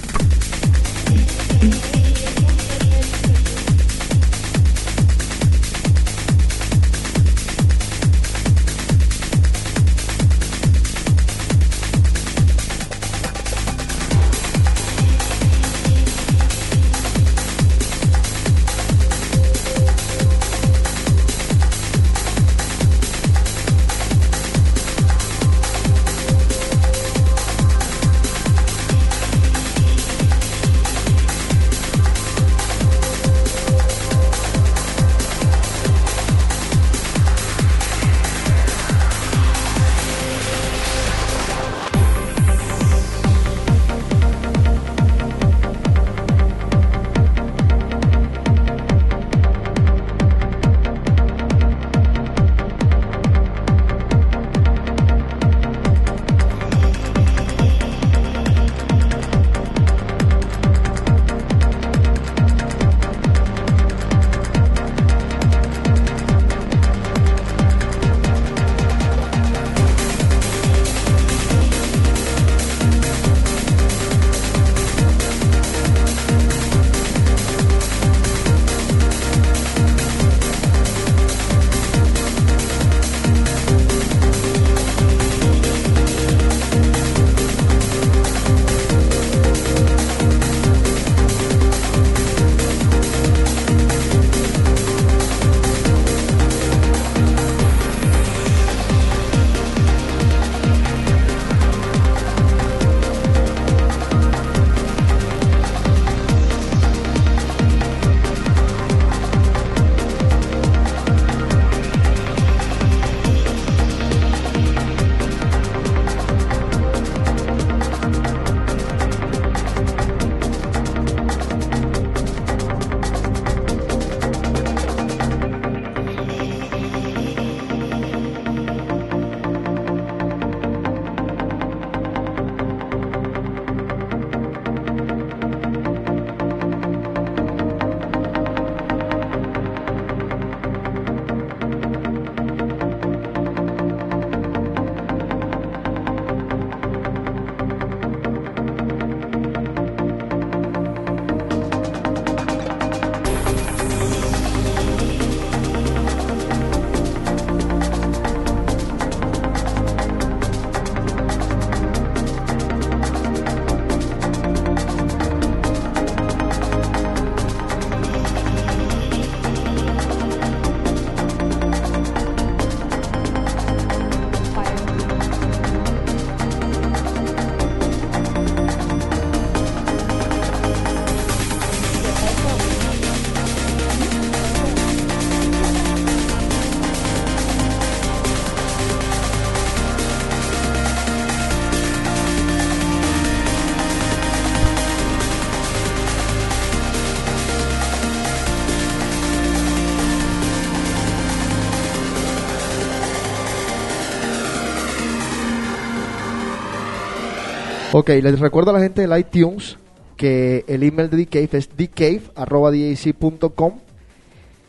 Ok, 208.00 208.08
les 208.08 208.40
recuerdo 208.40 208.70
a 208.70 208.72
la 208.72 208.80
gente 208.80 209.06
del 209.06 209.18
iTunes 209.18 209.76
que 210.16 210.64
el 210.68 210.82
email 210.84 211.10
de 211.10 211.26
Dcave 211.26 211.50
es 211.52 211.68
dcave.com. 211.76 213.78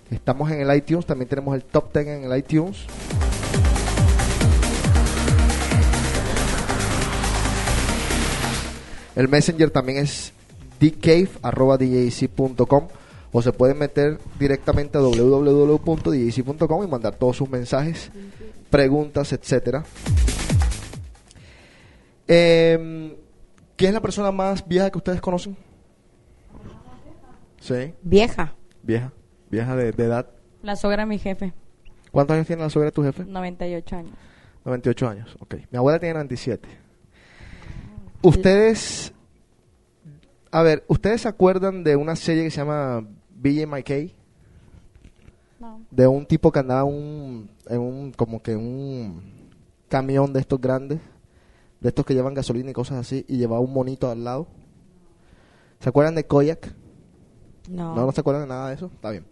Estamos 0.09 0.51
en 0.51 0.59
el 0.59 0.75
iTunes, 0.75 1.05
también 1.05 1.29
tenemos 1.29 1.55
el 1.55 1.63
top 1.63 1.93
10 1.93 2.07
en 2.07 2.29
el 2.29 2.37
iTunes. 2.37 2.79
El 9.15 9.29
Messenger 9.29 9.69
también 9.69 9.99
es 9.99 10.33
dcave.com 10.81 12.87
o 13.31 13.41
se 13.41 13.53
pueden 13.53 13.77
meter 13.77 14.17
directamente 14.37 14.97
a 14.97 15.01
www.djc.com 15.01 16.83
y 16.83 16.87
mandar 16.87 17.15
todos 17.15 17.37
sus 17.37 17.49
mensajes, 17.49 18.11
preguntas, 18.69 19.31
etcétera. 19.31 19.85
Eh, 22.27 23.15
¿Quién 23.81 23.89
es 23.89 23.93
la 23.95 24.01
persona 24.01 24.31
más 24.31 24.67
vieja 24.67 24.91
que 24.91 24.99
ustedes 24.99 25.19
conocen? 25.19 25.57
Sí, 27.59 27.95
Vieja. 28.03 28.53
vieja, 28.83 29.11
vieja 29.49 29.75
de, 29.75 29.91
de 29.91 30.03
edad. 30.03 30.29
La 30.61 30.75
sogra 30.75 30.97
de 31.03 31.07
mi 31.07 31.17
jefe, 31.17 31.51
¿Cuántos 32.11 32.35
años 32.35 32.45
tiene 32.45 32.61
la 32.61 32.69
suegra 32.69 32.89
de 32.89 32.91
tu 32.91 33.01
jefe? 33.01 33.25
98 33.25 33.95
años. 33.95 34.11
98 34.65 35.09
años, 35.09 35.35
ok. 35.39 35.55
Mi 35.71 35.77
abuela 35.79 35.97
tiene 35.97 36.13
97. 36.13 36.69
Ustedes, 38.21 39.13
a 40.51 40.61
ver, 40.61 40.83
¿ustedes 40.87 41.21
se 41.21 41.27
acuerdan 41.27 41.83
de 41.83 41.95
una 41.95 42.15
serie 42.15 42.43
que 42.43 42.51
se 42.51 42.57
llama 42.57 43.03
BJ 43.31 43.65
McKay? 43.65 44.13
No. 45.59 45.81
De 45.89 46.05
un 46.05 46.27
tipo 46.27 46.51
que 46.51 46.59
andaba 46.59 46.83
un, 46.83 47.49
en 47.67 47.79
un, 47.79 48.11
como 48.11 48.43
que 48.43 48.55
un 48.55 49.23
camión 49.89 50.33
de 50.33 50.39
estos 50.41 50.61
grandes, 50.61 50.99
de 51.81 51.89
estos 51.89 52.05
que 52.05 52.13
llevan 52.13 52.33
gasolina 52.33 52.69
y 52.69 52.73
cosas 52.73 52.99
así, 52.99 53.25
y 53.27 53.37
llevaba 53.37 53.59
un 53.59 53.73
monito 53.73 54.09
al 54.09 54.23
lado. 54.23 54.47
¿Se 55.79 55.89
acuerdan 55.89 56.15
de 56.15 56.25
Koyak? 56.25 56.73
No. 57.69 57.95
No, 57.95 58.05
no 58.05 58.11
se 58.11 58.21
acuerdan 58.21 58.43
de 58.43 58.47
nada 58.49 58.69
de 58.69 58.75
eso. 58.75 58.85
Está 58.93 59.09
bien. 59.11 59.25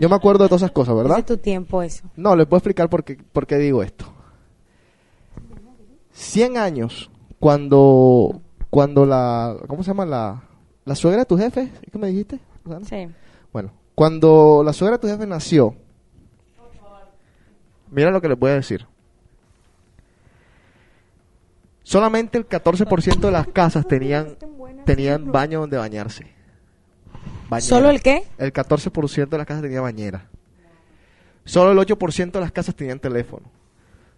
Yo 0.00 0.08
me 0.08 0.16
acuerdo 0.16 0.42
de 0.44 0.48
todas 0.48 0.62
esas 0.62 0.72
cosas, 0.72 0.96
Es 0.96 1.02
¿verdad? 1.02 1.16
de 1.18 1.22
tu 1.22 1.36
tiempo 1.36 1.82
eso. 1.82 2.04
No, 2.16 2.34
les 2.34 2.46
puedo 2.46 2.58
explicar 2.58 2.88
por 2.88 3.04
qué, 3.04 3.16
por 3.16 3.46
qué 3.46 3.58
digo 3.58 3.82
esto. 3.82 4.06
100 6.12 6.56
años, 6.56 7.10
cuando, 7.38 8.40
cuando 8.70 9.04
la, 9.04 9.56
¿cómo 9.66 9.82
se 9.82 9.88
llama? 9.90 10.06
La, 10.06 10.42
la 10.84 10.94
suegra 10.94 11.20
de 11.20 11.26
tu 11.26 11.36
jefe, 11.36 11.70
¿qué 11.90 11.98
me 11.98 12.08
dijiste? 12.08 12.38
Susana? 12.62 12.86
Sí. 12.86 13.08
Bueno, 13.52 13.72
cuando 13.94 14.62
la 14.64 14.72
suegra 14.72 14.96
de 14.96 15.00
tu 15.02 15.08
jefe 15.08 15.26
nació, 15.26 15.74
mira 17.90 18.10
lo 18.10 18.20
que 18.20 18.28
les 18.28 18.38
voy 18.38 18.50
a 18.52 18.54
decir. 18.54 18.86
Solamente 21.84 22.38
el 22.38 22.48
14% 22.48 23.20
de 23.20 23.30
las 23.30 23.46
casas 23.48 23.86
tenían, 23.86 24.36
tenían 24.84 25.30
baño 25.30 25.60
donde 25.60 25.76
bañarse. 25.76 26.26
Bañera. 27.48 27.68
¿Solo 27.68 27.90
el 27.90 28.02
qué? 28.02 28.24
El 28.38 28.52
14% 28.52 29.28
de 29.28 29.38
las 29.38 29.46
casas 29.46 29.62
tenía 29.62 29.80
bañera. 29.80 30.28
Solo 31.44 31.72
el 31.72 31.78
8% 31.78 32.32
de 32.32 32.40
las 32.40 32.52
casas 32.52 32.74
tenían 32.74 32.98
teléfono. 32.98 33.50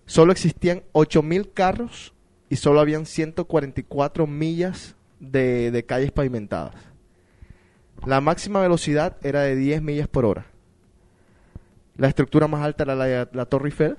Solo 0.07 0.31
existían 0.31 0.85
8.000 0.93 1.51
carros 1.53 2.15
y 2.49 2.57
solo 2.57 2.81
habían 2.81 3.05
144 3.05 4.27
millas 4.29 4.95
de, 5.19 5.73
de 5.73 5.85
calles 5.85 6.13
pavimentadas. 6.13 6.75
La 8.07 8.21
máxima 8.21 8.61
velocidad 8.61 9.17
era 9.23 9.41
de 9.41 9.57
10 9.57 9.83
millas 9.83 10.07
por 10.07 10.25
hora. 10.25 10.47
La 11.97 12.07
estructura 12.07 12.47
más 12.47 12.63
alta 12.63 12.85
era 12.85 12.95
la, 12.95 13.29
la 13.33 13.47
Torre 13.47 13.71
Eiffel. 13.71 13.97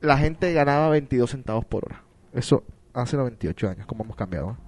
La 0.00 0.18
gente 0.18 0.52
ganaba 0.52 0.90
22 0.90 1.30
centavos 1.30 1.64
por 1.64 1.86
hora. 1.86 2.02
Eso 2.32 2.64
hace 2.92 3.16
98 3.16 3.70
años, 3.70 3.86
como 3.86 4.04
hemos 4.04 4.16
cambiado. 4.16 4.50
¿eh? 4.50 4.66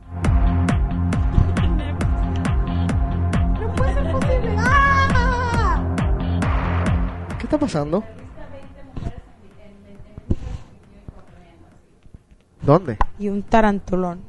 ¿Qué 7.38 7.44
está 7.44 7.58
pasando? 7.58 8.02
¿Dónde? 12.62 12.96
Y 13.18 13.28
un 13.28 13.42
tarantulón. 13.42 14.22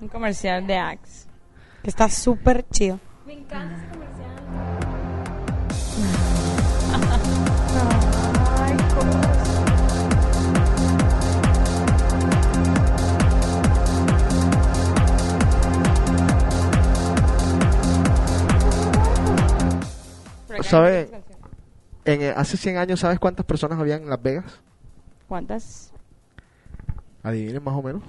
Un 0.00 0.08
comercial 0.08 0.66
de 0.66 0.76
Axe. 0.76 1.28
Que 1.82 1.90
está 1.90 2.08
súper 2.08 2.66
chido. 2.68 3.00
Me 3.26 3.32
encanta 3.32 3.76
ese 3.76 3.86
comercial. 3.88 4.03
¿Sabe? 20.62 21.10
En, 22.04 22.22
eh, 22.22 22.34
hace 22.36 22.56
100 22.56 22.76
años, 22.76 23.00
¿sabes 23.00 23.18
cuántas 23.18 23.46
personas 23.46 23.78
habían 23.78 24.02
en 24.02 24.10
Las 24.10 24.22
Vegas? 24.22 24.60
¿Cuántas? 25.28 25.92
Adivinen 27.22 27.62
más 27.62 27.74
o 27.74 27.82
menos. 27.82 28.02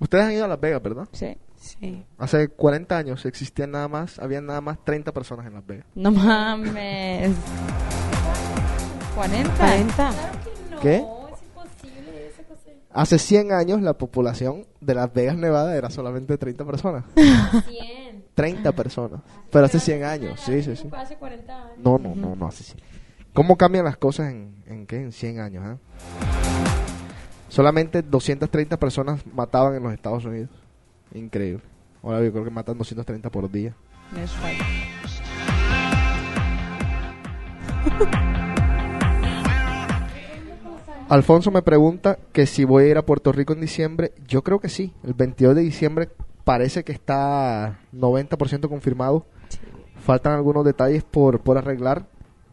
Ustedes 0.00 0.24
han 0.24 0.32
ido 0.32 0.44
a 0.44 0.48
Las 0.48 0.60
Vegas, 0.60 0.82
¿verdad? 0.82 1.08
Sí. 1.12 1.36
Sí. 1.56 2.04
Hace 2.18 2.48
40 2.48 2.96
años 2.96 3.24
existían 3.24 3.70
nada 3.70 3.88
más, 3.88 4.18
habían 4.18 4.46
nada 4.46 4.60
más 4.60 4.84
30 4.84 5.12
personas 5.12 5.46
en 5.46 5.54
Las 5.54 5.66
Vegas. 5.66 5.86
No 5.94 6.10
mames. 6.10 7.34
40. 9.14 9.56
40. 9.56 10.10
¿Qué? 10.82 11.04
Hace 12.92 13.18
100 13.18 13.52
años 13.52 13.82
la 13.82 13.94
población 13.94 14.66
de 14.80 14.94
Las 14.94 15.12
Vegas, 15.12 15.36
Nevada 15.36 15.76
era 15.76 15.90
solamente 15.90 16.38
30 16.38 16.64
personas. 16.64 17.04
100. 17.14 18.05
30 18.36 18.70
personas. 18.72 19.22
Pero 19.50 19.64
hace 19.64 19.80
100 19.80 20.04
años, 20.04 20.38
sí, 20.40 20.62
sí, 20.62 20.76
sí. 20.76 20.88
Hace 20.92 21.16
40 21.16 21.52
años. 21.52 21.78
No, 21.78 21.98
no, 21.98 22.14
no, 22.14 22.36
no 22.36 22.46
hace 22.46 22.62
100. 22.62 22.78
¿Cómo 23.32 23.56
cambian 23.56 23.84
las 23.84 23.96
cosas 23.96 24.30
en, 24.30 24.62
en 24.66 24.86
qué? 24.86 24.96
En 24.96 25.10
100 25.10 25.40
años, 25.40 25.64
ah? 25.66 25.78
Solamente 27.48 28.02
230 28.02 28.76
personas 28.78 29.26
mataban 29.26 29.74
en 29.74 29.82
los 29.82 29.92
Estados 29.92 30.24
Unidos. 30.26 30.50
Increíble. 31.14 31.62
Ahora 32.02 32.22
yo 32.22 32.30
creo 32.30 32.44
que 32.44 32.50
matan 32.50 32.76
230 32.76 33.30
por 33.30 33.50
día. 33.50 33.74
Suena. 34.26 34.64
Alfonso 41.08 41.50
me 41.52 41.62
pregunta 41.62 42.18
que 42.32 42.46
si 42.46 42.64
voy 42.64 42.84
a 42.84 42.88
ir 42.88 42.98
a 42.98 43.06
Puerto 43.06 43.32
Rico 43.32 43.52
en 43.52 43.60
diciembre. 43.60 44.12
Yo 44.26 44.42
creo 44.42 44.58
que 44.58 44.68
sí. 44.68 44.92
El 45.04 45.14
22 45.14 45.54
de 45.54 45.62
diciembre 45.62 46.10
parece 46.46 46.84
que 46.84 46.92
está 46.92 47.80
90% 47.92 48.68
confirmado. 48.68 49.26
Faltan 49.96 50.32
algunos 50.32 50.64
detalles 50.64 51.02
por, 51.02 51.40
por 51.40 51.58
arreglar. 51.58 52.06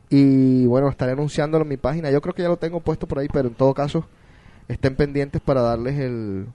Y 0.09 0.65
bueno, 0.65 0.89
estaré 0.89 1.11
anunciándolo 1.11 1.61
en 1.61 1.69
mi 1.69 1.77
página. 1.77 2.09
Yo 2.09 2.19
creo 2.19 2.33
que 2.33 2.41
ya 2.41 2.47
lo 2.47 2.57
tengo 2.57 2.79
puesto 2.79 3.07
por 3.07 3.19
ahí, 3.19 3.27
pero 3.31 3.49
en 3.49 3.53
todo 3.53 3.75
caso, 3.75 4.07
estén 4.67 4.95
pendientes 4.95 5.41
para 5.41 5.61
darles 5.61 5.99
el... 5.99 6.47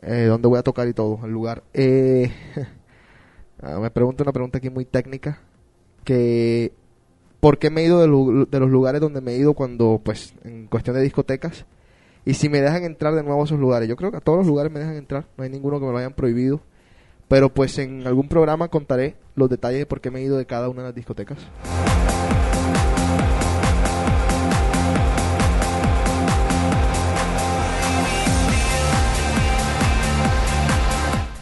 Eh, 0.00 0.24
dónde 0.24 0.48
voy 0.48 0.58
a 0.58 0.62
tocar 0.62 0.88
y 0.88 0.94
todo, 0.94 1.20
el 1.24 1.30
lugar. 1.30 1.62
Eh, 1.74 2.32
ah, 3.62 3.78
me 3.78 3.90
pregunta 3.90 4.22
una 4.22 4.32
pregunta 4.32 4.56
aquí 4.56 4.70
muy 4.70 4.86
técnica. 4.86 5.42
Que 6.04 6.72
por 7.40 7.58
qué 7.58 7.68
me 7.68 7.82
he 7.82 7.84
ido 7.84 8.00
de, 8.00 8.46
de 8.50 8.60
los 8.60 8.70
lugares 8.70 9.02
donde 9.02 9.20
me 9.20 9.32
he 9.32 9.36
ido 9.36 9.52
cuando, 9.52 10.00
pues, 10.02 10.32
en 10.42 10.68
cuestión 10.68 10.96
de 10.96 11.02
discotecas. 11.02 11.66
Y 12.28 12.34
si 12.34 12.50
me 12.50 12.60
dejan 12.60 12.84
entrar 12.84 13.14
de 13.14 13.22
nuevo 13.22 13.40
a 13.40 13.44
esos 13.46 13.58
lugares. 13.58 13.88
Yo 13.88 13.96
creo 13.96 14.10
que 14.10 14.18
a 14.18 14.20
todos 14.20 14.40
los 14.40 14.46
lugares 14.46 14.70
me 14.70 14.80
dejan 14.80 14.96
entrar. 14.96 15.24
No 15.38 15.44
hay 15.44 15.48
ninguno 15.48 15.80
que 15.80 15.86
me 15.86 15.92
lo 15.92 15.96
hayan 15.96 16.12
prohibido. 16.12 16.60
Pero 17.26 17.48
pues 17.48 17.78
en 17.78 18.06
algún 18.06 18.28
programa 18.28 18.68
contaré 18.68 19.16
los 19.34 19.48
detalles 19.48 19.78
de 19.78 19.86
por 19.86 20.02
qué 20.02 20.10
me 20.10 20.20
he 20.20 20.24
ido 20.24 20.36
de 20.36 20.44
cada 20.44 20.68
una 20.68 20.82
de 20.82 20.88
las 20.88 20.94
discotecas. 20.94 21.38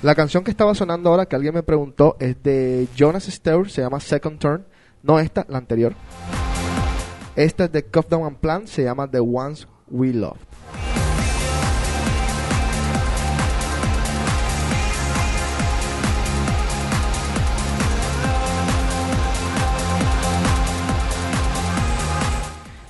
La 0.02 0.14
canción 0.14 0.44
que 0.44 0.52
estaba 0.52 0.72
sonando 0.76 1.10
ahora, 1.10 1.26
que 1.26 1.34
alguien 1.34 1.54
me 1.54 1.64
preguntó, 1.64 2.16
es 2.20 2.40
de 2.44 2.86
Jonas 2.94 3.24
Stewart, 3.24 3.70
se 3.70 3.82
llama 3.82 3.98
Second 3.98 4.38
Turn. 4.38 4.66
No 5.02 5.18
esta, 5.18 5.46
la 5.48 5.58
anterior. 5.58 5.94
Esta 7.34 7.64
es 7.64 7.72
de 7.72 7.82
Cuff 7.82 8.06
Down 8.08 8.24
and 8.24 8.36
Plan, 8.36 8.68
se 8.68 8.84
llama 8.84 9.10
The 9.10 9.18
Ones 9.18 9.66
We 9.88 10.12
Love. 10.12 10.55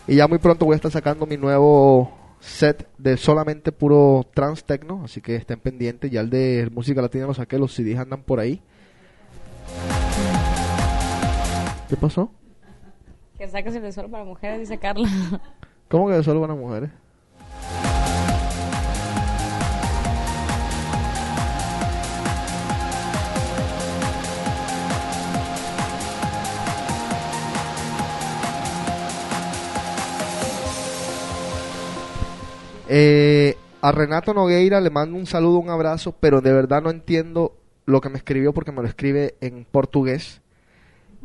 Y 0.08 0.16
ya 0.16 0.28
muy 0.28 0.38
pronto 0.38 0.64
voy 0.64 0.74
a 0.74 0.76
estar 0.76 0.90
sacando 0.90 1.26
mi 1.26 1.36
nuevo 1.36 2.12
set 2.38 2.88
de 2.96 3.16
solamente 3.16 3.72
puro 3.72 4.24
trans 4.34 4.64
techno, 4.64 5.02
así 5.04 5.20
que 5.20 5.34
estén 5.34 5.58
pendientes. 5.58 6.10
Ya 6.10 6.20
el 6.20 6.30
de 6.30 6.68
música 6.72 7.02
latina 7.02 7.26
lo 7.26 7.34
saqué, 7.34 7.58
los 7.58 7.74
CDs 7.74 7.98
andan 7.98 8.22
por 8.22 8.38
ahí. 8.38 8.62
¿Qué 11.88 11.96
pasó? 11.96 12.30
Que 13.36 13.48
sacas 13.48 13.74
el 13.74 13.82
de 13.82 13.92
solo 13.92 14.08
para 14.08 14.24
mujeres, 14.24 14.60
dice 14.60 14.78
Carla. 14.78 15.08
¿Cómo 15.88 16.08
que 16.08 16.22
solo 16.22 16.40
van 16.40 16.52
a 16.52 16.54
mujeres? 16.54 16.90
Eh, 32.88 33.56
a 33.82 33.92
Renato 33.92 34.32
Nogueira 34.34 34.80
le 34.80 34.90
mando 34.90 35.16
un 35.16 35.26
saludo, 35.26 35.58
un 35.58 35.70
abrazo, 35.70 36.14
pero 36.18 36.40
de 36.40 36.52
verdad 36.52 36.82
no 36.82 36.90
entiendo 36.90 37.56
lo 37.84 38.00
que 38.00 38.08
me 38.08 38.16
escribió 38.18 38.52
porque 38.52 38.72
me 38.72 38.82
lo 38.82 38.88
escribe 38.88 39.34
en 39.40 39.64
portugués 39.70 40.40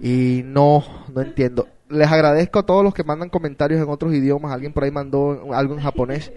y 0.02 0.42
no, 0.46 0.84
no 1.14 1.22
entiendo. 1.22 1.68
Les 1.90 2.10
agradezco 2.12 2.60
a 2.60 2.66
todos 2.66 2.84
los 2.84 2.94
que 2.94 3.04
mandan 3.04 3.30
comentarios 3.30 3.82
en 3.82 3.90
otros 3.90 4.14
idiomas. 4.14 4.52
Alguien 4.54 4.74
por 4.74 4.84
ahí 4.84 4.92
mandó 4.92 5.54
algo 5.54 5.74
en 5.74 5.82
japonés, 5.82 6.32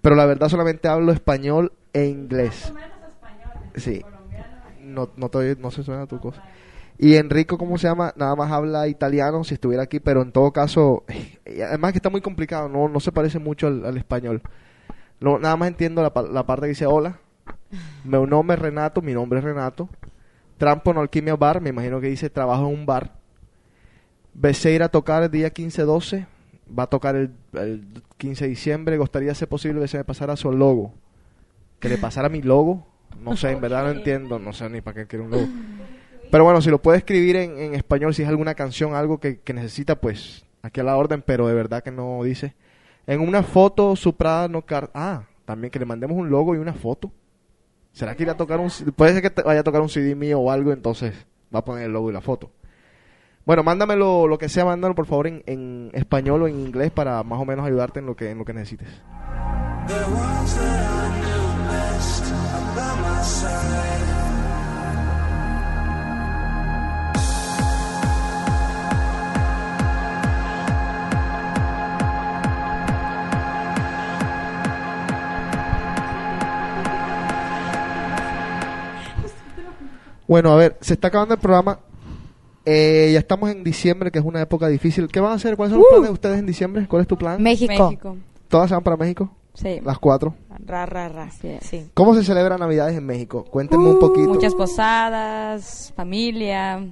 pero 0.00 0.14
la 0.16 0.24
verdad 0.26 0.48
solamente 0.48 0.88
hablo 0.88 1.12
español 1.12 1.72
e 1.92 2.06
inglés. 2.06 2.72
Sí. 3.76 4.02
No, 4.82 5.10
no, 5.16 5.28
te- 5.28 5.56
no 5.56 5.70
se 5.70 5.82
suena 5.82 6.06
tu 6.06 6.18
cosa. 6.20 6.42
Y 6.98 7.16
Enrico, 7.16 7.58
¿cómo 7.58 7.76
se 7.78 7.86
llama? 7.88 8.12
Nada 8.16 8.34
más 8.36 8.50
habla 8.50 8.88
italiano 8.88 9.44
si 9.44 9.54
estuviera 9.54 9.82
aquí, 9.82 10.00
pero 10.00 10.22
en 10.22 10.32
todo 10.32 10.52
caso, 10.52 11.04
además 11.68 11.92
que 11.92 11.98
está 11.98 12.08
muy 12.10 12.20
complicado, 12.20 12.68
no, 12.68 12.88
no 12.88 13.00
se 13.00 13.12
parece 13.12 13.38
mucho 13.38 13.66
al, 13.66 13.84
al 13.84 13.96
español. 13.98 14.42
No, 15.20 15.38
nada 15.38 15.56
más 15.56 15.68
entiendo 15.68 16.02
la, 16.02 16.12
pa- 16.12 16.22
la 16.22 16.44
parte 16.46 16.62
que 16.62 16.68
dice 16.70 16.86
hola. 16.86 17.18
Mi 18.04 18.18
nombre 18.26 18.56
es 18.56 18.62
Renato, 18.62 19.02
mi 19.02 19.12
nombre 19.12 19.38
es 19.40 19.44
Renato. 19.44 19.88
Trampo 20.58 20.90
en 20.90 20.98
Alquimia 20.98 21.36
Bar, 21.36 21.60
me 21.60 21.70
imagino 21.70 22.00
que 22.00 22.06
dice 22.08 22.30
trabajo 22.30 22.66
en 22.68 22.74
un 22.74 22.86
bar. 22.86 23.12
Besé 24.34 24.72
ir 24.72 24.82
a 24.82 24.88
tocar 24.88 25.22
el 25.22 25.30
día 25.30 25.52
15-12, 25.52 26.26
va 26.78 26.84
a 26.84 26.86
tocar 26.88 27.16
el, 27.16 27.30
el 27.54 27.86
15 28.18 28.44
de 28.44 28.50
diciembre. 28.50 28.96
Gustaría 28.98 29.34
ser 29.34 29.48
posible 29.48 29.80
que 29.80 29.88
se 29.88 29.98
me 29.98 30.04
pasara 30.04 30.36
su 30.36 30.50
logo. 30.52 30.94
Que 31.78 31.88
le 31.88 31.98
pasara 31.98 32.28
mi 32.28 32.40
logo, 32.42 32.86
no 33.20 33.36
sé, 33.36 33.50
en 33.50 33.60
verdad 33.60 33.84
no 33.84 33.90
entiendo, 33.90 34.38
no 34.38 34.52
sé 34.54 34.68
ni 34.70 34.80
para 34.80 34.94
qué 35.02 35.06
quiero 35.06 35.24
un 35.26 35.30
logo. 35.30 35.46
Pero 36.36 36.44
bueno, 36.44 36.60
si 36.60 36.68
lo 36.68 36.82
puede 36.82 36.98
escribir 36.98 37.36
en, 37.36 37.58
en 37.58 37.74
español, 37.74 38.14
si 38.14 38.22
es 38.22 38.28
alguna 38.28 38.54
canción, 38.54 38.94
algo 38.94 39.18
que, 39.18 39.40
que 39.40 39.54
necesita, 39.54 39.98
pues 39.98 40.44
aquí 40.60 40.80
a 40.80 40.84
la 40.84 40.94
orden, 40.98 41.22
pero 41.24 41.48
de 41.48 41.54
verdad 41.54 41.82
que 41.82 41.90
no 41.90 42.22
dice. 42.24 42.54
En 43.06 43.22
una 43.22 43.42
foto, 43.42 43.96
Supra 43.96 44.46
no 44.46 44.60
car 44.60 44.90
Ah, 44.92 45.22
también 45.46 45.70
que 45.70 45.78
le 45.78 45.86
mandemos 45.86 46.14
un 46.14 46.28
logo 46.28 46.54
y 46.54 46.58
una 46.58 46.74
foto. 46.74 47.10
¿Será 47.92 48.14
que 48.14 48.24
irá 48.24 48.32
a 48.32 48.36
tocar 48.36 48.60
un 48.60 48.68
Puede 48.94 49.14
ser 49.14 49.22
que 49.22 49.42
vaya 49.42 49.60
a 49.60 49.64
tocar 49.64 49.80
un 49.80 49.88
CD 49.88 50.14
mío 50.14 50.38
o 50.38 50.50
algo, 50.50 50.74
entonces 50.74 51.14
va 51.54 51.60
a 51.60 51.64
poner 51.64 51.86
el 51.86 51.92
logo 51.94 52.10
y 52.10 52.12
la 52.12 52.20
foto. 52.20 52.50
Bueno, 53.46 53.62
mándamelo, 53.62 54.28
lo 54.28 54.36
que 54.36 54.50
sea, 54.50 54.66
mándalo 54.66 54.94
por 54.94 55.06
favor 55.06 55.28
en, 55.28 55.42
en 55.46 55.90
español 55.94 56.42
o 56.42 56.48
en 56.48 56.60
inglés 56.60 56.90
para 56.90 57.22
más 57.22 57.40
o 57.40 57.46
menos 57.46 57.64
ayudarte 57.64 58.00
en 58.00 58.04
lo 58.04 58.14
que, 58.14 58.32
en 58.32 58.36
lo 58.36 58.44
que 58.44 58.52
necesites. 58.52 58.88
Bueno, 80.26 80.52
a 80.52 80.56
ver, 80.56 80.76
se 80.80 80.94
está 80.94 81.08
acabando 81.08 81.34
el 81.34 81.40
programa. 81.40 81.78
Eh, 82.64 83.10
ya 83.12 83.20
estamos 83.20 83.48
en 83.50 83.62
diciembre, 83.62 84.10
que 84.10 84.18
es 84.18 84.24
una 84.24 84.40
época 84.40 84.66
difícil. 84.68 85.06
¿Qué 85.08 85.20
van 85.20 85.32
a 85.32 85.34
hacer? 85.36 85.56
¿Cuáles 85.56 85.70
son 85.72 85.80
los 85.80 85.88
planes 85.88 86.08
de 86.08 86.12
ustedes 86.12 86.38
en 86.38 86.46
diciembre? 86.46 86.86
¿Cuál 86.88 87.02
es 87.02 87.08
tu 87.08 87.16
plan? 87.16 87.40
México. 87.40 87.72
México. 87.90 88.16
¿Todas 88.48 88.68
se 88.68 88.74
van 88.74 88.82
para 88.82 88.96
México? 88.96 89.30
Sí. 89.54 89.80
Las 89.84 89.98
cuatro. 89.98 90.34
Ra, 90.64 90.84
ra, 90.84 91.08
ra. 91.08 91.30
Sí. 91.30 91.90
¿Cómo 91.94 92.14
se 92.14 92.24
celebra 92.24 92.58
Navidades 92.58 92.96
en 92.96 93.06
México? 93.06 93.44
Cuéntenme 93.44 93.86
un 93.90 94.00
poquito. 94.00 94.28
Muchas 94.28 94.54
posadas, 94.54 95.92
familia. 95.96 96.84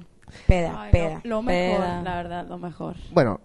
Peda, 0.47 0.81
Ay, 0.83 0.91
peda. 0.91 1.21
Lo, 1.23 1.37
lo 1.37 1.41
mejor, 1.43 1.77
Peda. 1.79 2.01
la 2.03 2.15
verdad, 2.15 2.47
lo 2.47 2.57
mejor. 2.57 2.95
Bueno, 3.13 3.39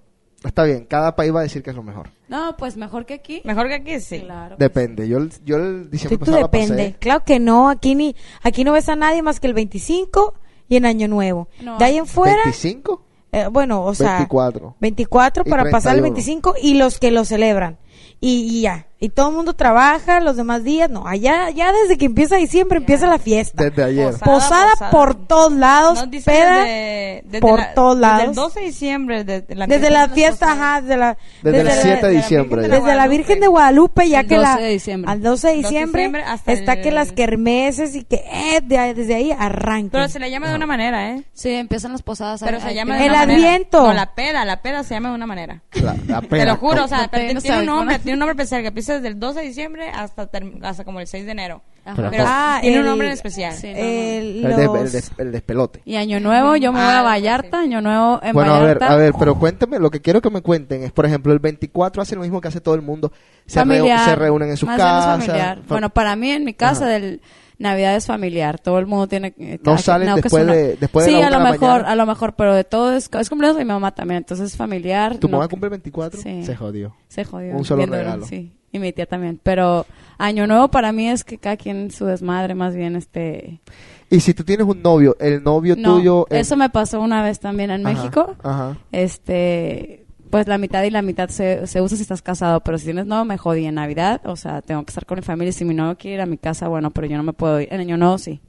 está 0.44 0.64
bien. 0.64 0.84
Cada 0.86 1.14
país 1.16 1.34
va 1.34 1.40
a 1.40 1.42
decir 1.42 1.62
que 1.62 1.70
es 1.70 1.76
lo 1.76 1.82
mejor. 1.82 2.10
No, 2.28 2.56
pues 2.56 2.76
mejor 2.76 3.06
que 3.06 3.14
aquí. 3.14 3.42
Mejor 3.44 3.68
que 3.68 3.74
aquí, 3.74 4.00
sí. 4.00 4.20
Claro. 4.20 4.56
Depende. 4.58 5.08
Yo, 5.08 5.18
el- 5.18 5.32
yo 5.44 5.56
el 5.56 5.84
Sí, 5.84 5.88
diciembre 5.90 6.18
tú 6.18 6.20
pasado 6.26 6.38
la 6.40 6.46
depende. 6.48 6.84
pasé. 6.84 6.96
Claro 6.98 7.24
que 7.24 7.38
no, 7.40 7.68
aquí 7.68 7.94
ni 7.94 8.14
aquí 8.42 8.64
no 8.64 8.72
ves 8.72 8.88
a 8.88 8.96
nadie 8.96 9.22
más 9.22 9.40
que 9.40 9.46
el 9.46 9.54
25 9.54 10.34
y 10.68 10.76
en 10.76 10.86
Año 10.86 11.08
Nuevo. 11.08 11.48
No. 11.60 11.78
De 11.78 11.84
ahí 11.84 11.96
en 11.98 12.06
fuera, 12.06 12.42
¿25? 12.44 13.00
eh, 13.32 13.46
bueno, 13.50 13.82
o 13.84 13.94
sea, 13.94 14.18
24. 14.18 14.76
24 14.80 15.42
Y 15.46 15.50
para 15.50 15.64
pasar 15.70 15.94
el 15.96 16.02
31. 16.02 16.14
25 16.14 16.54
y 16.62 16.74
los 16.74 16.98
que 16.98 17.10
lo 17.10 17.24
celebran. 17.24 17.78
Y, 18.22 18.58
y 18.58 18.60
ya, 18.62 18.86
y 18.98 19.08
todo 19.08 19.30
el 19.30 19.36
mundo 19.36 19.54
trabaja 19.54 20.20
los 20.20 20.36
demás 20.36 20.62
días, 20.62 20.90
no, 20.90 21.06
allá 21.06 21.48
ya 21.48 21.72
desde 21.72 21.96
que 21.96 22.04
empieza 22.04 22.36
diciembre 22.36 22.76
empieza 22.76 23.06
la 23.06 23.18
fiesta. 23.18 23.64
Desde 23.64 23.82
ayer. 23.82 24.08
Posada, 24.12 24.26
Posada, 24.34 24.70
posada. 24.72 24.90
por 24.90 25.14
todos 25.26 25.52
lados, 25.54 26.04
No, 26.04 26.10
peda 26.10 26.56
desde, 26.64 27.22
desde 27.24 27.40
por 27.40 27.60
la- 27.60 27.72
todos 27.74 27.96
Desde 27.98 28.10
el 28.12 28.18
lados. 28.18 28.36
12 28.36 28.60
de 28.60 28.66
diciembre. 28.66 29.24
Desde 29.24 29.54
la, 29.54 29.66
desde 29.66 29.88
la 29.90 30.08
fiesta, 30.10 30.48
posadas. 30.48 30.58
ajá, 30.60 30.80
desde 30.82 30.96
la 30.98 31.16
Desde 31.42 31.60
el 31.60 31.66
la- 31.66 31.74
7 31.76 32.06
de 32.08 32.12
diciembre. 32.12 32.62
Ya. 32.68 32.68
desde 32.68 32.94
la 32.94 33.08
Virgen 33.08 33.40
de 33.40 33.46
Guadalupe, 33.46 34.06
ya 34.10 34.24
que 34.24 34.36
la 34.36 34.50
12 34.50 34.62
de 34.64 34.68
diciembre. 34.70 35.10
al 35.10 35.22
12 35.22 35.48
de 35.48 35.54
12 35.54 35.56
de 35.56 35.56
diciembre, 35.62 36.02
diciembre 36.02 36.22
hasta 36.24 36.52
está 36.52 36.72
el- 36.74 36.82
que 36.82 36.90
las 36.90 37.12
kermeses 37.12 37.94
y 37.96 38.04
que 38.04 38.16
eh, 38.30 38.60
de- 38.62 38.92
desde 38.92 39.14
ahí 39.14 39.32
arrancan. 39.32 39.88
Pero 39.92 40.08
se 40.08 40.18
le 40.18 40.30
llama 40.30 40.50
de 40.50 40.56
una 40.56 40.66
manera, 40.66 41.12
¿eh? 41.12 41.24
Sí, 41.32 41.48
empiezan 41.54 41.92
las 41.92 42.02
posadas. 42.02 42.42
Pero 42.44 42.60
se 42.60 42.74
llama 42.74 43.02
El. 43.02 43.14
Adviento. 43.14 43.82
No, 43.86 43.94
la 43.94 44.14
peda, 44.14 44.44
la 44.44 44.60
peda 44.60 44.82
se 44.84 44.92
llama 44.92 45.08
de 45.08 45.14
una 45.14 45.26
manera. 45.26 45.62
La, 45.72 45.96
la 46.06 46.20
Te 46.20 46.44
lo 46.44 46.56
juro, 46.56 46.84
o 46.84 46.88
sea, 46.88 47.08
tiene 47.08 47.32
un 47.32 47.40
sabor. 47.40 47.64
Nombre, 47.90 47.98
tiene 48.02 48.12
un 48.14 48.18
nombre 48.20 48.32
especial 48.32 48.62
que 48.62 48.68
empieza 48.68 48.94
desde 48.94 49.08
el 49.08 49.18
12 49.20 49.40
de 49.40 49.46
diciembre 49.46 49.88
hasta, 49.90 50.28
hasta 50.62 50.84
como 50.84 51.00
el 51.00 51.06
6 51.06 51.24
de 51.26 51.32
enero. 51.32 51.62
Ajá. 51.84 52.08
Pero 52.10 52.24
Ah, 52.26 52.58
tiene 52.60 52.76
un 52.78 52.84
el- 52.84 52.88
nombre 52.90 53.06
en 53.08 53.12
especial. 53.14 53.54
Sí. 53.54 53.68
El- 53.68 54.44
El, 54.44 54.56
de- 54.56 54.64
los- 54.66 54.76
el 54.76 54.92
de- 54.92 55.22
el 55.22 55.32
despelote. 55.32 55.80
Y 55.84 55.96
Año 55.96 56.20
Nuevo, 56.20 56.56
yo 56.56 56.72
me 56.72 56.78
voy 56.78 56.88
a 56.88 56.98
Algo 56.98 57.08
Vallarta, 57.08 57.60
Año 57.60 57.80
Nuevo 57.80 58.20
en 58.22 58.32
Bueno, 58.34 58.54
a 58.54 58.60
ver, 58.60 58.82
a 58.84 58.96
ver, 58.96 59.14
pero 59.18 59.34
cuénteme, 59.38 59.78
lo 59.78 59.90
que 59.90 60.00
quiero 60.00 60.20
que 60.20 60.30
me 60.30 60.42
cuenten 60.42 60.82
es, 60.82 60.92
por 60.92 61.06
ejemplo, 61.06 61.32
el 61.32 61.38
24 61.38 62.02
hace 62.02 62.14
lo 62.16 62.20
mismo 62.22 62.40
que 62.40 62.48
hace 62.48 62.60
todo 62.60 62.74
el 62.74 62.82
mundo. 62.82 63.12
Se, 63.46 63.58
reu- 63.58 63.62
familiar, 63.62 64.04
se 64.04 64.14
reúnen 64.16 64.50
en 64.50 64.56
sus 64.56 64.68
casas. 64.68 65.60
Bueno, 65.68 65.90
para 65.90 66.16
mí 66.16 66.30
en 66.30 66.44
mi 66.44 66.54
casa 66.54 66.84
Ajá. 66.84 66.92
del 66.94 67.20
Navidad 67.60 67.94
es 67.94 68.06
familiar, 68.06 68.58
todo 68.58 68.78
el 68.80 68.86
mundo 68.86 69.06
tiene 69.06 69.32
eh, 69.38 69.60
No 69.62 69.78
salen 69.78 70.08
que 70.14 70.22
después 70.22 70.42
suena- 70.44 70.52
de- 70.54 70.76
después 70.76 71.06
de 71.06 71.12
Sí, 71.12 71.20
la 71.20 71.26
a 71.28 71.30
lo 71.30 71.40
mejor, 71.40 71.60
mañana. 71.68 71.90
a 71.90 71.94
lo 71.94 72.06
mejor, 72.06 72.34
pero 72.34 72.54
de 72.54 72.64
todo 72.64 72.92
es, 72.92 73.08
es 73.12 73.28
cumpleaños 73.28 73.58
de 73.58 73.64
mi 73.64 73.68
mamá 73.70 73.94
también, 73.94 74.18
entonces 74.18 74.46
es 74.52 74.56
familiar. 74.56 75.18
¿Tu 75.18 75.28
no- 75.28 75.32
mamá 75.36 75.46
cumple 75.48 75.66
el 75.66 75.70
24? 75.70 76.20
Sí. 76.20 76.42
Se 76.42 76.56
jodió. 76.56 76.96
Se 77.08 77.24
jodió. 77.24 77.54
Un 77.54 77.64
solo 77.64 77.84
duro, 77.86 77.96
regalo. 77.98 78.26
Sí, 78.26 78.50
y 78.72 78.78
mi 78.78 78.92
tía 78.92 79.04
también. 79.06 79.38
Pero 79.42 79.84
Año 80.18 80.46
Nuevo 80.46 80.68
para 80.68 80.90
mí 80.92 81.08
es 81.08 81.22
que 81.22 81.38
cada 81.38 81.56
quien 81.56 81.90
su 81.90 82.06
desmadre, 82.06 82.54
más 82.54 82.74
bien 82.74 82.96
este... 82.96 83.60
Y 84.08 84.20
si 84.20 84.34
tú 84.34 84.42
tienes 84.42 84.66
un 84.66 84.82
novio, 84.82 85.16
el 85.20 85.44
novio 85.44 85.76
No, 85.76 85.94
tuyo... 85.96 86.26
en- 86.30 86.38
eso 86.38 86.56
me 86.56 86.68
pasó 86.70 87.00
una 87.00 87.22
vez 87.22 87.38
también 87.40 87.70
en 87.70 87.86
Ajá, 87.86 87.94
México. 87.94 88.36
Ajá. 88.42 88.76
Este, 88.90 90.06
pues 90.30 90.46
la 90.46 90.58
mitad 90.58 90.82
y 90.84 90.90
la 90.90 91.02
mitad 91.02 91.28
se, 91.28 91.66
se 91.66 91.80
usa 91.82 91.96
si 91.96 92.02
estás 92.02 92.22
casado, 92.22 92.60
pero 92.60 92.78
si 92.78 92.84
tienes 92.86 93.06
novio 93.06 93.24
me 93.24 93.36
jodí 93.38 93.66
en 93.66 93.74
Navidad, 93.74 94.20
o 94.24 94.36
sea, 94.36 94.62
tengo 94.62 94.82
que 94.84 94.90
estar 94.90 95.04
con 95.06 95.16
mi 95.18 95.22
familia. 95.22 95.52
Si 95.52 95.64
mi 95.64 95.74
novio 95.74 95.96
quiere 95.98 96.14
ir 96.16 96.20
a 96.20 96.26
mi 96.26 96.38
casa, 96.38 96.68
bueno, 96.68 96.90
pero 96.90 97.06
yo 97.06 97.16
no 97.16 97.22
me 97.22 97.32
puedo 97.32 97.60
ir. 97.60 97.68
En 97.72 97.80
Año 97.80 97.96
Nuevo 97.96 98.16
sí. 98.18 98.40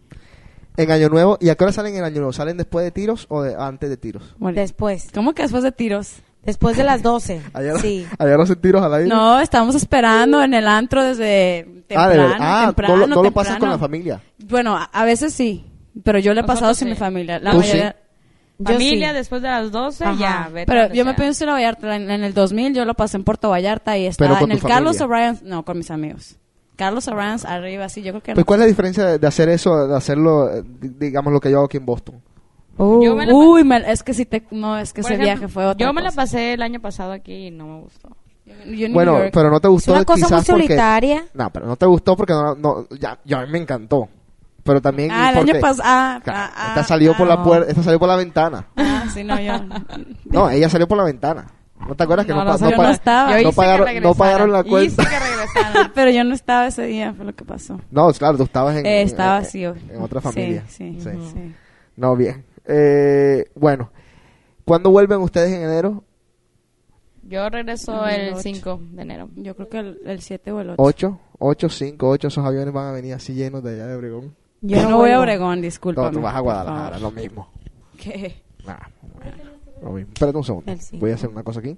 En 0.77 0.89
Año 0.91 1.09
Nuevo, 1.09 1.37
¿y 1.41 1.49
a 1.49 1.55
qué 1.55 1.63
hora 1.65 1.73
salen 1.73 1.95
en 1.95 2.03
Año 2.03 2.17
Nuevo? 2.17 2.31
¿Salen 2.33 2.55
después 2.57 2.85
de 2.85 2.91
tiros 2.91 3.25
o 3.29 3.41
de- 3.41 3.55
antes 3.59 3.89
de 3.89 3.97
tiros? 3.97 4.35
Bueno, 4.37 4.55
Después, 4.59 5.09
¿Cómo 5.13 5.33
que 5.33 5.41
después 5.43 5.63
de 5.63 5.71
tiros? 5.71 6.13
después 6.45 6.75
de 6.77 6.83
las 6.83 7.03
12. 7.03 7.41
¿Allá, 7.53 7.75
Sí. 7.79 8.07
allá 8.17 8.37
no 8.37 8.43
hacen 8.43 8.55
tiros 8.61 8.81
al 8.81 8.93
aire? 8.93 9.09
No, 9.09 9.39
estamos 9.41 9.75
esperando 9.75 10.41
en 10.41 10.53
el 10.53 10.67
antro 10.67 11.03
desde 11.03 11.65
ah, 11.95 12.09
de 12.09 12.15
temprano. 12.15 12.35
Ah, 12.39 12.63
temprano, 12.67 12.93
no, 12.95 12.99
lo- 13.07 13.15
no 13.15 13.23
lo 13.23 13.31
pasas 13.31 13.57
con 13.57 13.69
la 13.69 13.77
familia. 13.77 14.21
Bueno, 14.47 14.75
a, 14.77 14.85
a 14.85 15.03
veces 15.05 15.33
sí, 15.33 15.65
pero 16.03 16.19
yo 16.19 16.33
le 16.33 16.41
he 16.41 16.43
pasado 16.45 16.73
sin 16.73 16.87
sí. 16.87 16.93
mi 16.93 16.97
familia. 16.97 17.37
La 17.39 17.51
¿Tú 17.51 17.57
mayoría- 17.57 17.95
Yo 17.95 18.00
Familia 18.63 19.09
sí. 19.09 19.15
después 19.15 19.41
de 19.41 19.47
las 19.49 19.71
12, 19.71 20.03
Ajá. 20.05 20.15
ya. 20.19 20.49
vete 20.51 20.65
Pero 20.71 20.93
yo 20.93 21.05
me 21.05 21.11
sea. 21.11 21.15
pienso 21.17 21.43
ir 21.43 21.49
a 21.49 21.53
Vallarta. 21.53 21.95
En, 21.95 22.09
en 22.11 22.23
el 22.23 22.33
2000 22.33 22.73
yo 22.75 22.85
lo 22.85 22.93
pasé 22.93 23.17
en 23.17 23.23
Puerto 23.23 23.49
Vallarta 23.49 23.97
y 23.97 24.05
estaba 24.07 24.39
en 24.41 24.51
el 24.51 24.61
Carlos 24.61 24.97
familia. 24.97 25.31
O'Brien. 25.31 25.49
No, 25.49 25.63
con 25.65 25.77
mis 25.77 25.89
amigos. 25.91 26.37
Carlos 26.75 27.07
O'Brien 27.07 27.37
arriba, 27.45 27.89
sí, 27.89 28.01
yo 28.01 28.11
creo 28.11 28.21
que 28.23 28.33
Pues, 28.33 28.43
no. 28.43 28.45
¿Cuál 28.45 28.59
es 28.61 28.65
la 28.65 28.67
diferencia 28.69 29.05
de, 29.05 29.19
de 29.19 29.27
hacer 29.27 29.49
eso, 29.49 29.87
de 29.87 29.95
hacerlo, 29.95 30.49
di- 30.63 30.89
digamos, 30.99 31.31
lo 31.31 31.39
que 31.39 31.51
yo 31.51 31.57
hago 31.57 31.65
aquí 31.65 31.77
en 31.77 31.85
Boston? 31.85 32.21
Uh, 32.77 33.03
Yo 33.03 33.15
me 33.15 33.25
la- 33.27 33.33
Uy, 33.35 33.63
me- 33.63 33.91
es 33.91 34.01
que 34.01 34.13
si 34.13 34.25
te... 34.25 34.43
No, 34.49 34.77
es 34.77 34.91
que 34.93 35.01
Por 35.01 35.11
ese 35.11 35.21
ejemplo, 35.21 35.39
viaje 35.41 35.53
fue 35.53 35.65
otra 35.65 35.85
Yo 35.85 35.93
me 35.93 36.01
la 36.01 36.11
pasé 36.11 36.53
el 36.53 36.61
año 36.63 36.79
pasado 36.79 37.11
aquí 37.11 37.47
y 37.47 37.51
no 37.51 37.67
me 37.67 37.81
gustó. 37.81 38.09
Yo 38.65 38.87
Bueno, 38.91 39.19
York- 39.19 39.31
pero 39.33 39.51
no 39.51 39.59
te 39.59 39.67
es 39.67 39.71
gustó 39.71 39.91
una 39.93 40.05
cosa 40.05 40.19
muy 40.19 40.25
quizás 40.29 40.45
porque... 40.47 40.63
solitaria. 40.63 41.25
No, 41.33 41.49
pero 41.51 41.67
no 41.67 41.75
te 41.75 41.85
gustó 41.85 42.15
porque 42.17 42.33
no, 42.33 42.55
no 42.55 42.87
ya, 42.99 43.19
ya 43.25 43.41
a 43.41 43.45
mí 43.45 43.51
me 43.51 43.59
encantó. 43.59 44.09
Pero 44.63 44.81
también 44.81 45.09
Ah, 45.11 45.29
el 45.31 45.37
porque- 45.37 45.51
año 45.51 45.61
pasado... 45.61 45.81
Ah, 45.85 46.21
Ca- 46.23 46.51
ah, 46.55 46.67
esta 46.69 46.79
ah, 46.81 46.83
salió 46.83 47.15
por 47.17 47.25
ah, 47.31 47.35
la 47.35 47.43
puerta, 47.43 47.69
esta 47.69 47.83
salió 47.83 47.99
por 47.99 48.07
la 48.09 48.15
ventana. 48.15 48.67
Ah, 48.75 49.05
sí, 49.13 49.23
no, 49.23 49.39
yo... 49.39 49.53
No, 50.25 50.49
ella 50.49 50.69
salió 50.69 50.87
por 50.87 50.97
la 50.97 51.03
ventana. 51.03 51.47
¿No 51.87 51.95
te 51.95 52.03
acuerdas 52.03 52.27
que 52.27 52.31
No, 52.33 52.45
no, 52.45 52.55
no, 52.57 52.69
no 52.69 52.89
estaba. 52.91 53.31
Pagaron, 53.55 53.87
que 53.87 54.01
no 54.01 54.13
pagaron 54.13 54.51
la 54.51 54.63
cuenta? 54.63 55.03
que 55.03 55.19
regresaran. 55.19 55.91
pero 55.95 56.11
yo 56.11 56.23
no 56.23 56.35
estaba 56.35 56.67
ese 56.67 56.83
día, 56.85 57.11
fue 57.13 57.25
lo 57.25 57.33
que 57.33 57.43
pasó. 57.43 57.81
No, 57.89 58.11
claro, 58.13 58.37
tú 58.37 58.43
estabas 58.43 58.75
en, 58.77 58.85
Eh, 58.85 59.01
estaba 59.01 59.39
en- 59.39 59.43
así. 59.45 59.63
en 59.63 59.99
otra 59.99 60.21
familia. 60.21 60.63
Sí, 60.67 60.95
sí, 61.01 61.09
Sí. 61.11 61.31
sí. 61.33 61.55
No, 61.95 62.15
bien. 62.15 62.45
Eh, 62.65 63.45
bueno, 63.55 63.89
¿cuándo 64.63 64.91
vuelven 64.91 65.21
ustedes 65.21 65.51
en 65.53 65.63
enero? 65.63 66.03
Yo 67.23 67.49
regreso 67.49 68.05
El 68.07 68.21
el 68.21 68.33
ocho. 68.33 68.41
5 68.43 68.79
de 68.91 69.01
enero. 69.01 69.29
Yo 69.35 69.55
creo 69.55 69.69
que 69.69 69.79
el 69.79 70.21
7 70.21 70.51
o 70.51 70.59
el 70.61 70.69
8. 70.71 70.75
¿Ocho? 70.83 71.19
¿Ocho, 71.39 71.69
cinco, 71.69 72.09
ocho? 72.09 72.27
Esos 72.27 72.45
aviones 72.45 72.71
van 72.73 72.87
a 72.87 72.91
venir 72.91 73.15
así 73.15 73.33
llenos 73.33 73.63
de 73.63 73.71
allá 73.73 73.87
de 73.87 73.95
Obregón. 73.95 74.35
Yo 74.63 74.79
no, 74.83 74.89
no 74.91 74.97
voy 74.97 75.09
a 75.09 75.19
Obregón, 75.19 75.59
disculpa. 75.59 76.03
No, 76.03 76.11
tú 76.11 76.21
vas 76.21 76.35
a 76.35 76.39
Guadalajara, 76.39 76.99
lo 76.99 77.09
mismo. 77.09 77.49
¿Qué? 77.97 78.43
Nah, 78.63 78.77
lo 79.81 79.89
mismo. 79.93 80.11
Espérate 80.13 80.37
un 80.37 80.43
segundo. 80.43 80.71
Voy 80.93 81.09
a 81.09 81.15
hacer 81.15 81.29
una 81.29 81.41
cosa 81.41 81.61
aquí. 81.61 81.75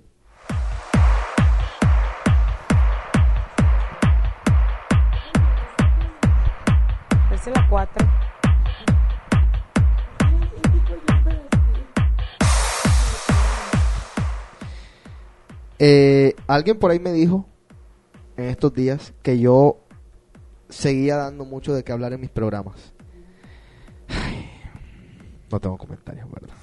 Es 7.31 7.47
la 7.47 7.67
4. 7.69 8.05
Eh, 15.79 16.35
alguien 16.47 16.77
por 16.77 16.91
ahí 16.91 16.99
me 16.99 17.13
dijo 17.13 17.45
en 18.35 18.49
estos 18.49 18.73
días 18.73 19.13
que 19.21 19.39
yo 19.39 19.82
seguía 20.73 21.17
dando 21.17 21.45
mucho 21.45 21.73
de 21.73 21.83
qué 21.83 21.91
hablar 21.91 22.13
en 22.13 22.21
mis 22.21 22.29
programas. 22.29 22.93
Ay, 24.07 24.49
no 25.51 25.59
tengo 25.59 25.77
comentarios, 25.77 26.29
¿verdad? 26.31 26.55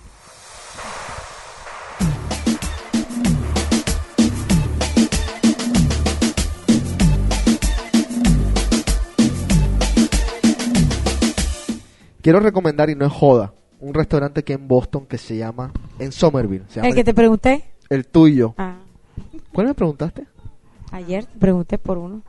Quiero 12.22 12.40
recomendar, 12.40 12.90
y 12.90 12.94
no 12.94 13.06
es 13.06 13.12
joda, 13.12 13.54
un 13.80 13.94
restaurante 13.94 14.40
aquí 14.40 14.52
en 14.52 14.68
Boston 14.68 15.06
que 15.06 15.16
se 15.16 15.36
llama, 15.38 15.72
en 15.98 16.12
Somerville, 16.12 16.64
se 16.68 16.76
llama 16.76 16.88
¿El 16.88 16.94
que 16.94 17.04
te 17.04 17.14
pregunté? 17.14 17.64
el 17.88 18.06
tuyo. 18.06 18.54
Ah, 18.58 18.76
¿Cuál 19.52 19.68
me 19.68 19.74
preguntaste? 19.74 20.26
ayer 20.92 21.24
te 21.24 21.38
pregunté 21.38 21.78
por 21.78 21.98
uno. 21.98 22.22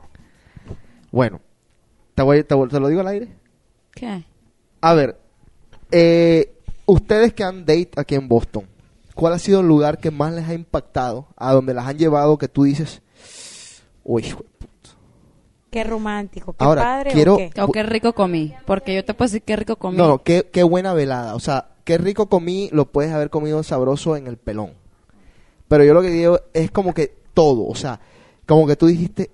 Bueno, 1.10 1.40
te, 2.14 2.22
voy, 2.22 2.44
te, 2.44 2.54
te 2.54 2.80
lo 2.80 2.88
digo 2.88 3.00
al 3.00 3.08
aire. 3.08 3.28
¿Qué? 3.92 4.24
A 4.80 4.94
ver, 4.94 5.18
eh, 5.90 6.52
ustedes 6.86 7.32
que 7.34 7.44
han 7.44 7.60
date 7.64 7.90
aquí 7.96 8.14
en 8.14 8.28
Boston, 8.28 8.66
¿cuál 9.14 9.34
ha 9.34 9.38
sido 9.38 9.60
el 9.60 9.68
lugar 9.68 9.98
que 9.98 10.10
más 10.10 10.32
les 10.32 10.48
ha 10.48 10.54
impactado? 10.54 11.28
A 11.36 11.52
donde 11.52 11.74
las 11.74 11.86
han 11.86 11.98
llevado 11.98 12.38
que 12.38 12.48
tú 12.48 12.64
dices, 12.64 13.02
uy, 14.04 14.24
hijo 14.26 14.42
de 14.42 14.48
puta"? 14.66 14.90
Qué 15.70 15.84
romántico, 15.84 16.52
qué 16.52 16.64
Ahora, 16.64 16.82
padre. 16.82 17.10
¿o 17.10 17.14
quiero- 17.14 17.36
qué? 17.36 17.50
O 17.62 17.68
qué 17.68 17.82
rico 17.82 18.12
comí. 18.12 18.54
Porque 18.66 18.94
yo 18.94 19.04
te 19.04 19.14
puedo 19.14 19.28
decir 19.28 19.42
qué 19.42 19.56
rico 19.56 19.76
comí. 19.76 19.96
No, 19.96 20.06
no, 20.08 20.22
qué, 20.22 20.48
qué 20.52 20.62
buena 20.62 20.92
velada. 20.94 21.34
O 21.34 21.40
sea, 21.40 21.68
qué 21.84 21.96
rico 21.98 22.26
comí, 22.28 22.68
lo 22.72 22.86
puedes 22.86 23.12
haber 23.12 23.30
comido 23.30 23.62
sabroso 23.62 24.16
en 24.16 24.26
el 24.26 24.36
pelón. 24.36 24.72
Pero 25.68 25.84
yo 25.84 25.94
lo 25.94 26.02
que 26.02 26.10
digo 26.10 26.38
es 26.52 26.70
como 26.70 26.92
que 26.92 27.14
todo, 27.32 27.66
o 27.66 27.74
sea, 27.74 28.00
como 28.46 28.66
que 28.66 28.76
tú 28.76 28.86
dijiste, 28.86 29.30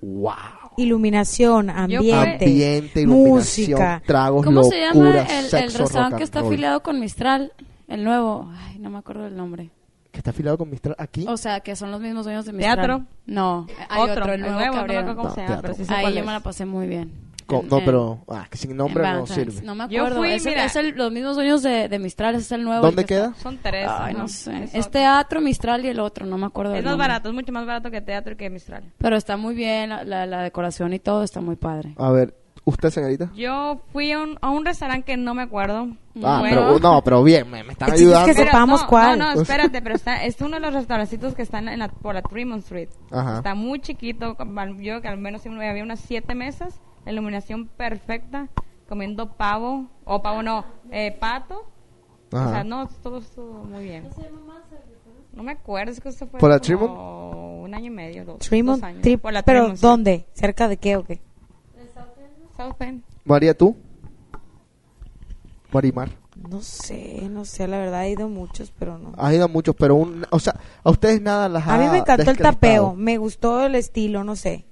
wow. 0.00 0.32
Iluminación, 0.76 1.70
ambiente, 1.70 2.44
Ambiente, 2.44 3.00
iluminación, 3.02 3.34
música. 3.36 4.02
tragos, 4.06 4.44
¿Cómo 4.44 4.64
se 4.64 4.80
llama 4.80 4.94
locuras, 5.04 5.30
el, 5.30 5.44
el 5.64 5.72
restaurante 5.72 6.16
que 6.16 6.24
está 6.24 6.40
afiliado 6.40 6.82
con 6.82 6.98
Mistral? 7.00 7.52
El 7.88 8.04
nuevo. 8.04 8.50
Ay, 8.56 8.78
no 8.78 8.90
me 8.90 8.98
acuerdo 8.98 9.24
del 9.24 9.36
nombre. 9.36 9.70
Que 10.10 10.18
está 10.18 10.30
afiliado 10.30 10.58
con 10.58 10.70
Mistral 10.70 10.94
aquí. 10.98 11.24
O 11.28 11.36
sea, 11.36 11.60
que 11.60 11.74
son 11.76 11.90
los 11.90 12.00
mismos 12.00 12.24
dueños 12.24 12.44
de 12.44 12.52
Mistral. 12.52 12.76
¿Teatro? 12.76 13.02
No, 13.26 13.66
hay 13.88 14.10
otro, 14.10 14.32
el 14.32 14.40
nuevo, 14.40 14.58
que 14.58 14.66
no 14.66 14.72
me 14.72 14.78
abrieron. 14.78 15.08
acuerdo 15.10 15.16
cómo 15.16 15.28
No, 15.28 15.34
se 15.34 15.40
llama, 15.42 15.58
pero 15.62 15.74
sí 15.74 15.84
sé 15.84 15.94
Ahí 15.94 16.02
cuál 16.02 16.14
yo 16.14 16.20
es. 16.20 16.26
me 16.26 16.32
la 16.32 16.40
pasé 16.40 16.64
muy 16.66 16.86
bien. 16.86 17.12
En- 17.60 17.68
no, 17.68 17.78
en- 17.78 17.84
pero 17.84 18.18
ah, 18.28 18.46
que 18.50 18.56
sin 18.58 18.76
nombre 18.76 19.02
no 19.02 19.26
sirve. 19.26 19.62
No 19.62 19.74
me 19.74 19.88
Yo 19.88 20.00
acuerdo. 20.02 20.18
fui, 20.18 20.30
es, 20.32 20.44
mira. 20.44 20.64
es 20.64 20.76
el- 20.76 20.90
los 20.96 21.12
mismos 21.12 21.36
dueños 21.36 21.62
de, 21.62 21.88
de 21.88 21.98
Mistral, 21.98 22.34
es 22.34 22.50
el 22.52 22.64
nuevo. 22.64 22.82
¿Dónde 22.86 23.02
que 23.04 23.14
queda? 23.14 23.26
está- 23.28 23.40
Son 23.42 23.58
tres. 23.62 23.88
Ay, 23.88 24.14
¿no? 24.14 24.20
no 24.20 24.28
sé. 24.28 24.64
Es 24.64 24.74
Es 24.74 24.90
teatro, 24.90 25.40
Mistral 25.40 25.84
y 25.84 25.88
el 25.88 26.00
otro, 26.00 26.26
no 26.26 26.38
me 26.38 26.46
acuerdo 26.46 26.74
Es 26.74 26.84
más 26.84 26.96
barato, 26.96 27.28
es 27.28 27.34
mucho 27.34 27.52
más 27.52 27.66
barato 27.66 27.90
que 27.90 28.00
teatro 28.00 28.32
y 28.32 28.36
que 28.36 28.50
Mistral. 28.50 28.84
Pero 28.98 29.16
está 29.16 29.36
muy 29.36 29.54
bien, 29.54 29.90
la, 29.90 30.04
la- 30.04 30.26
la 30.26 30.42
decoración 30.42 30.92
y 30.92 30.98
todo 30.98 31.22
está 31.22 31.40
muy 31.40 31.56
padre. 31.56 31.94
A 31.98 32.10
ver, 32.10 32.34
¿usted, 32.64 32.90
señorita? 32.90 33.30
Yo 33.34 33.80
fui 33.92 34.12
a 34.12 34.20
un, 34.20 34.38
a 34.40 34.50
un 34.50 34.64
restaurante 34.64 35.04
que 35.04 35.16
no 35.16 35.34
me 35.34 35.42
acuerdo. 35.42 35.88
Ah, 36.22 36.40
Bueno. 36.40 36.66
pero 36.66 36.78
no, 36.78 37.02
pero 37.02 37.22
bien, 37.22 37.50
me, 37.50 37.64
me 37.64 37.72
están 37.72 37.88
es 37.92 38.00
ayudando. 38.00 38.26
que 38.26 38.34
se- 38.34 38.44
sepamos 38.44 38.82
no, 38.82 38.86
cuál. 38.86 39.18
No, 39.18 39.34
no, 39.34 39.40
espérate, 39.40 39.80
pero 39.80 39.94
está, 39.94 40.24
es 40.24 40.38
uno 40.42 40.56
de 40.56 40.60
los 40.60 40.74
restaurancitos 40.74 41.34
que 41.34 41.40
están 41.42 41.68
en 41.68 41.78
la, 41.78 41.88
por 41.88 42.14
la 42.14 42.20
Tremont 42.22 42.62
Street. 42.62 42.90
Ajá. 43.10 43.38
Está 43.38 43.54
muy 43.54 43.80
chiquito, 43.80 44.36
yo 44.78 45.00
que 45.00 45.08
al 45.08 45.16
menos 45.18 45.46
había 45.46 45.82
unas 45.82 46.00
siete 46.00 46.34
mesas, 46.34 46.80
la 47.04 47.12
iluminación 47.12 47.66
perfecta, 47.68 48.48
comiendo 48.88 49.32
pavo, 49.32 49.86
o 50.04 50.22
pavo 50.22 50.42
no, 50.42 50.64
eh, 50.90 51.16
pato. 51.18 51.66
Ajá. 52.32 52.46
O 52.48 52.50
sea, 52.52 52.64
no, 52.64 52.88
todo 53.02 53.18
estuvo 53.18 53.64
muy 53.64 53.84
bien. 53.84 54.08
No 55.34 55.42
me 55.42 55.52
acuerdo, 55.52 55.92
es 55.92 56.00
que 56.00 56.08
eso 56.10 56.26
fue 56.26 56.40
¿Por 56.40 56.50
la 56.50 56.58
como 56.60 57.62
un 57.62 57.74
año 57.74 57.86
y 57.86 57.90
medio, 57.90 58.24
dos, 58.24 58.38
dos 58.38 58.82
años. 58.82 59.02
Tri- 59.02 59.18
Por 59.18 59.32
la 59.32 59.42
pero 59.42 59.60
Tremont. 59.60 59.80
¿dónde? 59.80 60.26
¿Cerca 60.34 60.68
de 60.68 60.76
qué 60.76 60.96
o 60.96 61.04
qué? 61.04 61.20
South 62.56 62.80
End. 62.80 63.02
María, 63.24 63.56
¿tú? 63.56 63.76
Marimar. 65.72 66.10
No 66.48 66.60
sé, 66.60 67.28
no 67.30 67.44
sé, 67.44 67.66
la 67.68 67.78
verdad 67.78 68.04
he 68.06 68.10
ido 68.10 68.28
muchos, 68.28 68.72
pero 68.78 68.98
no. 68.98 69.12
Has 69.16 69.32
ido 69.32 69.48
muchos, 69.48 69.74
pero 69.78 69.94
un, 69.94 70.26
o 70.30 70.38
sea, 70.38 70.54
a 70.82 70.90
ustedes 70.90 71.20
nada 71.22 71.48
las 71.48 71.66
ha 71.66 71.74
A 71.74 71.78
mí 71.78 71.88
me 71.88 71.98
encantó 71.98 72.30
el 72.30 72.36
tapeo, 72.38 72.94
me 72.94 73.16
gustó 73.18 73.64
el 73.64 73.74
estilo, 73.74 74.24
no 74.24 74.36
sé. 74.36 74.64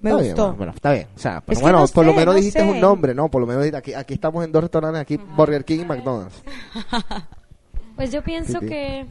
Me 0.00 0.10
Está 0.10 0.22
bien, 0.22 0.32
gustó. 0.34 0.42
bueno, 0.44 0.56
bueno, 0.58 0.72
está 0.74 0.92
bien. 0.92 1.06
O 1.14 1.18
sea, 1.18 1.40
pero 1.40 1.52
Es 1.52 1.58
que 1.58 1.62
bueno, 1.62 1.80
no 1.80 1.88
por 1.88 2.06
lo 2.06 2.12
menos 2.12 2.34
no 2.34 2.38
dijiste 2.38 2.60
sé. 2.60 2.64
un 2.70 2.80
nombre, 2.80 3.14
¿no? 3.14 3.28
Por 3.30 3.40
lo 3.40 3.46
menos 3.46 3.62
dijiste, 3.62 3.78
aquí, 3.78 3.94
aquí 3.94 4.14
estamos 4.14 4.44
en 4.44 4.52
dos 4.52 4.62
restaurantes, 4.62 5.00
aquí 5.02 5.16
Burger 5.16 5.64
King 5.64 5.80
y 5.80 5.84
McDonald's. 5.84 6.42
Pues 7.96 8.12
yo 8.12 8.22
pienso 8.22 8.52
Sí, 8.52 8.58
sí. 8.60 8.66
que 8.68 9.06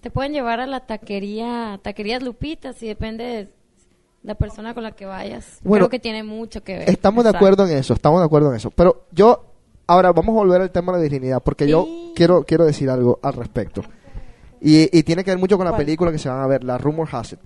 te 0.00 0.10
pueden 0.10 0.32
llevar 0.32 0.58
a 0.60 0.66
la 0.66 0.80
taquería, 0.86 1.78
taquerías 1.82 2.22
Lupitas 2.22 2.82
y 2.82 2.86
depende 2.88 3.24
de 3.24 3.48
la 4.22 4.34
persona 4.34 4.72
con 4.72 4.82
la 4.82 4.92
que 4.92 5.04
vayas. 5.04 5.58
Bueno, 5.62 5.84
Creo 5.84 5.90
que 5.90 5.98
tiene 5.98 6.22
mucho 6.22 6.64
que 6.64 6.78
ver. 6.78 6.88
Estamos 6.90 7.22
de 7.24 7.30
acuerdo 7.30 7.66
en 7.66 7.76
eso, 7.76 7.92
estamos 7.92 8.20
de 8.20 8.24
acuerdo 8.26 8.48
en 8.48 8.56
eso. 8.56 8.70
Pero 8.70 9.04
yo, 9.12 9.44
ahora 9.86 10.10
vamos 10.12 10.30
a 10.34 10.38
volver 10.38 10.62
al 10.62 10.70
tema 10.70 10.92
de 10.92 10.98
la 10.98 11.02
virginidad, 11.02 11.42
porque 11.42 11.68
yo 11.68 11.86
quiero, 12.16 12.44
quiero 12.44 12.64
decir 12.64 12.88
algo 12.88 13.18
al 13.22 13.34
respecto. 13.34 13.82
Y, 14.58 14.96
y 14.98 15.02
tiene 15.02 15.22
que 15.22 15.30
ver 15.30 15.38
mucho 15.38 15.58
con 15.58 15.66
la 15.66 15.72
¿Cuál? 15.72 15.84
película 15.84 16.10
que 16.10 16.18
se 16.18 16.30
van 16.30 16.40
a 16.40 16.46
ver, 16.46 16.64
la 16.64 16.78
Rumor 16.78 17.06
Has 17.12 17.34
It. 17.34 17.40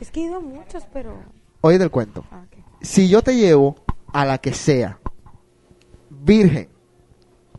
Es 0.00 0.10
que 0.10 0.20
he 0.20 0.24
ido 0.24 0.36
a 0.36 0.40
muchos, 0.40 0.84
pero... 0.94 1.18
Oye 1.60 1.78
del 1.78 1.90
cuento. 1.90 2.24
ah. 2.30 2.44
Si 2.80 3.08
yo 3.08 3.22
te 3.22 3.34
llevo 3.36 3.76
a 4.12 4.24
la 4.24 4.38
que 4.38 4.52
sea, 4.54 4.98
virgen, 6.10 6.68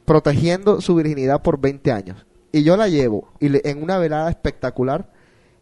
protegiendo 0.06 0.82
su 0.82 0.96
virginidad 0.96 1.42
por 1.42 1.60
20 1.60 1.92
años, 1.92 2.26
y 2.52 2.64
yo 2.64 2.78
la 2.78 2.88
llevo 2.88 3.28
y 3.40 3.50
le- 3.50 3.62
en 3.66 3.84
una 3.84 3.98
velada 3.98 4.30
espectacular, 4.30 5.12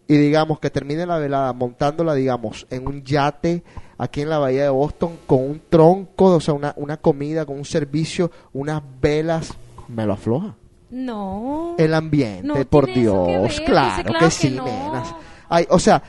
y 0.08 0.16
digamos 0.16 0.60
que 0.60 0.70
termine 0.70 1.06
la 1.06 1.18
velada 1.18 1.52
montándola, 1.54 2.14
digamos, 2.14 2.66
en 2.70 2.88
un 2.88 3.04
yate 3.04 3.64
aquí 3.98 4.22
en 4.22 4.30
la 4.30 4.38
bahía 4.38 4.64
de 4.64 4.70
Boston 4.70 5.18
con 5.26 5.40
un 5.42 5.62
tronco, 5.70 6.36
o 6.36 6.40
sea, 6.40 6.54
una, 6.54 6.74
una 6.78 6.98
comida, 6.98 7.46
con 7.46 7.58
un 7.58 7.66
servicio, 7.66 8.32
unas 8.54 8.82
velas, 9.02 9.54
me 9.90 10.06
lo 10.06 10.14
afloja. 10.14 10.56
No. 10.92 11.76
El 11.78 11.94
ambiente, 11.94 12.48
No 12.48 12.56
por 12.70 12.86
que 12.86 13.00
Dios, 13.02 13.60
claro, 13.66 14.04
claro 14.06 14.20
que 14.20 14.26
que 14.26 14.32
sí, 14.32 14.52
no. 14.52 14.64
nenas. 14.64 15.14
Ay, 15.50 15.66
o 15.70 15.80
sea, 15.80 16.02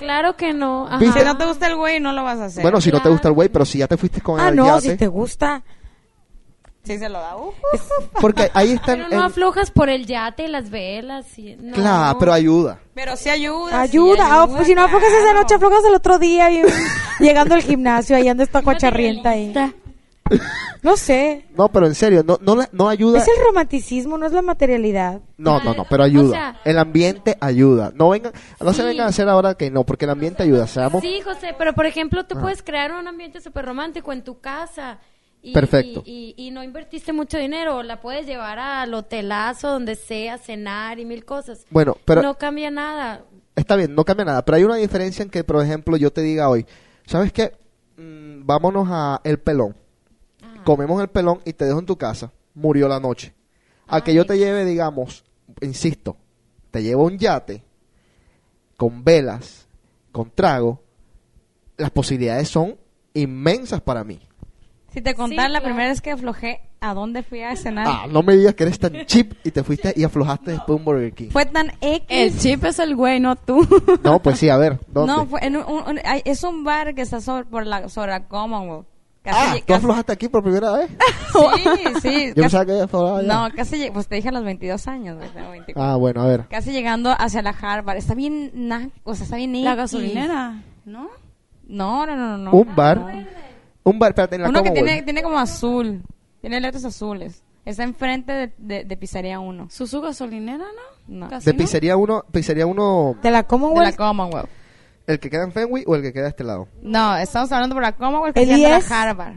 Claro 0.00 0.34
que 0.34 0.52
no. 0.54 0.88
Si 0.98 1.06
no 1.24 1.36
te 1.36 1.44
gusta 1.44 1.66
el 1.68 1.76
güey, 1.76 2.00
no 2.00 2.12
lo 2.12 2.24
vas 2.24 2.38
a 2.40 2.46
hacer. 2.46 2.62
bueno, 2.62 2.80
si 2.80 2.90
no 2.90 3.00
te 3.00 3.08
gusta 3.10 3.28
el 3.28 3.34
güey, 3.34 3.48
pero 3.50 3.64
si 3.64 3.78
ya 3.78 3.86
te 3.86 3.96
fuiste 3.96 4.20
con 4.20 4.40
Ah, 4.40 4.48
el 4.48 4.56
no, 4.56 4.66
yate, 4.66 4.90
si 4.92 4.96
te 4.96 5.06
gusta. 5.06 5.62
Si 6.82 6.98
se 6.98 7.10
lo 7.10 7.20
da, 7.20 7.36
uh, 7.36 7.52
porque 8.22 8.50
ahí 8.54 8.72
está 8.72 8.94
Pero 8.94 9.04
el- 9.08 9.10
no 9.14 9.22
aflojas 9.24 9.70
por 9.70 9.90
el 9.90 10.06
yate, 10.06 10.48
las 10.48 10.70
velas. 10.70 11.38
Y, 11.38 11.54
no. 11.56 11.74
Claro, 11.74 12.18
pero 12.18 12.32
ayuda. 12.32 12.80
Pero 12.94 13.16
sí 13.16 13.28
ayuda. 13.28 13.78
Ayuda, 13.82 14.16
sí 14.24 14.30
ah, 14.32 14.46
pues 14.50 14.66
si 14.66 14.74
no 14.74 14.84
aflojas 14.84 15.12
esa 15.12 15.34
noche, 15.34 15.54
aflojas 15.56 15.84
el 15.84 15.94
otro 15.94 16.18
día 16.18 16.50
y, 16.50 16.62
llegando 17.20 17.54
al 17.54 17.62
gimnasio, 17.62 18.16
ahí 18.16 18.28
anda 18.28 18.44
esta 18.44 18.62
cocharrienta 18.62 19.28
ahí. 19.30 19.52
No 20.82 20.96
sé, 20.96 21.44
No, 21.58 21.68
pero 21.68 21.86
en 21.86 21.94
serio, 21.94 22.22
no, 22.26 22.38
no, 22.40 22.56
la- 22.56 22.68
no 22.72 22.88
ayuda. 22.88 23.18
es 23.18 23.28
el 23.28 23.44
romanticismo, 23.44 24.16
no 24.16 24.24
es 24.24 24.32
la 24.32 24.40
materialidad. 24.40 25.20
No, 25.36 25.62
no, 25.62 25.74
no, 25.74 25.84
pero 25.90 26.04
O 26.04 26.06
ayuda. 26.06 26.30
sea- 26.32 26.60
el 26.64 26.78
ambiente 26.78 27.36
ayuda. 27.40 27.92
No 27.94 28.08
vengan, 28.08 28.32
no 28.60 28.72
se 28.72 28.80
Sí. 28.80 28.88
vengan 28.88 29.06
a 29.06 29.08
hacer 29.10 29.28
ahora 29.28 29.54
que 29.54 29.70
no, 29.70 29.84
porque 29.84 30.06
el 30.06 30.10
ambiente 30.12 30.42
ayuda. 30.42 30.66
Seamos 30.66 31.02
Sí, 31.02 31.20
José, 31.20 31.54
pero 31.58 31.74
por 31.74 31.84
ejemplo, 31.84 32.24
tú 32.24 32.36
Ah. 32.38 32.40
puedes 32.40 32.62
crear 32.62 32.92
un 32.92 33.06
ambiente 33.06 33.40
súper 33.42 33.66
romántico 33.66 34.12
en 34.12 34.22
tu 34.24 34.40
casa. 34.40 35.00
Y, 35.42 35.52
Perfecto. 35.52 36.02
Y, 36.06 36.34
y- 36.38 36.46
y 36.46 36.50
no 36.50 36.62
invertiste 36.62 37.12
mucho 37.12 37.36
dinero, 37.38 37.76
o 37.78 37.82
la 37.82 38.00
puedes 38.00 38.24
llevar 38.26 38.58
al 38.58 38.92
hotelazo, 38.94 39.68
donde 39.68 39.96
sea, 39.96 40.38
cenar 40.38 40.98
y 40.98 41.04
mil 41.04 41.24
cosas. 41.26 41.64
bueno, 41.70 41.96
pero 42.06 42.22
no 42.22 42.38
cambia 42.38 42.70
nada. 42.70 43.22
está 43.56 43.76
bien, 43.76 43.94
no 43.94 44.04
cambia 44.04 44.24
nada. 44.24 44.44
Pero 44.44 44.56
hay 44.56 44.64
una 44.64 44.76
diferencia 44.76 45.22
en 45.22 45.28
que, 45.30 45.44
por 45.44 45.62
ejemplo, 45.62 45.96
yo 45.98 46.10
te 46.10 46.22
diga 46.22 46.48
hoy, 46.48 46.64
¿sabes 47.06 47.32
qué? 47.32 47.52
Mm, 47.98 48.46
vámonos 48.46 48.88
a 48.90 49.20
El 49.24 49.38
Pelón. 49.38 49.76
Comemos 50.64 51.00
el 51.02 51.08
pelón 51.08 51.40
y 51.44 51.52
te 51.52 51.64
dejo 51.64 51.78
en 51.78 51.86
tu 51.86 51.96
casa. 51.96 52.32
Murió 52.54 52.88
la 52.88 53.00
noche. 53.00 53.34
A 53.88 54.02
que 54.02 54.14
yo 54.14 54.24
te 54.26 54.38
lleve, 54.38 54.64
digamos, 54.64 55.24
insisto, 55.60 56.16
te 56.70 56.82
llevo 56.82 57.04
un 57.04 57.18
yate 57.18 57.64
con 58.76 59.04
velas, 59.04 59.66
con 60.12 60.30
trago. 60.30 60.82
Las 61.76 61.90
posibilidades 61.90 62.48
son 62.48 62.76
inmensas 63.14 63.80
para 63.80 64.04
mí. 64.04 64.20
Si 64.92 65.00
te 65.00 65.14
contara 65.14 65.46
Sí, 65.48 65.52
la 65.52 65.60
claro. 65.60 65.64
primera 65.74 65.88
vez 65.90 66.00
que 66.00 66.10
aflojé, 66.10 66.60
¿a 66.80 66.94
dónde 66.94 67.22
fui 67.22 67.42
a 67.42 67.54
cenar? 67.54 67.86
Ah, 67.88 68.06
no 68.10 68.22
me 68.24 68.36
digas 68.36 68.54
que 68.54 68.64
eres 68.64 68.78
tan 68.78 69.06
chip 69.06 69.34
y 69.44 69.52
te 69.52 69.62
fuiste 69.62 69.92
y 69.96 70.02
aflojaste 70.02 70.50
después 70.50 70.78
un 70.80 70.84
Burger 70.84 71.12
King. 71.12 71.30
Fue 71.30 71.46
tan 71.46 71.70
X. 71.80 72.06
El 72.08 72.36
chip 72.38 72.64
es 72.64 72.78
el 72.80 72.96
güey, 72.96 73.20
no 73.20 73.36
tú. 73.36 73.64
No, 74.02 74.20
pues 74.20 74.38
sí, 74.40 74.48
a 74.48 74.56
ver, 74.56 74.80
¿dónde? 74.88 75.12
No, 75.12 75.26
fue 75.26 75.44
en 75.46 75.56
un, 75.56 75.64
un- 75.64 76.00
es 76.24 76.42
un 76.42 76.64
bar 76.64 76.92
que 76.96 77.02
está 77.02 77.20
sobre, 77.20 77.44
por 77.44 77.64
la, 77.66 77.88
sobre 77.88 78.10
la 78.10 78.26
Commonwealth. 78.26 78.86
Casi, 79.22 79.38
ah, 79.38 79.52
¿tú 79.54 79.64
casi- 79.66 79.72
aflojaste 79.78 80.12
aquí 80.12 80.28
por 80.28 80.42
primera 80.42 80.72
vez? 80.72 80.90
Sí, 81.32 81.64
sí. 82.02 82.26
Yo 82.34 82.34
casi- 82.34 82.34
pensaba 82.34 82.66
que 82.66 82.72
había 82.72 82.84
allá. 82.84 83.22
no, 83.48 83.54
casi, 83.54 83.90
pues 83.92 84.08
te 84.08 84.16
dije 84.16 84.30
a 84.30 84.32
los 84.32 84.42
22 84.44 84.88
años, 84.88 85.16
güey, 85.18 85.28
tengo 85.30 85.50
24. 85.50 85.92
Ah, 85.92 85.96
bueno, 85.96 86.22
a 86.22 86.26
ver. 86.26 86.46
Casi 86.48 86.72
llegando 86.72 87.10
hacia 87.16 87.42
la 87.42 87.50
Harvard. 87.50 87.98
Está 87.98 88.14
bien, 88.14 88.50
na- 88.54 88.90
o 89.04 89.14
sea, 89.14 89.24
está 89.24 89.36
bien 89.36 89.52
La 89.62 89.70
X. 89.72 89.76
gasolinera, 89.76 90.62
¿no? 90.84 91.08
No, 91.68 92.04
no, 92.06 92.16
no, 92.16 92.36
no. 92.38 92.50
un 92.50 92.74
bar. 92.74 92.98
Un 93.84 93.98
bar, 93.98 94.10
espérate, 94.10 94.34
en 94.36 94.42
la 94.42 94.48
Uno 94.48 94.62
que 94.62 94.68
Commonwealth. 94.70 94.88
tiene, 94.88 95.02
tiene 95.04 95.22
como 95.22 95.38
azul. 95.38 96.02
Tiene 96.40 96.60
letras 96.60 96.84
azules. 96.84 97.42
Está 97.64 97.84
enfrente 97.84 98.32
de, 98.32 98.52
de, 98.58 98.84
de 98.84 98.96
Pizzería 98.96 99.38
1. 99.38 99.68
¿Susu 99.70 100.00
gasolinera, 100.00 100.64
no? 100.64 101.16
No. 101.18 101.26
De 101.26 101.30
¿Casino? 101.30 101.56
pizzería 101.58 101.96
uno, 101.96 102.24
pizzería 102.32 102.66
uno, 102.66 103.16
De 103.22 103.30
la 103.30 103.38
De 103.38 103.42
la 103.42 103.42
Commonwealth. 103.96 104.48
El 105.10 105.18
que 105.18 105.28
queda 105.30 105.42
en 105.44 105.52
Fenway 105.52 105.82
o 105.86 105.96
el 105.96 106.02
que 106.02 106.12
queda 106.12 106.24
de 106.24 106.28
este 106.30 106.44
lado. 106.44 106.68
No, 106.82 107.16
estamos 107.16 107.50
hablando 107.52 107.74
por 107.74 107.82
la 107.82 107.92
Commonwealth 107.92 108.34
que 108.34 108.42
¿El 108.42 108.48
queda 108.48 108.56
en 108.58 108.64
10? 108.78 108.90
la 108.90 109.02
Harvard. 109.02 109.34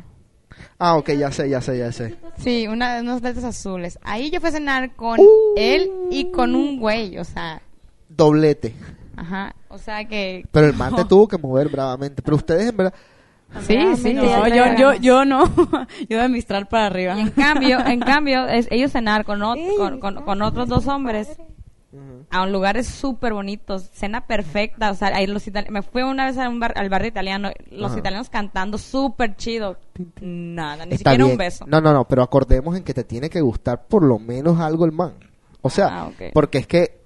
Ah, 0.78 0.98
ok, 0.98 1.12
ya 1.12 1.32
sé, 1.32 1.50
ya 1.50 1.62
sé, 1.62 1.78
ya 1.78 1.92
sé. 1.92 2.16
Sí, 2.38 2.68
una, 2.68 3.00
unos 3.02 3.22
letras 3.22 3.44
azules. 3.46 3.98
Ahí 4.04 4.30
yo 4.30 4.40
fui 4.40 4.50
a 4.50 4.54
cenar 4.54 4.96
con 4.96 5.20
Uh. 5.20 5.26
él 5.58 5.90
y 6.12 6.32
con 6.32 6.56
un 6.56 6.80
güey, 6.80 7.18
o 7.18 7.24
sea, 7.24 7.62
Doblete. 8.10 8.76
ajá, 9.16 9.56
o 9.70 9.78
sea 9.78 10.06
que... 10.06 10.46
Pero 10.52 10.68
el 10.68 10.74
man 10.76 10.96
te 10.96 11.06
tuvo 11.06 11.28
que 11.28 11.38
mover 11.38 11.70
bravamente. 11.70 12.22
Pero 12.22 12.36
ustedes, 12.38 12.70
en 12.70 12.78
verdad, 12.78 12.94
Sí, 13.68 13.78
sí, 13.98 14.14
No, 14.16 14.48
yo, 14.48 14.66
yo, 14.78 14.94
yo 14.96 15.26
no. 15.26 15.44
yo 16.10 16.20
de 16.22 16.28
Mistral 16.30 16.68
para 16.68 16.88
arriba. 16.88 17.16
Y 17.18 17.22
en 17.22 17.30
cambio, 17.32 17.86
en 17.86 18.00
cambio, 18.02 18.48
es, 18.48 18.68
ellos 18.72 18.92
cenar 18.92 19.26
con, 19.26 19.40
ot- 19.42 19.58
Ey, 19.58 19.76
con, 19.78 20.00
con- 20.00 20.24
con 20.24 20.42
otros 20.42 20.68
dos 20.68 20.88
hombres 20.88 21.38
a 22.32 22.42
un 22.44 22.52
lugares 22.52 22.88
súper 22.88 23.34
bonitos, 23.34 23.90
cena 23.94 24.26
perfecta, 24.26 24.90
o 24.92 24.96
sea, 24.96 25.10
ahí 25.10 25.28
los 25.28 25.44
me 25.70 25.82
fui 25.82 26.02
una 26.02 26.26
vez 26.26 26.38
a 26.38 26.50
un 26.50 26.60
bar, 26.60 26.74
al 26.76 26.90
barrio 26.90 27.10
italiano, 27.10 27.52
los 27.72 27.96
italianos 27.98 28.30
cantando 28.30 28.78
súper 28.78 29.36
chido, 29.36 29.78
nada, 30.22 30.86
ni 30.86 30.94
está 30.96 31.12
siquiera 31.12 31.24
bien. 31.26 31.32
un 31.32 31.38
beso. 31.38 31.66
No, 31.68 31.82
no, 31.82 31.94
no, 31.94 32.06
pero 32.08 32.24
acordemos 32.24 32.76
en 32.76 32.84
que 32.84 32.94
te 32.94 33.04
tiene 33.04 33.30
que 33.30 33.42
gustar 33.42 33.86
por 33.88 34.04
lo 34.04 34.20
menos 34.20 34.60
algo 34.60 34.86
el 34.86 34.92
man. 34.92 35.14
O 35.62 35.70
sea, 35.70 35.88
Ah, 36.06 36.12
porque 36.34 36.58
es 36.58 36.68
que 36.68 37.00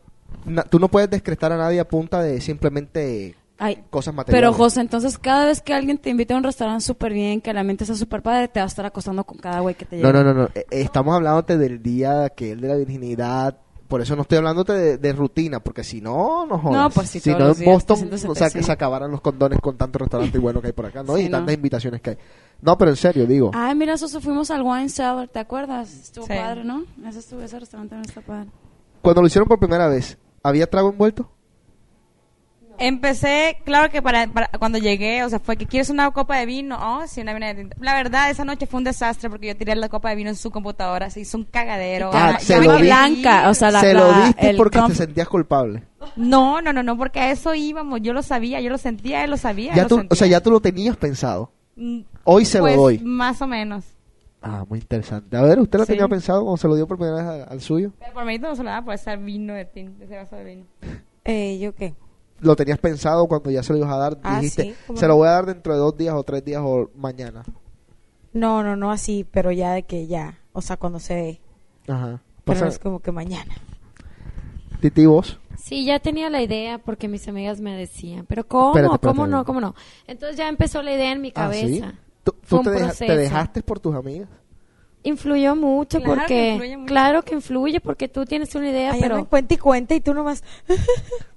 na- 0.45 0.63
tú 0.63 0.79
no 0.79 0.87
puedes 0.87 1.09
descretar 1.09 1.51
a 1.51 1.57
nadie 1.57 1.79
a 1.79 1.87
punta 1.87 2.21
de 2.21 2.39
simplemente 2.41 3.35
Ay, 3.59 3.83
cosas 3.89 4.13
materiales. 4.13 4.49
pero 4.49 4.53
José, 4.57 4.81
entonces 4.81 5.17
cada 5.17 5.45
vez 5.47 5.61
que 5.61 5.73
alguien 5.73 5.97
te 5.97 6.09
invita 6.09 6.33
a 6.33 6.37
un 6.37 6.43
restaurante 6.43 6.83
súper 6.83 7.11
bien, 7.13 7.41
que 7.41 7.53
la 7.53 7.63
mente 7.63 7.83
está 7.83 7.95
súper 7.95 8.21
padre, 8.21 8.47
te 8.47 8.59
va 8.59 8.63
a 8.65 8.67
estar 8.67 8.85
acostando 8.85 9.23
con 9.23 9.37
cada 9.37 9.59
güey 9.59 9.75
que 9.75 9.85
te 9.85 9.97
llegue. 9.97 10.07
No, 10.11 10.13
no, 10.13 10.23
no, 10.23 10.33
no. 10.33 10.43
Eh, 10.45 10.51
eh, 10.55 10.65
Estamos 10.71 11.15
hablándote 11.15 11.57
del 11.57 11.81
día 11.83 12.29
que 12.29 12.51
el 12.51 12.61
de 12.61 12.67
la 12.67 12.75
virginidad. 12.75 13.57
Por 13.87 14.01
eso 14.01 14.15
no 14.17 14.23
estoy 14.23 14.39
hablándote 14.39 14.73
de, 14.73 14.97
de 14.97 15.13
rutina, 15.13 15.61
porque 15.61 15.83
si 15.83 16.01
no, 16.01 16.45
no 16.45 16.59
jodas. 16.59 16.81
No, 16.83 16.89
pues 16.89 17.09
sí, 17.09 17.19
Si 17.21 17.31
todos 17.33 17.57
no 17.59 17.65
en 17.65 17.71
Boston, 17.71 17.97
370, 18.09 18.31
o 18.31 18.35
sea, 18.35 18.49
que 18.49 18.61
se 18.63 18.71
acabaran 18.71 19.09
los 19.11 19.21
condones 19.21 19.59
con 19.61 19.77
tanto 19.77 19.99
restaurante 19.99 20.37
bueno 20.39 20.59
que 20.61 20.67
hay 20.67 20.73
por 20.73 20.85
acá, 20.87 21.03
¿no? 21.03 21.15
Sí, 21.15 21.21
y 21.23 21.29
no. 21.29 21.37
tantas 21.37 21.55
invitaciones 21.55 22.01
que 22.01 22.09
hay. 22.11 22.17
No, 22.61 22.77
pero 22.77 22.91
en 22.91 22.97
serio, 22.97 23.25
digo. 23.25 23.51
Ay, 23.53 23.75
mira, 23.75 23.93
eso 23.93 24.07
fuimos 24.19 24.51
al 24.51 24.61
Wine 24.63 24.89
Cellar, 24.89 25.29
¿te 25.29 25.39
acuerdas? 25.39 25.93
Estuvo 25.93 26.25
Sí. 26.25 26.33
padre, 26.33 26.65
¿no? 26.65 26.83
Ese, 27.07 27.19
estuvo, 27.19 27.41
ese 27.41 27.59
restaurante 27.59 27.95
no 27.95 28.01
está 28.01 28.19
padre. 28.21 28.49
Cuando 29.01 29.21
lo 29.21 29.27
hicieron 29.27 29.47
por 29.47 29.57
primera 29.59 29.87
vez, 29.87 30.17
¿había 30.43 30.69
trago 30.69 30.89
envuelto? 30.89 31.29
Empecé, 32.79 33.57
claro 33.65 33.89
que 33.89 34.01
para, 34.01 34.27
para- 34.27 34.49
cuando 34.59 34.77
llegué, 34.77 35.23
o 35.23 35.29
sea, 35.29 35.39
fue 35.39 35.57
que 35.57 35.65
quieres 35.65 35.89
una 35.89 36.09
copa 36.11 36.37
de 36.37 36.45
vino, 36.45 36.77
oh, 36.79 37.07
sí, 37.07 37.21
una 37.21 37.33
vino 37.33 37.45
de 37.47 37.55
tinto. 37.55 37.77
La 37.79 37.93
verdad, 37.95 38.29
esa 38.29 38.45
noche 38.45 38.67
fue 38.67 38.77
un 38.77 38.83
desastre 38.83 39.29
porque 39.29 39.47
yo 39.47 39.57
tiré 39.57 39.75
la 39.75 39.89
copa 39.89 40.09
de 40.09 40.15
vino 40.15 40.29
en 40.29 40.35
su 40.35 40.51
computadora, 40.51 41.09
se 41.09 41.21
hizo 41.21 41.37
un 41.37 41.43
cagadero. 41.45 42.11
Ah, 42.13 42.37
se 42.39 42.61
lo 42.61 42.77
blanca, 42.77 43.49
o 43.49 43.53
sea, 43.53 43.71
la, 43.71 43.81
Se 43.81 43.93
lo 43.93 44.11
la- 44.11 44.25
diste 44.27 44.49
el 44.51 44.57
porque 44.57 44.79
te 44.87 44.95
sentías 44.95 45.27
culpable. 45.27 45.83
No, 46.15 46.61
no, 46.61 46.71
no, 46.71 46.83
no, 46.83 46.97
porque 46.97 47.19
a 47.19 47.31
eso 47.31 47.53
íbamos, 47.55 47.99
yo 48.01 48.13
lo 48.13 48.21
sabía, 48.21 48.61
yo 48.61 48.69
lo 48.69 48.77
sentía, 48.77 49.23
él 49.23 49.31
lo 49.31 49.37
sabía. 49.37 49.73
Ya 49.75 49.83
lo 49.83 49.89
tú, 49.89 49.95
o 49.95 49.97
sentía. 49.99 50.17
sea, 50.17 50.27
ya 50.27 50.41
tú 50.41 50.51
lo 50.51 50.59
tenías 50.59 50.95
pensado. 50.97 51.51
Mm, 51.75 52.01
Hoy 52.23 52.45
se 52.45 52.59
pues, 52.59 52.75
lo 52.75 52.81
doy. 52.83 52.99
Más 52.99 53.41
o 53.41 53.47
menos. 53.47 53.85
Ah, 54.41 54.63
muy 54.69 54.79
interesante. 54.79 55.35
A 55.35 55.41
ver, 55.41 55.59
¿usted 55.59 55.79
lo 55.79 55.85
Sí. 55.85 55.93
tenía 55.93 56.07
pensado 56.07 56.41
cuando 56.43 56.57
se 56.57 56.67
lo 56.67 56.75
dio 56.75 56.87
por 56.87 56.97
primera 56.97 57.31
vez 57.37 57.47
al 57.49 57.59
suyo? 57.59 57.91
Pero 57.99 58.13
por 58.13 58.23
mí 58.25 58.37
no 58.37 58.55
se 58.55 58.63
lo 58.63 58.69
daba 58.69 58.85
por 58.85 58.93
ese 58.93 59.15
vino 59.17 59.53
de 59.53 59.65
tinto, 59.65 60.03
ese 60.03 60.15
vaso 60.15 60.35
de 60.35 60.43
vino. 60.43 60.63
Eh, 61.25 61.57
¿Yo 61.59 61.73
qué? 61.75 61.93
¿Lo 62.39 62.55
tenías 62.55 62.77
pensado 62.79 63.27
cuando 63.27 63.49
ya 63.49 63.63
se 63.63 63.73
lo 63.73 63.79
ibas 63.79 63.91
a 63.91 63.97
dar? 63.97 64.17
Ah, 64.23 64.35
Dijiste, 64.35 64.63
sí, 64.63 64.75
se 64.95 65.01
no. 65.03 65.07
lo 65.09 65.15
voy 65.17 65.27
a 65.27 65.31
dar 65.31 65.45
dentro 65.47 65.73
de 65.73 65.79
dos 65.79 65.97
días 65.97 66.13
o 66.15 66.23
tres 66.23 66.43
días 66.45 66.61
o 66.63 66.89
mañana. 66.95 67.43
No, 68.33 68.61
no, 68.63 68.75
no 68.75 68.91
así, 68.91 69.25
pero 69.29 69.51
ya 69.51 69.71
de 69.73 69.83
que 69.83 70.05
ya, 70.07 70.39
o 70.53 70.61
sea, 70.61 70.77
cuando 70.77 70.99
se 70.99 71.15
ve. 71.15 71.41
Ajá. 71.91 72.21
Pero 72.45 72.59
no 72.61 72.67
es 72.67 72.77
como 72.79 72.99
que 72.99 73.11
mañana. 73.11 73.55
Titi, 74.81 75.05
vos. 75.05 75.39
Sí, 75.57 75.85
ya 75.85 75.99
tenía 75.99 76.29
la 76.29 76.41
idea 76.43 76.77
porque 76.77 77.07
mis 77.07 77.27
amigas 77.27 77.59
me 77.59 77.75
decían, 77.75 78.25
pero 78.27 78.47
¿cómo? 78.47 78.69
Espérate, 78.69 78.93
espérate, 78.95 79.17
¿Cómo 79.17 79.27
no? 79.27 79.43
¿Cómo 79.43 79.59
no? 79.59 79.73
Entonces 80.05 80.37
ya 80.37 80.47
empezó 80.47 80.81
la 80.83 80.93
idea 80.93 81.11
en 81.11 81.21
mi 81.21 81.29
Ah, 81.35 81.49
¿sí? 81.51 81.61
cabeza. 81.79 81.93
¿Tú, 82.23 82.31
tú 82.33 82.37
Fue 82.43 82.59
un 82.59 82.63
te, 82.65 82.69
deja- 82.71 82.85
proceso. 82.85 83.05
te 83.13 83.17
dejaste 83.17 83.63
por 83.63 83.79
tus 83.79 83.95
amigas? 83.95 84.29
Influyó 85.07 85.55
mucho 85.55 85.99
Claro 85.99 86.13
que 86.13 86.19
porque... 86.19 86.49
influye 86.51 86.77
mucho. 86.77 86.87
Claro 86.87 87.21
que 87.23 87.33
influye 87.33 87.79
porque 87.79 88.07
tú 88.09 88.25
tienes 88.25 88.53
una 88.55 88.69
idea, 88.69 88.91
Ay, 88.91 88.99
pero... 89.01 89.25
cuenta 89.25 89.53
y 89.53 89.57
cuenta 89.57 89.95
y 89.95 90.01
tú 90.01 90.13
nomás. 90.13 90.43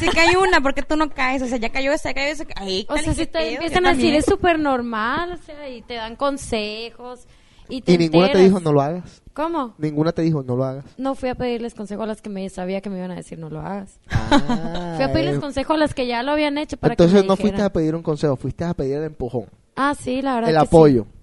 Si 0.00 0.08
cae 0.08 0.38
una, 0.38 0.62
¿por 0.62 0.72
qué 0.72 0.82
tú 0.82 0.96
no 0.96 1.10
caes? 1.10 1.42
O 1.42 1.46
sea, 1.46 1.58
ya 1.58 1.68
cayó 1.68 1.92
esa, 1.92 2.14
cayó 2.14 2.28
esa. 2.32 2.44
Ay, 2.56 2.86
O 2.88 2.94
sea, 2.96 3.04
¿qué 3.04 3.14
si 3.14 3.26
te 3.26 3.32
pedo? 3.38 3.50
empiezan 3.50 3.84
a 3.86 3.92
decir 3.92 4.14
es 4.14 4.24
súper 4.24 4.58
normal, 4.58 5.32
o 5.32 5.36
sea, 5.36 5.68
y 5.68 5.82
te 5.82 5.94
dan 5.94 6.16
consejos. 6.16 7.26
Y, 7.68 7.82
te 7.82 7.92
Y 7.92 7.98
ninguna 7.98 8.32
te 8.32 8.38
dijo 8.38 8.58
no 8.60 8.72
lo 8.72 8.80
hagas. 8.80 9.22
¿Cómo? 9.34 9.74
Ninguna 9.76 10.12
te 10.12 10.22
dijo 10.22 10.42
no 10.42 10.56
lo 10.56 10.64
hagas. 10.64 10.86
No 10.96 11.14
fui 11.14 11.28
a 11.28 11.34
pedirles 11.34 11.74
consejo 11.74 12.04
a 12.04 12.06
las 12.06 12.22
que 12.22 12.30
me 12.30 12.48
sabía 12.48 12.80
que 12.80 12.88
me 12.88 12.96
iban 12.96 13.10
a 13.10 13.16
decir 13.16 13.38
no 13.38 13.50
lo 13.50 13.60
hagas. 13.60 14.00
Ah, 14.10 14.94
Fui 14.96 15.04
a 15.04 15.12
pedirles 15.12 15.36
eh, 15.36 15.40
consejo 15.40 15.74
a 15.74 15.76
las 15.76 15.92
que 15.92 16.06
ya 16.06 16.22
lo 16.22 16.32
habían 16.32 16.56
hecho 16.56 16.78
para 16.78 16.94
Entonces 16.94 17.14
que 17.14 17.22
me 17.22 17.28
no 17.28 17.36
fuiste 17.36 17.60
a 17.60 17.70
pedir 17.70 17.94
un 17.94 18.02
consejo, 18.02 18.34
fuiste 18.36 18.64
a 18.64 18.72
pedir 18.72 18.96
el 18.96 19.04
empujón, 19.04 19.44
Ah, 19.76 19.94
sí, 19.94 20.22
la 20.22 20.36
verdad 20.36 20.50
el 20.50 20.56
que 20.56 20.60
sí. 20.62 20.66
apoyo. 20.66 21.04
Sí, 21.04 21.17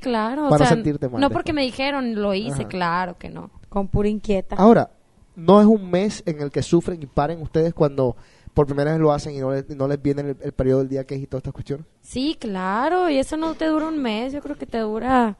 claro. 0.00 0.46
o 0.46 0.50
Para 0.50 0.66
sea, 0.66 0.74
sentirte 0.74 1.06
mal 1.08 1.20
No 1.20 1.28
después. 1.28 1.32
porque 1.34 1.52
me 1.52 1.62
dijeron, 1.62 2.14
lo 2.14 2.34
hice, 2.34 2.62
Ajá. 2.62 2.68
claro 2.68 3.18
que 3.18 3.30
no. 3.30 3.50
Con 3.68 3.88
pura 3.88 4.08
inquieta. 4.08 4.56
Ahora, 4.56 4.90
no 5.34 5.60
es 5.60 5.66
un 5.66 5.90
mes 5.90 6.22
en 6.26 6.40
el 6.40 6.50
que 6.50 6.62
sufren 6.62 7.02
y 7.02 7.06
paren 7.06 7.40
ustedes 7.40 7.72
cuando 7.74 8.16
por 8.54 8.66
primera 8.66 8.90
vez 8.92 9.00
lo 9.00 9.12
hacen 9.12 9.34
y 9.34 9.38
no 9.38 9.50
les, 9.52 9.68
y 9.70 9.74
no 9.74 9.88
les 9.88 10.00
viene 10.00 10.20
el, 10.22 10.36
el 10.42 10.52
periodo 10.52 10.80
del 10.80 10.88
día 10.90 11.04
que 11.04 11.14
es 11.14 11.22
y 11.22 11.26
todas 11.26 11.40
estas 11.40 11.54
cuestiones. 11.54 11.86
Sí, 12.02 12.36
claro, 12.38 13.08
y 13.08 13.16
eso 13.18 13.36
no 13.36 13.54
te 13.54 13.64
dura 13.66 13.88
un 13.88 14.00
mes, 14.02 14.32
yo 14.34 14.40
creo 14.42 14.56
que 14.56 14.66
te 14.66 14.78
dura 14.78 15.36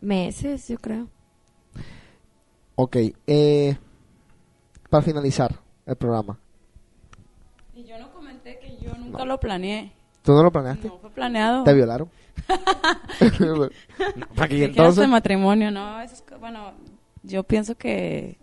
meses, 0.00 0.68
yo 0.68 0.78
creo. 0.78 1.08
Ok, 2.76 2.96
eh, 3.26 3.76
para 4.88 5.02
finalizar 5.02 5.54
el 5.86 5.96
programa. 5.96 6.38
Y 7.74 7.84
yo 7.84 7.98
no 7.98 8.12
comenté 8.12 8.58
que 8.58 8.76
yo 8.80 8.94
nunca 8.96 9.24
lo 9.24 9.38
planeé. 9.40 9.92
¿Tú 10.22 10.32
no 10.32 10.42
lo 10.42 10.50
planeaste? 10.52 10.88
No 10.88 10.98
fue 10.98 11.10
planeado. 11.10 11.64
¿Te 11.64 11.74
violaron? 11.74 12.08
Para 14.34 14.48
que 14.48 14.56
¿Qué 14.56 14.64
entonces... 14.64 14.96
de 15.00 15.06
matrimonio? 15.06 15.70
No, 15.70 16.00
eso 16.00 16.14
es 16.14 16.24
bueno, 16.40 16.72
yo 17.22 17.42
pienso 17.44 17.74
que 17.76 18.38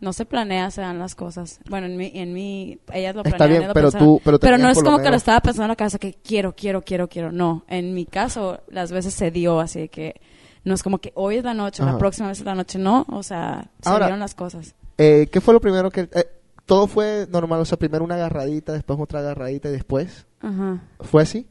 no 0.00 0.12
se 0.12 0.24
planea, 0.26 0.70
se 0.70 0.80
dan 0.80 0.98
las 0.98 1.14
cosas. 1.14 1.60
Bueno, 1.68 1.86
en 1.86 1.96
mi, 1.96 2.10
en 2.14 2.32
mi 2.32 2.78
ellas 2.92 3.14
lo 3.14 3.22
Está 3.22 3.36
planean. 3.36 3.48
bien, 3.48 3.62
ellas 3.62 3.68
lo 3.68 3.74
pero 3.74 3.86
pensaron. 3.90 4.08
tú- 4.08 4.20
pero 4.24 4.32
no 4.34 4.38
tenías 4.38 4.76
es 4.78 4.82
como 4.82 4.96
que 4.96 5.02
lo 5.04 5.08
menos- 5.10 5.22
estaba 5.22 5.40
pensando 5.40 5.64
en 5.64 5.68
la 5.68 5.76
cabeza 5.76 5.98
que 5.98 6.14
quiero, 6.14 6.54
quiero, 6.54 6.82
quiero, 6.82 7.08
quiero. 7.08 7.32
No, 7.32 7.64
en 7.68 7.94
mi 7.94 8.04
caso, 8.06 8.60
las 8.68 8.90
veces 8.92 9.14
se 9.14 9.30
dio 9.30 9.60
así 9.60 9.88
que 9.88 10.20
no 10.64 10.74
es 10.74 10.82
como 10.82 10.98
que 10.98 11.12
hoy 11.14 11.36
es 11.36 11.44
la 11.44 11.54
noche, 11.54 11.82
Ajá. 11.82 11.92
la 11.92 11.98
próxima 11.98 12.28
vez 12.28 12.38
es 12.40 12.44
la 12.44 12.54
noche, 12.54 12.78
no. 12.78 13.06
O 13.10 13.22
sea, 13.22 13.70
se 13.82 13.88
Ahora- 13.88 14.06
dieron 14.06 14.20
las 14.20 14.34
cosas. 14.34 14.74
Eh, 14.98 15.28
¿Qué 15.32 15.40
fue 15.40 15.54
lo 15.54 15.60
primero 15.60 15.90
que... 15.90 16.02
eh, 16.12 16.26
todo 16.66 16.86
fue 16.86 17.26
normal, 17.30 17.60
o 17.60 17.64
sea, 17.64 17.78
primero 17.78 18.04
una 18.04 18.14
agarradita, 18.14 18.72
después 18.72 18.98
otra 19.00 19.18
agarradita 19.20 19.68
y 19.68 19.72
después... 19.72 20.26
Ajá. 20.40 20.80
¿Fue 21.00 21.22
así? 21.22 21.46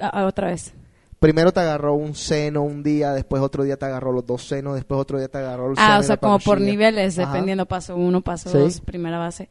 A- 0.00 0.24
otra 0.26 0.48
vez. 0.48 0.72
Primero 1.24 1.54
te 1.54 1.60
agarró 1.60 1.94
un 1.94 2.14
seno 2.14 2.60
un 2.64 2.82
día, 2.82 3.12
después 3.12 3.40
otro 3.40 3.64
día 3.64 3.78
te 3.78 3.86
agarró 3.86 4.12
los 4.12 4.26
dos 4.26 4.46
senos, 4.46 4.74
después 4.74 5.00
otro 5.00 5.16
día 5.16 5.28
te 5.28 5.38
agarró 5.38 5.70
el 5.70 5.76
seno 5.76 5.88
Ah, 5.88 5.98
o 5.98 6.02
sea, 6.02 6.18
como 6.18 6.38
por 6.38 6.60
niveles, 6.60 7.18
Ajá. 7.18 7.32
dependiendo 7.32 7.64
paso 7.64 7.96
uno, 7.96 8.20
paso 8.20 8.50
Sí. 8.50 8.58
dos, 8.58 8.80
primera 8.82 9.18
base. 9.18 9.48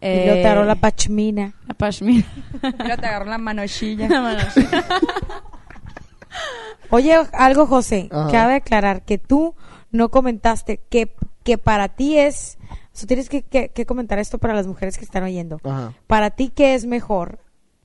y 0.00 0.06
luego 0.06 0.32
te 0.40 0.46
agarró 0.46 0.62
Eh, 0.62 0.66
la 0.66 0.74
pachmina. 0.76 1.52
la 1.68 1.74
pashmina. 1.74 2.24
Pero 2.62 2.96
te 2.96 3.06
agarró 3.06 3.26
la 3.26 3.36
manochilla. 3.36 4.08
La 4.08 4.22
manochilla. 4.22 4.84
Oye, 6.88 7.14
algo, 7.34 7.66
José, 7.66 8.08
Ajá. 8.10 8.30
cabe 8.30 8.54
aclarar 8.54 9.02
que 9.04 9.18
tú 9.18 9.54
no 9.92 10.08
comentaste 10.08 10.80
que, 10.88 11.12
que 11.44 11.58
para 11.58 11.88
ti 11.88 12.16
es. 12.18 12.56
O 12.94 12.96
sea, 12.96 13.06
tienes 13.06 13.28
que, 13.28 13.42
que- 13.42 13.68
que 13.68 13.84
comentar 13.84 14.18
esto 14.18 14.38
para 14.38 14.54
las 14.54 14.66
mujeres 14.66 14.96
que 14.96 15.04
están 15.04 15.22
oyendo. 15.22 15.60
Ajá. 15.64 15.92
Para 16.06 16.30
ti, 16.30 16.48
¿qué 16.48 16.74
es 16.74 16.86
mejor? 16.86 17.40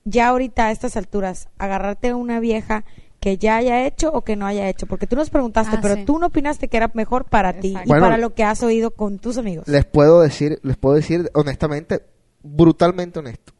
Ya 0.05 0.29
ahorita 0.29 0.67
a 0.67 0.71
estas 0.71 0.95
alturas, 0.95 1.49
agarrarte 1.57 2.09
a 2.09 2.15
una 2.15 2.39
vieja 2.39 2.85
que 3.25 3.39
ya 3.39 3.55
haya 3.55 3.87
hecho 3.87 4.11
o 4.13 4.21
que 4.21 4.35
no 4.35 4.45
haya 4.45 4.69
hecho. 4.69 4.85
Porque 4.85 5.07
tú 5.07 5.15
nos 5.15 5.31
preguntaste, 5.31 5.77
Ah, 5.77 5.79
pero 5.81 5.95
sí. 5.95 6.05
tú 6.05 6.19
no 6.19 6.27
opinaste 6.27 6.67
que 6.67 6.77
era 6.77 6.91
mejor 6.93 7.25
para 7.25 7.53
ti 7.59 7.69
y 7.69 7.87
Bueno, 7.87 8.03
para 8.03 8.19
lo 8.19 8.35
que 8.35 8.43
has 8.43 8.61
oído 8.61 8.91
con 8.91 9.17
tus 9.17 9.39
amigos. 9.39 9.67
Les 9.67 9.83
puedo 9.83 10.21
decir, 10.21 10.59
les 10.61 10.77
puedo 10.77 10.93
decir 10.95 11.31
honestamente, 11.33 12.03
brutalmente 12.43 13.17
honesto. 13.17 13.51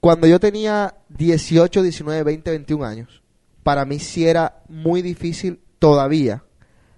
Cuando 0.00 0.26
yo 0.26 0.40
tenía 0.40 0.94
18, 1.10 1.82
19, 1.82 2.22
20, 2.22 2.50
21 2.50 2.82
años, 2.86 3.22
para 3.62 3.84
mí 3.84 3.98
sí 3.98 4.26
era 4.26 4.62
muy 4.70 5.02
difícil 5.02 5.60
todavía 5.78 6.42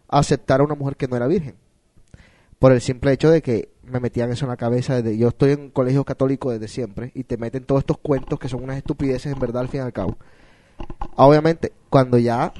aceptar 0.06 0.60
a 0.60 0.62
una 0.62 0.76
mujer 0.76 0.94
que 0.94 1.08
no 1.08 1.16
era 1.16 1.26
virgen. 1.26 1.56
Por 2.60 2.70
el 2.70 2.80
simple 2.80 3.10
hecho 3.10 3.30
de 3.30 3.42
que 3.42 3.72
me 3.82 3.98
metían 3.98 4.30
eso 4.30 4.44
en 4.44 4.50
la 4.50 4.56
cabeza 4.56 4.94
desde 5.02 5.18
yo 5.18 5.26
estoy 5.26 5.50
en 5.50 5.60
un 5.62 5.70
colegio 5.70 6.04
católico 6.04 6.52
desde 6.52 6.68
siempre 6.68 7.10
y 7.16 7.24
te 7.24 7.36
meten 7.36 7.64
todos 7.64 7.80
estos 7.80 7.98
cuentos 7.98 8.38
que 8.38 8.48
son 8.48 8.62
unas 8.62 8.76
estupideces 8.76 9.32
en 9.32 9.40
verdad 9.40 9.62
al 9.62 9.68
fin 9.68 9.80
y 9.80 9.82
al 9.82 9.92
cabo. 9.92 10.16
Obviamente, 11.16 11.72
cuando 11.90 12.18
ya 12.18 12.52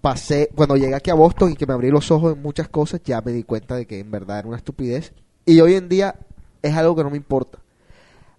pasé, 0.00 0.50
cuando 0.54 0.76
llegué 0.76 0.94
aquí 0.94 1.10
a 1.10 1.14
Boston 1.14 1.52
y 1.52 1.56
que 1.56 1.66
me 1.66 1.72
abrí 1.74 1.90
los 1.90 2.10
ojos 2.10 2.34
en 2.34 2.42
muchas 2.42 2.68
cosas, 2.68 3.00
ya 3.04 3.20
me 3.20 3.32
di 3.32 3.42
cuenta 3.42 3.76
de 3.76 3.86
que 3.86 4.00
en 4.00 4.10
verdad 4.10 4.38
era 4.40 4.48
una 4.48 4.56
estupidez. 4.56 5.12
Y 5.46 5.60
hoy 5.60 5.74
en 5.74 5.88
día 5.88 6.16
es 6.62 6.74
algo 6.74 6.94
que 6.96 7.02
no 7.04 7.10
me 7.10 7.16
importa. 7.16 7.58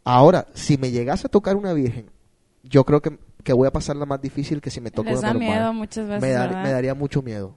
Ahora, 0.04 0.48
si 0.54 0.78
me 0.78 0.92
llegase 0.92 1.28
a 1.28 1.30
tocar 1.30 1.56
una 1.56 1.74
virgen, 1.74 2.10
yo 2.64 2.84
creo 2.84 3.02
que, 3.02 3.18
que 3.44 3.54
voy 3.54 3.68
a 3.68 3.72
pasar 3.72 3.96
la 3.96 4.06
más 4.06 4.22
difícil 4.22 4.62
que 4.62 4.70
si 4.70 4.80
me 4.82 4.92
toco 4.92 5.10
Les 5.10 5.18
de 5.18 5.22
da 5.28 5.34
normal. 5.34 5.50
miedo 5.50 5.74
muchas 5.74 6.08
veces, 6.08 6.22
me, 6.22 6.32
da- 6.32 6.48
¿verdad? 6.48 6.64
me 6.64 6.72
daría 6.72 6.94
mucho 6.94 7.22
miedo. 7.22 7.56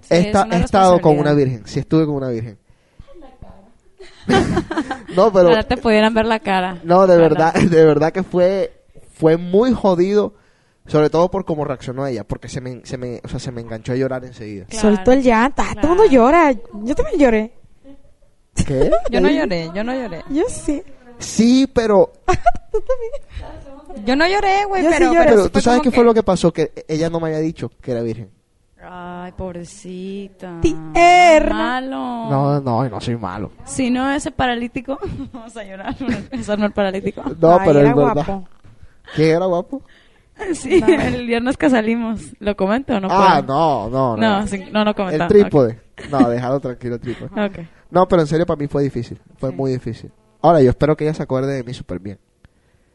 Sí, 0.00 0.14
he, 0.14 0.18
es 0.20 0.26
esta- 0.26 0.44
una 0.44 0.56
he 0.56 0.60
estado 0.60 1.00
con 1.00 1.12
una 1.12 1.30
responsabilidad. 1.30 1.36
virgen, 1.60 1.66
sí 1.72 1.80
estuve 1.80 2.06
con 2.06 2.14
una 2.16 2.28
virgen. 2.28 2.58
no, 5.14 5.32
pero 5.32 5.48
Ahora 5.48 5.62
te 5.64 5.76
pudieran 5.76 6.12
ver 6.14 6.26
la 6.26 6.38
cara. 6.40 6.78
no, 6.84 7.06
de 7.06 7.14
Ojalá. 7.16 7.28
verdad, 7.28 7.54
de 7.70 7.84
verdad 7.84 8.12
que 8.12 8.22
fue 8.22 8.73
fue 9.14 9.36
muy 9.38 9.72
jodido, 9.72 10.34
sobre 10.86 11.08
todo 11.08 11.30
por 11.30 11.44
cómo 11.46 11.64
reaccionó 11.64 12.06
ella, 12.06 12.24
porque 12.24 12.48
se 12.48 12.60
me, 12.60 12.84
se 12.84 12.98
me, 12.98 13.20
o 13.24 13.28
sea, 13.28 13.38
se 13.38 13.50
me 13.52 13.62
enganchó 13.62 13.92
a 13.92 13.96
llorar 13.96 14.24
enseguida. 14.24 14.66
Claro. 14.66 14.94
Soltó 14.96 15.12
el 15.12 15.22
llanto. 15.22 15.62
Ah, 15.62 15.74
Todo 15.74 15.74
el 15.74 15.80
Claro. 15.80 15.88
mundo 15.96 16.12
llora. 16.12 16.52
Yo 16.82 16.94
también 16.94 17.18
lloré. 17.18 17.52
¿Qué? 18.66 18.90
Yo 19.10 19.20
no 19.20 19.28
lloré, 19.30 19.70
yo 19.74 19.82
no 19.82 19.92
lloré. 19.94 20.22
Yo 20.30 20.44
sí. 20.48 20.82
Sí, 21.18 21.66
pero 21.72 22.12
Yo 24.04 24.16
no 24.16 24.26
lloré, 24.26 24.64
güey, 24.66 24.82
Yo 24.84 24.90
sí 24.90 24.96
pero, 24.98 25.12
pero 25.24 25.48
tú 25.48 25.60
sabes 25.60 25.80
qué 25.82 25.90
fue 25.90 26.04
lo 26.04 26.12
que 26.14 26.22
pasó 26.22 26.52
que 26.52 26.72
ella 26.88 27.08
no 27.10 27.20
me 27.20 27.28
había 27.28 27.38
dicho 27.40 27.70
que 27.80 27.92
era 27.92 28.02
virgen. 28.02 28.30
Ay, 28.86 29.32
pobrecita. 29.32 30.58
Tierna. 30.60 31.54
Malo. 31.54 31.96
No, 32.30 32.60
no, 32.60 32.88
no 32.88 33.00
soy 33.00 33.16
malo. 33.16 33.50
Si 33.64 33.90
no 33.90 34.10
ese 34.12 34.30
paralítico, 34.30 34.98
vamos 35.32 35.56
a 35.56 35.64
llorar. 35.64 35.96
Ese 36.30 36.56
no 36.56 36.66
el 36.66 36.72
paralítico. 36.72 37.22
No, 37.40 37.52
Ay, 37.58 37.60
pero 37.66 37.80
era 37.80 37.88
es 37.90 37.96
verdad. 37.96 38.12
guapo. 38.14 38.48
¿Quién 39.14 39.36
era 39.36 39.46
guapo? 39.46 39.82
Sí, 40.54 40.82
el 40.82 41.26
viernes 41.28 41.56
que 41.56 41.70
salimos. 41.70 42.32
¿Lo 42.40 42.56
comento 42.56 42.96
o 42.96 43.00
no 43.00 43.06
ah, 43.08 43.40
puedo? 43.40 43.54
no, 43.54 43.88
no, 43.88 44.16
no. 44.16 44.40
No, 44.40 44.46
sí, 44.48 44.64
no, 44.72 44.84
no 44.84 44.90
el 44.90 44.96
comentamos. 44.96 45.28
trípode. 45.32 45.80
No, 46.10 46.28
déjalo 46.28 46.58
tranquilo, 46.58 46.96
el 46.96 47.00
trípode. 47.00 47.26
Ok. 47.30 47.58
Ok. 47.60 47.66
No, 47.90 48.08
pero 48.08 48.22
en 48.22 48.26
serio 48.26 48.44
para 48.44 48.58
mí 48.58 48.66
fue 48.66 48.82
difícil. 48.82 49.20
Fue 49.36 49.52
muy 49.52 49.70
difícil. 49.70 50.10
Ahora, 50.42 50.60
yo 50.60 50.70
espero 50.70 50.96
que 50.96 51.04
ella 51.04 51.14
se 51.14 51.22
acuerde 51.22 51.52
de 51.54 51.62
mí 51.62 51.72
súper 51.72 52.00
bien. 52.00 52.18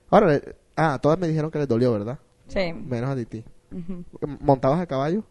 Ahora, 0.10 0.28
le- 0.28 0.56
ah, 0.76 1.00
todas 1.02 1.18
me 1.18 1.30
dijeron 1.30 1.50
que 1.50 1.60
les 1.60 1.68
dolió, 1.70 1.94
¿verdad? 1.94 2.20
Sí. 2.48 2.74
Menos 2.74 3.10
a 3.10 3.16
ti. 3.16 3.46
Ujú. 3.72 4.04
¿Montabas 4.42 4.82
a 4.82 4.86
caballo? 4.86 5.24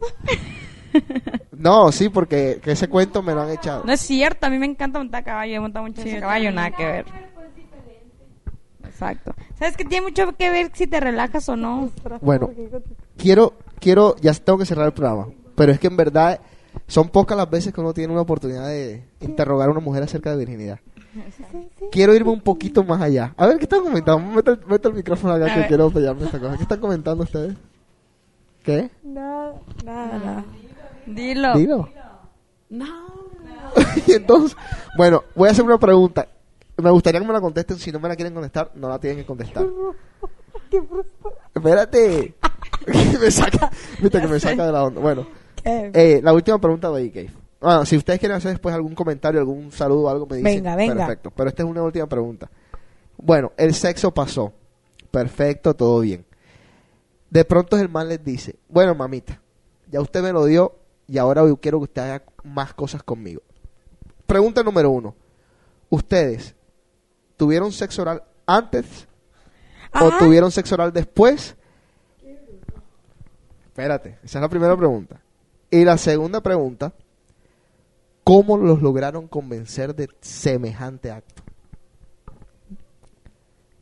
no, 1.52 1.92
sí, 1.92 2.08
porque 2.08 2.58
que 2.62 2.72
ese 2.72 2.88
cuento 2.88 3.22
me 3.22 3.32
lo 3.32 3.42
han 3.42 3.50
echado. 3.50 3.84
No 3.84 3.92
es 3.92 4.00
cierto, 4.00 4.46
a 4.46 4.50
mí 4.50 4.58
me 4.58 4.66
encanta 4.66 4.98
montar 4.98 5.22
caballo, 5.22 5.54
he 5.54 5.60
montado 5.60 5.86
mucho 5.86 6.02
a 6.02 6.20
caballo, 6.20 6.50
nada 6.50 6.70
que 6.72 6.84
ver. 6.84 7.04
Exacto. 9.00 9.34
¿Sabes 9.58 9.76
que 9.78 9.84
tiene 9.84 10.06
mucho 10.06 10.30
que 10.36 10.50
ver 10.50 10.70
si 10.74 10.86
te 10.86 11.00
relajas 11.00 11.48
o 11.48 11.56
no? 11.56 11.90
Bueno, 12.20 12.50
quiero, 13.16 13.54
quiero, 13.78 14.14
ya 14.20 14.34
tengo 14.34 14.58
que 14.58 14.66
cerrar 14.66 14.86
el 14.86 14.92
programa, 14.92 15.28
pero 15.54 15.72
es 15.72 15.80
que 15.80 15.86
en 15.86 15.96
verdad 15.96 16.38
son 16.86 17.08
pocas 17.08 17.36
las 17.36 17.48
veces 17.48 17.72
que 17.72 17.80
uno 17.80 17.94
tiene 17.94 18.12
una 18.12 18.22
oportunidad 18.22 18.66
de 18.68 19.02
interrogar 19.20 19.68
a 19.68 19.72
una 19.72 19.80
mujer 19.80 20.02
acerca 20.02 20.30
de 20.32 20.36
virginidad. 20.36 20.80
Quiero 21.90 22.14
irme 22.14 22.30
un 22.30 22.42
poquito 22.42 22.84
más 22.84 23.00
allá. 23.00 23.32
A 23.38 23.46
ver, 23.46 23.56
¿qué 23.56 23.64
están 23.64 23.82
comentando? 23.82 24.20
Mete, 24.32 24.50
el- 24.52 24.66
mete 24.66 24.88
el 24.88 24.94
micrófono 24.94 25.32
acá 25.34 25.46
A 25.46 25.54
que 25.54 25.58
ver. 25.60 25.68
quiero 25.68 25.90
pelearme 25.90 26.24
esta 26.26 26.38
cosa. 26.38 26.56
¿Qué 26.56 26.62
están 26.62 26.80
comentando 26.80 27.24
ustedes? 27.24 27.56
¿Qué? 28.62 28.90
Nada, 29.02 29.54
nada, 29.84 30.18
nada. 30.18 30.44
Dilo. 31.06 31.54
Dilo. 31.56 31.88
y 34.06 34.12
entonces, 34.12 34.56
bueno, 34.96 35.24
voy 35.34 35.48
a 35.48 35.52
hacer 35.52 35.64
una 35.64 35.78
pregunta. 35.78 36.28
Me 36.82 36.90
gustaría 36.90 37.20
que 37.20 37.26
me 37.26 37.32
la 37.32 37.40
contesten. 37.40 37.78
Si 37.78 37.92
no 37.92 38.00
me 38.00 38.08
la 38.08 38.16
quieren 38.16 38.34
contestar, 38.34 38.72
no 38.74 38.88
la 38.88 38.98
tienen 38.98 39.20
que 39.20 39.26
contestar. 39.26 39.66
Espérate. 41.54 42.34
me 43.20 43.30
saca, 43.30 43.70
viste 44.00 44.20
que 44.20 44.26
me 44.26 44.40
saca 44.40 44.66
de 44.66 44.72
la 44.72 44.84
onda. 44.84 45.00
Bueno, 45.00 45.26
¿Qué? 45.62 45.90
eh, 45.94 46.20
la 46.22 46.32
última 46.32 46.58
pregunta 46.58 46.90
de 46.90 47.10
Cave. 47.10 47.30
Bueno, 47.60 47.84
si 47.84 47.96
ustedes 47.96 48.18
quieren 48.18 48.38
hacer 48.38 48.52
después 48.52 48.74
algún 48.74 48.94
comentario, 48.94 49.40
algún 49.40 49.70
saludo, 49.70 50.08
algo, 50.08 50.26
me 50.26 50.38
dicen. 50.38 50.62
Venga, 50.62 50.76
venga. 50.76 51.06
Perfecto. 51.06 51.30
Pero 51.30 51.48
esta 51.48 51.62
es 51.62 51.68
una 51.68 51.82
última 51.82 52.06
pregunta. 52.06 52.50
Bueno, 53.18 53.52
el 53.56 53.74
sexo 53.74 54.12
pasó. 54.12 54.52
Perfecto, 55.10 55.74
todo 55.74 56.00
bien. 56.00 56.24
De 57.28 57.44
pronto 57.44 57.76
el 57.76 57.88
man 57.88 58.08
les 58.08 58.24
dice, 58.24 58.56
bueno, 58.68 58.94
mamita, 58.94 59.40
ya 59.90 60.00
usted 60.00 60.22
me 60.22 60.32
lo 60.32 60.46
dio 60.46 60.76
y 61.06 61.18
ahora 61.18 61.46
yo 61.46 61.56
quiero 61.58 61.78
que 61.78 61.84
usted 61.84 62.02
haga 62.02 62.24
más 62.44 62.72
cosas 62.74 63.02
conmigo. 63.02 63.42
Pregunta 64.26 64.62
número 64.62 64.90
uno. 64.90 65.14
¿Ustedes 65.90 66.54
tuvieron 67.40 67.72
sexo 67.72 68.02
oral 68.02 68.22
antes 68.44 69.08
o 69.98 70.10
tuvieron 70.18 70.52
sexo 70.52 70.74
oral 70.74 70.92
después? 70.92 71.56
Espérate, 73.64 74.18
esa 74.22 74.38
es 74.38 74.42
la 74.42 74.48
primera 74.50 74.76
pregunta. 74.76 75.22
Y 75.70 75.86
la 75.86 75.96
segunda 75.96 76.42
pregunta, 76.42 76.92
¿cómo 78.24 78.58
los 78.58 78.82
lograron 78.82 79.26
convencer 79.26 79.94
de 79.94 80.10
semejante 80.20 81.10
acto? 81.10 81.42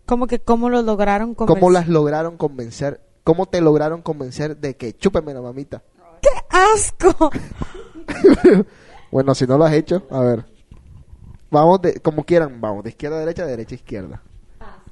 ¿Cómo 0.07 0.29
que 0.29 0.39
cómo 0.39 0.71
lo 0.71 0.83
lograron 0.83 1.35
convencer? 1.35 1.61
¿Cómo 1.61 1.73
las 1.73 1.89
lograron 1.89 2.37
convencer? 2.37 3.01
¿Cómo 3.25 3.47
te 3.47 3.61
lograron 3.61 4.03
convencer 4.03 4.57
de 4.57 4.77
que 4.77 4.97
chúpeme 4.97 5.35
la 5.35 5.43
mamita? 5.43 5.83
¡Qué 6.23 6.29
asco! 6.49 7.31
Bueno, 9.11 9.35
si 9.35 9.47
no 9.47 9.57
lo 9.57 9.65
has 9.65 9.73
hecho, 9.73 10.03
a 10.11 10.21
ver. 10.21 10.58
Vamos 11.51 11.81
de, 11.83 12.01
como 12.01 12.25
quieran, 12.25 12.61
vamos, 12.61 12.85
de 12.85 12.91
izquierda 12.91 13.17
a 13.17 13.21
derecha, 13.21 13.45
de 13.45 13.51
derecha 13.51 13.75
a 13.75 13.77
izquierda. 13.77 14.23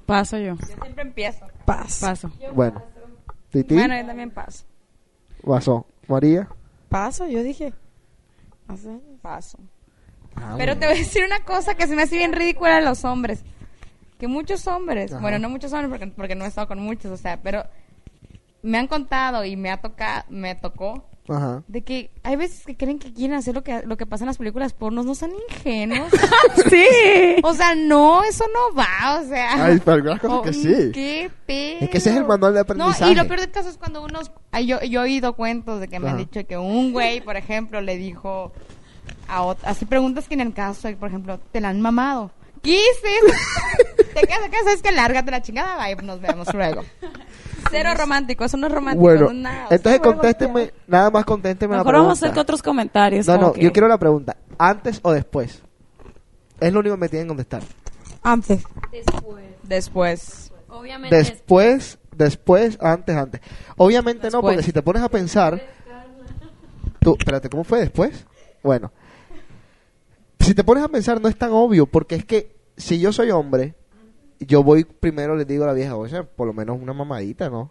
Paso 0.07 0.39
yo. 0.39 0.55
Yo 0.55 0.67
siempre 0.67 1.03
empiezo. 1.03 1.47
Paso. 1.65 2.31
Bueno. 2.55 2.83
Titi, 3.51 3.75
Bueno, 3.75 3.97
yo 3.99 4.07
también 4.07 4.31
paso. 4.31 4.65
pasó. 5.45 5.87
María. 6.09 6.49
Paso, 6.89 7.27
yo 7.27 7.43
dije. 7.43 7.73
Paso. 9.23 9.59
Ah, 10.37 10.55
Pero 10.59 10.75
bueno. 10.75 10.81
te 10.81 10.87
voy 10.87 10.95
a 10.97 10.99
decir 10.99 11.25
una 11.25 11.41
cosa 11.45 11.75
que 11.75 11.87
se 11.87 11.97
me 11.97 12.03
hace 12.03 12.17
bien 12.17 12.33
ridícula 12.33 12.77
de 12.77 12.83
los 12.83 13.05
hombres. 13.05 13.43
Que 14.19 14.29
muchos 14.29 14.67
hombres, 14.67 15.13
Ajá. 15.13 15.21
bueno, 15.21 15.39
no 15.39 15.49
muchos 15.51 15.73
hombres 15.73 15.91
porque, 15.91 16.07
porque 16.15 16.35
no 16.35 16.45
he 16.45 16.49
estado 16.49 16.69
con 16.69 16.79
muchos, 16.81 17.11
o 17.11 17.17
sea, 17.17 17.43
pero 17.43 17.65
me 18.63 18.79
han 18.79 18.87
contado 18.87 19.45
y 19.45 19.57
me 19.57 19.71
ha 19.71 19.81
tocado, 19.81 20.25
me 20.31 20.55
tocó 20.55 21.05
Ajá. 21.29 21.63
de 21.67 21.83
que 21.83 22.11
hay 22.23 22.37
veces 22.37 22.65
que 22.65 22.77
creen 22.77 22.99
que 22.99 23.13
quieren 23.13 23.37
hacer 23.37 23.55
lo 23.55 23.63
que, 23.63 23.83
lo 23.85 23.97
que 23.97 24.07
pasa 24.07 24.25
en 24.25 24.29
las 24.29 24.39
películas 24.39 24.73
pornos, 24.73 25.05
no 25.05 25.15
son 25.15 25.33
ingenuos. 25.51 26.11
sí. 26.71 26.87
o 27.43 27.55
sea, 27.55 27.75
no, 27.75 28.23
eso 28.25 28.45
no 28.53 28.77
va, 28.77 29.21
o 29.21 29.25
sea. 29.27 29.65
Ay, 29.65 29.81
pero 29.85 29.95
algunas 29.95 30.21
cosas 30.21 30.37
Oh, 30.39 30.43
que 30.43 30.53
sí. 30.53 30.91
¿Qué 30.93 31.31
pedo? 31.47 31.79
Es 31.81 31.91
que 31.91 31.99
ese 31.99 32.11
es 32.11 32.17
el 32.17 32.25
manual 32.25 32.55
de 32.55 32.61
aprendizaje. 32.61 33.05
No, 33.05 33.11
y 33.11 33.15
lo 33.15 33.27
peor 33.27 33.41
del 33.41 33.51
caso 33.51 33.69
es 33.69 33.79
cuando 33.79 34.03
unos... 34.05 34.31
yo, 34.65 34.81
yo 34.83 35.01
he 35.01 35.05
oído 35.05 35.35
cuentos 35.35 35.81
de 35.81 35.89
que 35.89 35.99
me 35.99 36.09
han 36.09 36.17
dicho 36.19 36.47
que 36.47 36.57
un 36.57 36.93
güey, 36.93 37.21
por 37.21 37.37
ejemplo, 37.37 37.81
le 37.81 37.97
dijo 37.97 38.53
a 39.29 39.43
otra... 39.43 39.71
Así 39.71 39.85
preguntas 39.85 40.29
que 40.29 40.35
en 40.35 40.41
el 40.41 40.53
caso, 40.53 40.89
por 40.99 41.09
ejemplo, 41.09 41.39
te 41.53 41.61
la 41.61 41.71
han 41.71 41.81
mamado. 41.81 42.31
¿Qué 42.67 42.79
es 42.79 42.99
eso? 42.99 44.05
te 44.15 44.27
quedas 44.27 44.45
acá, 44.45 44.57
sabes 44.65 44.83
que 44.83 44.93
lárgate 44.93 45.31
la 45.31 45.41
chingada, 45.43 45.77
bye, 45.85 45.97
nos 46.05 46.21
vemos 46.21 46.53
luego. 46.53 46.83
Cero 47.71 47.91
romántico, 47.97 48.45
eso 48.45 48.57
no 48.57 48.67
es 48.69 48.73
romántico, 48.73 49.03
Bueno, 49.03 49.33
nada. 49.33 49.67
entonces 49.71 50.01
contésteme, 50.01 50.73
nada 50.87 51.11
más 51.11 51.25
contésteme 51.25 51.73
la 51.73 51.79
Mejor 51.79 51.93
pregunta. 51.93 52.07
vamos 52.09 52.23
a 52.23 52.27
hacer 52.27 52.35
que 52.35 52.41
otros 52.41 52.63
comentarios. 52.63 53.27
No, 53.27 53.39
no, 53.39 53.53
que- 53.53 53.63
yo 53.63 53.73
quiero 53.73 53.89
la 53.89 53.99
pregunta. 53.99 54.37
¿Antes 54.59 55.01
o 55.03 55.13
después? 55.13 55.63
Es 56.61 56.73
lo 56.73 56.81
único 56.81 56.95
que 56.95 57.01
me 57.01 57.09
tienen 57.09 57.27
que 57.27 57.29
contestar. 57.31 57.63
Antes. 58.23 58.63
Después. 59.63 60.53
Obviamente. 60.69 61.15
Después, 61.17 61.99
después, 62.15 62.79
antes, 62.81 63.17
antes. 63.17 63.41
Obviamente 63.77 64.27
no, 64.29 64.39
Después. 64.39 64.55
porque 64.57 64.63
si 64.63 64.73
te 64.73 64.83
pones 64.83 65.03
a 65.03 65.09
pensar... 65.09 65.61
Tú, 67.01 67.15
espérate, 67.19 67.49
¿cómo 67.49 67.63
fue 67.65 67.81
después? 67.81 68.27
Bueno. 68.63 68.91
Si 70.41 70.55
te 70.55 70.65
pones 70.65 70.83
a 70.85 70.89
pensar 70.89 71.21
no 71.21 71.29
es 71.29 71.37
tan 71.37 71.51
obvio, 71.53 71.87
porque 71.87 72.15
es 72.17 72.25
que 72.25 72.56
si 72.77 72.99
yo 73.01 73.13
soy 73.13 73.31
hombre, 73.31 73.75
yo 74.41 74.63
voy 74.63 74.85
primero 74.85 75.35
les 75.37 75.47
digo 75.47 75.65
a 75.65 75.69
la 75.69 75.73
vieja, 75.73 75.97
oye, 75.97 76.23
por 76.25 76.47
lo 76.47 76.53
menos 76.53 76.79
una 76.81 76.93
mamadita, 76.93 77.49
¿no? 77.51 77.71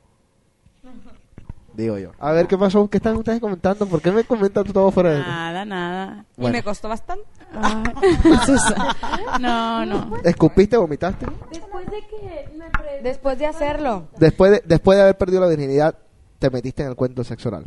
Digo 1.74 1.98
yo. 1.98 2.12
A 2.20 2.32
ver, 2.32 2.48
¿qué 2.48 2.58
pasó? 2.58 2.90
¿Qué 2.90 2.98
están 2.98 3.18
ustedes 3.18 3.42
comentando? 3.42 3.86
¿Por 3.86 4.02
qué 4.02 4.10
me 4.10 4.24
comentan 4.24 4.64
todo 4.64 4.92
fuera 4.92 5.10
de... 5.12 5.20
Nada, 5.20 5.66
nada. 5.66 6.26
Y 6.38 6.48
me 6.48 6.64
costó 6.64 6.88
bastante. 6.88 7.26
Susana. 8.46 8.96
no, 9.42 9.86
no. 9.86 10.18
¿Escupiste, 10.24 10.78
vomitaste? 10.78 11.26
Después 11.52 11.86
de 11.92 12.00
que 12.08 12.50
me 12.58 12.70
pre- 12.70 13.02
Después 13.04 13.38
de 13.38 13.46
hacerlo. 13.48 14.08
Después 14.18 14.52
de, 14.52 14.64
después 14.66 14.96
de 14.96 15.02
haber 15.04 15.18
perdido 15.18 15.42
la 15.42 15.48
virginidad, 15.48 15.98
te 16.40 16.50
metiste 16.50 16.82
en 16.84 16.90
el 16.90 16.96
cuento 16.96 17.26
sexo 17.26 17.50
oral. 17.50 17.66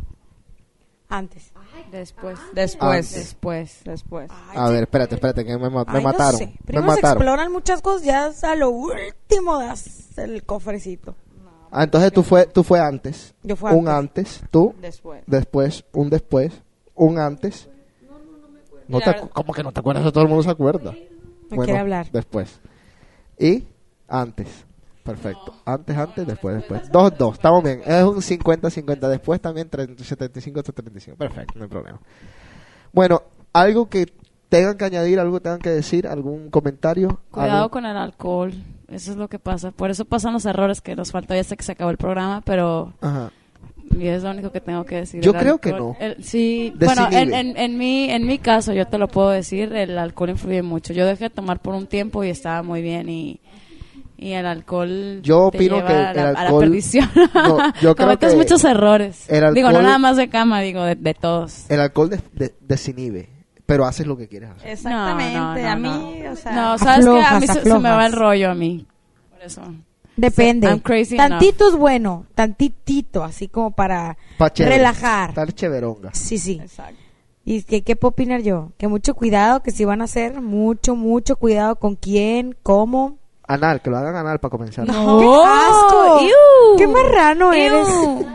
Antes. 1.07 1.51
Después. 1.91 2.37
Después. 2.53 3.13
Después. 3.13 3.81
Después. 3.83 4.31
A 4.55 4.69
ver, 4.69 4.83
espérate, 4.83 5.15
espérate, 5.15 5.45
que 5.45 5.57
me, 5.57 5.69
me 5.69 5.79
Ay, 5.87 5.93
no 5.95 6.01
mataron. 6.01 6.37
sé. 6.37 6.45
Me 6.47 6.53
Primero 6.65 6.89
se 6.91 6.95
mataron. 6.97 7.17
exploran 7.21 7.51
muchas 7.51 7.81
cosas, 7.81 8.03
ya 8.03 8.51
a 8.51 8.55
lo 8.55 8.69
último 8.69 9.57
das 9.59 10.17
el 10.17 10.43
cofrecito. 10.43 11.15
Ah, 11.71 11.83
entonces 11.83 12.11
tú 12.11 12.23
fue, 12.23 12.45
tú 12.47 12.63
fue 12.63 12.79
antes. 12.79 13.33
Yo 13.43 13.55
fue 13.55 13.71
Un 13.73 13.87
antes, 13.89 14.41
tú, 14.49 14.73
Después. 14.81 15.23
después, 15.27 15.85
un 15.93 16.09
después, 16.09 16.51
un 16.95 17.19
antes. 17.19 17.69
No 18.87 18.97
Mira, 18.97 19.05
te, 19.05 19.11
la 19.11 19.17
acu- 19.17 19.19
verdad- 19.21 19.31
¿Cómo 19.35 19.53
que 19.53 19.63
no 19.63 19.71
te 19.71 19.79
acuerdas? 19.79 20.11
Todo 20.11 20.23
el 20.23 20.29
mundo 20.29 20.43
se 20.43 20.49
acuerda. 20.49 20.95
No 21.51 21.63
quiere 21.63 21.77
hablar. 21.79 22.09
Después. 22.11 22.59
Y 23.37 23.63
antes. 24.07 24.47
Perfecto. 25.13 25.55
Antes, 25.65 25.97
antes, 25.97 26.27
después, 26.27 26.55
después. 26.55 26.91
Dos, 26.91 27.17
dos. 27.17 27.33
Estamos 27.35 27.63
bien. 27.63 27.81
Es 27.85 28.03
un 28.03 28.17
50-50. 28.21 29.07
Después 29.07 29.41
también 29.41 29.69
30, 29.69 30.03
75 30.03 30.59
hasta 30.59 30.71
35. 30.73 31.17
Perfecto, 31.17 31.53
no 31.57 31.63
hay 31.63 31.69
problema. 31.69 31.99
Bueno, 32.91 33.23
algo 33.53 33.89
que 33.89 34.07
tengan 34.49 34.77
que 34.77 34.85
añadir, 34.85 35.19
algo 35.19 35.35
que 35.37 35.41
tengan 35.43 35.59
que 35.59 35.69
decir, 35.69 36.07
algún 36.07 36.49
comentario. 36.49 37.19
Cuidado 37.31 37.57
algo? 37.57 37.69
con 37.71 37.85
el 37.85 37.95
alcohol. 37.97 38.53
Eso 38.87 39.11
es 39.11 39.17
lo 39.17 39.27
que 39.27 39.37
pasa. 39.39 39.71
Por 39.71 39.91
eso 39.91 40.05
pasan 40.05 40.33
los 40.33 40.45
errores 40.45 40.81
que 40.81 40.95
nos 40.95 41.11
faltó 41.11 41.33
ya 41.35 41.41
hasta 41.41 41.55
que 41.55 41.63
se 41.63 41.71
acabó 41.73 41.91
el 41.91 41.97
programa, 41.97 42.41
pero 42.43 42.93
Ajá. 43.01 43.31
y 43.95 44.07
es 44.07 44.23
lo 44.23 44.31
único 44.31 44.51
que 44.51 44.61
tengo 44.61 44.83
que 44.85 44.95
decir. 44.95 45.21
Yo 45.21 45.31
El 45.31 45.37
creo 45.37 45.57
que 45.59 45.69
alcohol- 45.69 45.95
no. 45.99 46.05
el- 46.05 46.23
sí, 46.23 46.73
bueno, 46.79 47.03
en, 47.05 47.09
Desinhibe. 47.29 47.39
en, 47.39 47.57
en 47.57 47.77
mi, 47.77 48.09
en 48.09 48.25
mi 48.25 48.39
caso, 48.39 48.73
yo 48.73 48.87
te 48.87 48.97
lo 48.97 49.07
puedo 49.07 49.29
decir, 49.29 49.71
el 49.73 49.95
alcohol 49.99 50.31
influye 50.31 50.63
mucho. 50.63 50.93
Yo 50.93 51.05
dejé 51.05 51.25
de 51.25 51.29
tomar 51.29 51.59
por 51.61 51.75
un 51.75 51.85
tiempo 51.85 52.23
y 52.23 52.29
estaba 52.29 52.63
muy 52.63 52.81
bien 52.81 53.07
y, 53.09 53.39
y 54.19 54.33
el 54.33 54.45
alcohol 54.45 55.21
Yo 55.23 55.49
te 55.51 55.57
opino 55.57 55.75
lleva 55.77 55.87
que 55.87 55.93
a 55.93 56.01
la, 56.01 56.11
el 56.11 56.19
a 56.19 56.31
la 56.33 56.39
alcohol- 56.41 56.59
perdición. 56.61 57.09
No, 57.33 57.57
yo 57.81 57.95
creo 57.95 58.07
Cometes 58.07 58.31
que 58.31 58.37
muchos 58.37 58.63
errores. 58.65 59.25
el 59.29 59.53
Digo, 59.53 59.69
no 59.71 59.77
alcohol- 59.77 59.83
nada 59.83 59.97
más 59.97 60.17
de 60.17 60.29
cama, 60.29 60.61
digo, 60.61 60.83
de, 60.83 60.95
de 60.95 61.13
todos. 61.13 61.69
El 61.69 61.79
alcohol 61.79 62.09
des- 62.09 62.23
de- 62.33 62.53
desinhibe, 62.61 63.29
pero 63.65 63.85
haces 63.85 64.05
lo 64.07 64.17
que 64.17 64.27
quieres 64.27 64.49
hacer. 64.49 64.69
Exactamente. 64.71 65.37
No, 65.37 65.55
no, 65.55 65.67
a 65.67 65.75
no. 65.75 65.81
mí, 66.11 66.27
o 66.27 66.35
sea. 66.35 66.51
No, 66.51 66.77
sabes 66.77 67.05
que 67.05 67.11
a 67.11 67.13
aflojas, 67.35 67.41
mí 67.41 67.47
se, 67.47 67.53
se 67.53 67.59
me 67.65 67.71
aflojas. 67.71 67.97
va 67.97 68.05
el 68.05 68.13
rollo 68.13 68.51
a 68.51 68.55
mí. 68.55 68.85
Por 69.31 69.41
eso. 69.43 69.61
Depende. 70.17 70.67
I'm 70.67 70.79
crazy 70.79 71.15
enough. 71.15 71.29
Tantito 71.29 71.69
es 71.69 71.75
bueno, 71.77 72.25
tantitito, 72.35 73.23
así 73.23 73.47
como 73.47 73.71
para 73.71 74.17
Pa' 74.37 74.51
chévere. 74.51 74.75
relajar. 74.77 75.29
Estar 75.29 75.53
chéveronga. 75.53 76.09
Sí, 76.13 76.37
sí. 76.37 76.59
Exacto. 76.61 76.95
¿Y 77.45 77.63
qué, 77.63 77.83
qué 77.83 77.95
puedo 77.95 78.09
opinar 78.09 78.41
yo? 78.41 78.73
Que 78.77 78.87
mucho 78.89 79.13
cuidado, 79.15 79.61
que 79.63 79.71
si 79.71 79.85
van 79.85 80.01
a 80.01 80.03
hacer, 80.05 80.41
mucho, 80.41 80.95
mucho 80.95 81.37
cuidado 81.37 81.77
con 81.77 81.95
quién, 81.95 82.55
cómo. 82.63 83.18
Anal, 83.49 83.81
que 83.81 83.89
lo 83.89 83.97
hagan 83.97 84.15
anal 84.15 84.39
para 84.39 84.51
comenzar. 84.51 84.85
¡Qué 84.85 84.91
No. 84.91 85.43
asco! 85.45 86.19
Ew. 86.21 86.77
¡Qué 86.77 86.87
marrano 86.87 87.51
eres! 87.51 87.87
Ew. 87.87 88.27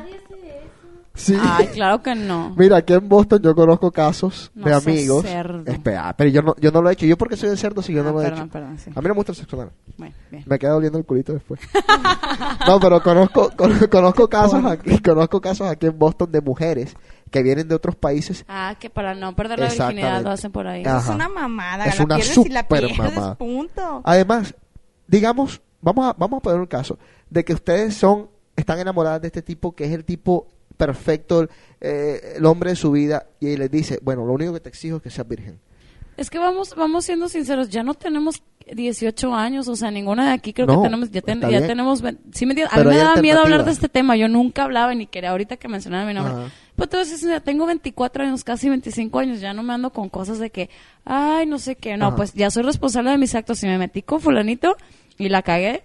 Sí. 1.17 1.39
Ay, 1.41 1.69
claro 1.69 2.03
que 2.03 2.17
no. 2.17 2.53
Mira, 2.57 2.79
aquí 2.79 2.93
en 2.93 3.09
Boston 3.09 3.41
yo 3.41 3.55
conozco 3.55 3.93
casos 3.93 4.51
No 4.53 4.67
de 4.67 4.75
amigos. 4.75 5.23
cerdo. 5.25 5.63
Espera, 5.71 6.13
pero 6.17 6.29
yo 6.29 6.43
no, 6.43 6.57
yo 6.59 6.73
no 6.73 6.83
lo 6.83 6.91
he 6.91 6.95
hecho. 6.95 7.07
¿Yo 7.07 7.17
porque 7.17 7.37
soy 7.37 7.51
de 7.51 7.57
cerdo 7.57 7.83
si 7.83 7.93
yo 7.95 8.03
no 8.03 8.09
Ah, 8.09 8.13
lo 8.15 8.23
he 8.23 8.27
hecho? 8.27 8.49
perdón, 8.49 8.77
sí. 8.81 8.91
A 8.93 9.01
mí 9.01 9.07
no 9.07 9.11
me 9.11 9.15
gusta 9.15 9.31
el 9.31 9.37
sexo 9.37 9.55
anal. 9.55 9.71
Bueno, 9.97 10.13
bien. 10.33 10.43
Me 10.45 10.59
queda 10.59 10.73
doliendo 10.73 10.99
el 10.99 11.05
culito 11.05 11.33
después. 11.33 11.61
no, 12.67 12.81
pero 12.81 13.01
conozco, 13.01 13.49
con- 13.57 13.79
conozco 13.87 14.29
casos 14.29 14.65
aquí, 14.65 14.99
conozco 14.99 15.41
casos 15.41 15.69
aquí 15.69 15.87
en 15.87 15.97
Boston 15.97 16.33
de 16.33 16.41
mujeres 16.41 16.97
que 17.31 17.45
vienen 17.45 17.69
de 17.69 17.77
otros 17.77 17.95
países. 17.95 18.45
Ah, 18.49 18.75
que 18.81 18.91
para 18.91 19.15
no 19.15 19.37
perder 19.37 19.61
la 19.61 19.69
virginidad 19.69 20.21
lo 20.23 20.31
hacen 20.31 20.51
por 20.51 20.67
ahí. 20.67 20.83
Ah. 20.85 20.99
Es 21.01 21.09
una 21.09 21.29
mamada. 21.29 21.85
Es 21.87 21.97
la 22.01 22.05
una 22.07 22.17
pierdes 22.17 22.37
y 22.39 22.49
la 22.49 22.63
super 22.63 22.87
pierdes, 22.89 23.37
punto. 23.39 24.01
Además, 24.03 24.53
digamos, 25.07 25.61
vamos 25.81 26.07
a, 26.07 26.13
vamos 26.15 26.39
a 26.39 26.41
poner 26.41 26.61
un 26.61 26.67
caso 26.67 26.99
de 27.31 27.45
que 27.45 27.53
ustedes 27.55 27.95
son, 27.95 28.29
están 28.57 28.79
enamoradas 28.79 29.21
de 29.21 29.29
este 29.29 29.43
tipo 29.43 29.75
que 29.75 29.85
es 29.85 29.93
el 29.93 30.05
tipo 30.05 30.47
perfecto, 30.77 31.43
el, 31.43 31.51
eh, 31.81 32.35
el 32.37 32.45
hombre 32.47 32.71
de 32.71 32.77
su 32.77 32.91
vida, 32.91 33.27
y 33.41 33.57
les 33.57 33.71
dice, 33.71 33.99
bueno, 34.03 34.25
lo 34.27 34.33
único 34.33 34.53
que 34.55 34.61
te 34.61 34.69
exijo 34.69 34.97
es 34.97 35.03
que 35.03 35.11
seas 35.11 35.29
virgen. 35.29 35.59
Es 36.17 36.31
que 36.31 36.39
vamos 36.39 36.75
vamos 36.77 37.05
siendo 37.05 37.29
sinceros, 37.29 37.69
ya 37.71 37.83
no 37.83 37.95
tenemos 37.95 38.43
18 38.73 39.35
años, 39.35 39.69
o 39.69 39.77
sea, 39.77 39.91
ninguna 39.91 40.27
de 40.27 40.33
aquí 40.33 40.53
creo 40.53 40.67
No, 40.67 40.81
que 40.83 40.89
tenemos, 40.89 41.11
ya, 41.11 41.21
ten- 41.23 41.41
ya 41.41 41.67
tenemos, 41.67 42.03
sí 42.33 42.47
me 42.47 42.55
dio- 42.55 42.67
a 42.71 42.79
mí 42.79 42.85
me 42.85 42.97
daba 42.97 43.17
miedo 43.21 43.41
hablar 43.41 43.65
de 43.65 43.73
este 43.73 43.89
tema, 43.89 44.17
yo 44.17 44.29
nunca 44.29 44.63
hablaba 44.65 44.95
ni 44.95 45.07
quería 45.07 45.31
ahorita 45.31 45.57
que 45.57 45.69
mencionaba 45.69 46.07
mi 46.07 46.15
nombre. 46.15 46.35
Ajá. 46.35 46.45
Pero 46.77 46.89
te 46.89 46.97
voy 46.97 47.07
a 47.07 47.09
decir 47.09 47.41
tengo 47.43 47.67
24 47.67 48.25
años, 48.25 48.43
casi 48.45 48.69
25 48.69 49.19
años, 49.19 49.41
ya 49.41 49.53
no 49.55 49.63
me 49.63 49.73
ando 49.75 49.91
con 49.91 50.09
cosas 50.09 50.39
de 50.39 50.51
que, 50.51 50.71
ay, 51.05 51.47
no 51.47 51.59
sé 51.59 51.77
qué, 51.77 51.97
no, 51.97 52.09
Ajá. 52.09 52.17
pues 52.17 52.33
ya 52.35 52.51
soy 52.51 52.63
responsable 52.65 53.11
de 53.11 53.19
mis 53.19 53.35
actos, 53.35 53.59
si 53.59 53.67
me 53.67 53.79
metí 53.79 54.03
con 54.03 54.21
fulanito 54.21 54.77
y 55.19 55.29
la 55.29 55.43
cagué, 55.43 55.83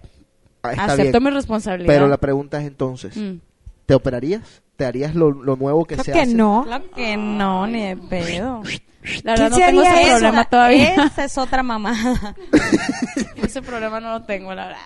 Ah, 0.62 0.72
está 0.72 0.84
acepto 0.86 1.18
bien. 1.20 1.24
mi 1.24 1.30
responsabilidad. 1.30 1.92
Pero 1.92 2.06
la 2.08 2.18
pregunta 2.18 2.60
es 2.60 2.66
entonces, 2.66 3.16
Mm. 3.16 3.36
¿te 3.86 3.94
operarías? 3.94 4.62
¿Te 4.76 4.84
harías 4.84 5.14
lo, 5.14 5.30
lo 5.30 5.56
nuevo 5.56 5.84
que 5.84 5.94
Creo 5.94 6.04
se 6.04 6.12
que 6.12 6.20
hace? 6.22 6.34
no. 6.34 6.64
Claro 6.66 6.84
que 6.94 7.16
no, 7.16 7.66
ni 7.66 7.82
de 7.82 7.96
pedo. 7.96 8.62
La 9.24 9.32
verdad 9.32 9.50
no 9.50 9.56
tengo 9.56 9.82
ese 9.82 10.02
eso? 10.02 10.10
problema 10.10 10.44
todavía. 10.44 10.94
Esa 11.06 11.24
es 11.24 11.38
otra 11.38 11.62
mamada. 11.62 12.34
ese 13.36 13.62
problema 13.62 13.98
no 14.00 14.10
lo 14.18 14.22
tengo, 14.24 14.54
la 14.54 14.66
verdad. 14.66 14.80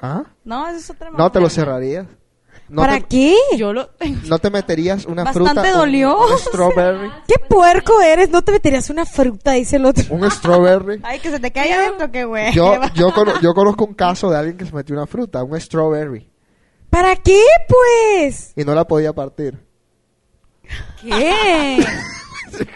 ¿Ah? 0.00 0.22
No, 0.44 0.66
esa 0.68 0.78
es 0.78 0.88
otra 0.90 1.10
mamada. 1.10 1.24
¿No 1.24 1.32
te 1.32 1.40
lo 1.40 1.50
cerrarías? 1.50 2.06
¿No 2.68 2.82
¿Para 2.82 2.98
te, 3.00 3.06
qué? 3.08 3.34
Yo 3.56 3.72
lo 3.72 3.86
tengo. 3.88 4.20
¿No 4.26 4.38
te 4.38 4.50
meterías 4.50 5.06
una 5.06 5.24
Bastante 5.24 5.50
fruta? 5.52 5.72
un- 5.72 5.78
dolió. 5.78 6.18
Un, 6.18 6.38
strawberry. 6.38 7.10
¿Qué 7.26 7.34
puerco 7.48 8.00
eres? 8.02 8.28
No 8.30 8.42
te 8.42 8.52
meterías 8.52 8.90
una 8.90 9.06
fruta, 9.06 9.52
dice 9.52 9.76
el 9.76 9.86
otro. 9.86 10.04
Un 10.10 10.30
strawberry. 10.30 11.00
Ay, 11.04 11.18
que 11.20 11.30
se 11.30 11.40
te 11.40 11.50
caiga 11.50 11.76
adentro, 11.76 12.10
qué 12.12 12.24
güey. 12.24 12.52
Yo, 12.52 12.74
yo, 12.94 13.12
cono- 13.14 13.40
yo 13.40 13.54
conozco 13.54 13.84
un 13.86 13.94
caso 13.94 14.30
de 14.30 14.36
alguien 14.36 14.56
que 14.58 14.66
se 14.66 14.74
metió 14.74 14.94
una 14.94 15.06
fruta, 15.06 15.42
un 15.42 15.58
strawberry, 15.58 16.28
¿Para 16.90 17.16
qué, 17.16 17.42
pues? 17.68 18.52
y 18.56 18.64
no 18.64 18.74
la 18.74 18.86
podía 18.86 19.12
partir. 19.12 19.58
¿Qué? 21.02 21.78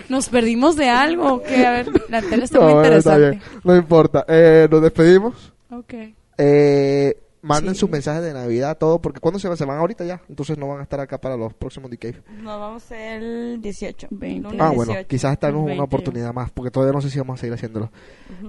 Nos 0.09 0.29
perdimos 0.29 0.77
de 0.77 0.89
algo. 0.89 1.43
Que, 1.43 1.67
a 1.67 1.71
ver, 1.73 1.89
la 2.09 2.21
tele 2.23 2.45
está 2.45 2.59
No, 2.59 2.65
muy 2.65 2.75
bueno, 2.75 2.97
está 2.97 3.15
interesante. 3.17 3.47
bien, 3.51 3.61
no 3.65 3.77
importa. 3.77 4.25
Eh, 4.29 4.69
nos 4.71 4.83
despedimos. 4.83 5.53
Ok. 5.71 5.95
Eh, 6.39 7.22
manden 7.43 7.75
Sí. 7.75 7.81
sus 7.81 7.91
mensajes 7.91 8.23
de 8.23 8.33
Navidad, 8.33 8.79
todo, 8.79 9.01
porque 9.03 9.21
cuando 9.21 9.39
se 9.39 9.49
van, 9.49 9.57
se 9.57 9.65
van 9.65 9.79
ahorita 9.79 10.05
ya, 10.05 10.23
entonces 10.29 10.57
no 10.57 10.69
van 10.69 10.81
a 10.81 10.83
estar 10.85 10.99
acá 11.01 11.21
para 11.21 11.37
los 11.37 11.53
próximos 11.55 11.91
DK. 11.91 12.23
Nos 12.43 12.59
vamos 12.59 12.91
el 12.91 13.61
18. 13.61 14.09
20. 14.11 14.49
lunes 14.49 14.61
Ah, 14.61 14.69
bueno, 14.71 14.93
18. 14.93 15.09
quizás 15.09 15.39
tenemos 15.39 15.63
una 15.63 15.69
20. 15.73 15.83
oportunidad 15.85 16.33
más, 16.33 16.51
porque 16.51 16.71
todavía 16.71 16.93
no 16.93 17.01
sé 17.03 17.11
si 17.11 17.19
vamos 17.19 17.39
a 17.39 17.41
seguir 17.41 17.55
haciéndolo. 17.55 17.91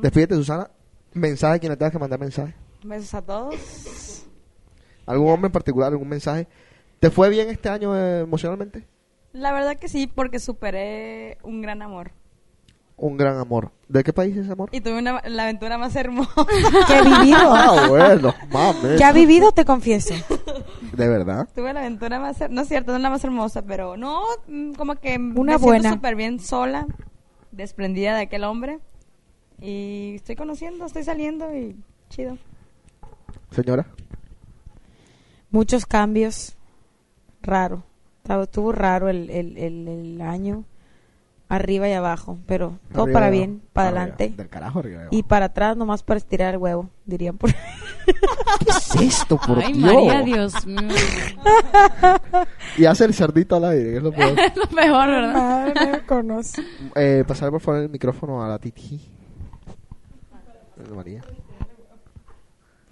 Despídete, 0.02 0.36
Susana. 0.36 0.70
Mensaje, 1.14 1.60
quien 1.60 1.72
le 1.72 1.78
tengas 1.78 1.92
que 1.92 2.00
mandar 2.00 2.20
mensaje. 2.20 2.56
Besos 2.84 3.14
a 3.14 3.22
todos. 3.22 4.26
¿Algún 5.06 5.30
hombre 5.32 5.48
en 5.48 5.52
particular, 5.52 5.92
algún 5.92 6.08
mensaje? 6.10 6.48
¿Te 7.00 7.10
fue 7.10 7.30
bien 7.30 7.50
este 7.50 7.70
año 7.70 7.96
eh, 7.98 8.22
emocionalmente? 8.22 8.88
La 9.34 9.52
verdad 9.52 9.76
que 9.78 9.90
sí, 9.90 10.08
porque 10.08 10.40
superé 10.40 11.38
un 11.44 11.62
gran 11.62 11.82
amor. 11.82 12.12
Un 12.96 13.18
gran 13.18 13.38
amor. 13.38 13.72
¿De 13.90 14.04
qué 14.04 14.14
país 14.14 14.36
es 14.38 14.44
ese 14.44 14.52
amor? 14.54 14.70
Y 14.72 14.82
tuve 14.82 15.00
una, 15.00 15.22
la 15.28 15.44
aventura 15.44 15.78
más 15.78 15.96
hermosa. 15.96 16.32
¿Qué 16.88 16.94
ha 16.96 17.02
vivido? 17.04 17.38
Ah, 17.54 17.88
bueno, 17.90 18.34
mames. 18.52 18.98
¿Qué 18.98 19.04
ha 19.04 19.12
vivido? 19.12 19.52
Te 19.52 19.66
confieso. 19.66 20.14
¿De 20.96 21.08
verdad? 21.08 21.48
tuve 21.56 21.74
la 21.74 21.80
aventura 21.82 22.20
más... 22.20 22.38
No 22.50 22.62
es 22.62 22.68
cierto, 22.68 22.92
no 22.94 23.00
la 23.00 23.10
más 23.10 23.24
hermosa, 23.24 23.64
pero 23.64 23.98
no, 23.98 24.22
mm, 24.48 24.74
como 24.74 24.96
que 24.96 25.16
Una 25.18 25.54
me 25.54 25.58
buena. 25.58 25.82
siento 25.82 25.98
súper 25.98 26.16
bien 26.16 26.40
sola, 26.40 26.86
desprendida 27.52 28.16
de 28.16 28.22
aquel 28.24 28.44
hombre. 28.44 28.80
Y 29.60 30.14
estoy 30.16 30.36
conociendo, 30.36 30.86
estoy 30.86 31.04
saliendo 31.04 31.54
y 31.56 31.76
chido. 32.10 32.38
Señora. 33.52 33.88
Muchos 35.50 35.86
cambios. 35.86 36.56
Raro. 37.42 37.84
Estuvo 38.42 38.72
raro 38.72 39.10
el, 39.10 39.30
el, 39.30 39.58
el, 39.58 39.88
el 39.88 40.22
año. 40.22 40.64
Arriba 41.56 41.88
y 41.90 41.94
abajo. 41.94 42.40
Pero 42.48 42.80
todo 42.92 43.04
Arriba 43.04 43.14
para 43.20 43.28
y 43.28 43.32
bien, 43.32 43.50
abajo. 43.52 43.68
para 43.74 43.88
Arriba, 43.90 44.02
adelante. 44.02 44.34
Del 44.38 44.50
carajo 44.50 44.80
arriba. 44.80 45.02
Y 45.12 45.24
para 45.24 45.46
atrás 45.46 45.78
nomás 45.78 46.04
para 46.04 46.18
estirar 46.18 46.54
el 46.54 46.60
huevo, 46.60 46.90
dirían 47.06 47.38
por 47.38 47.52
¿Qué 48.06 48.70
es 48.70 48.96
esto, 48.96 49.38
por 49.38 49.60
Ay, 49.60 49.74
Dios? 49.74 49.94
María, 49.94 50.22
Dios 50.24 50.66
mío. 50.66 50.80
Y 52.78 52.86
hace 52.86 53.06
el 53.06 53.14
cerdito 53.14 53.56
al 53.56 53.66
aire, 53.66 53.92
que 53.92 53.98
es 53.98 54.04
lo 54.04 54.12
peor. 54.12 54.40
es 54.40 54.56
lo 54.58 54.66
mejor, 54.76 55.08
¿verdad? 55.08 55.34
Madre, 55.34 55.74
no 55.86 55.92
me 55.92 56.06
conoce. 56.06 56.64
eh, 56.96 57.24
pasar 57.28 57.52
por 57.52 57.62
favor 57.62 57.82
el 57.82 57.90
micrófono 57.90 58.44
a 58.44 58.48
la 58.48 58.58
Titi. 58.60 59.00
María. 60.96 61.22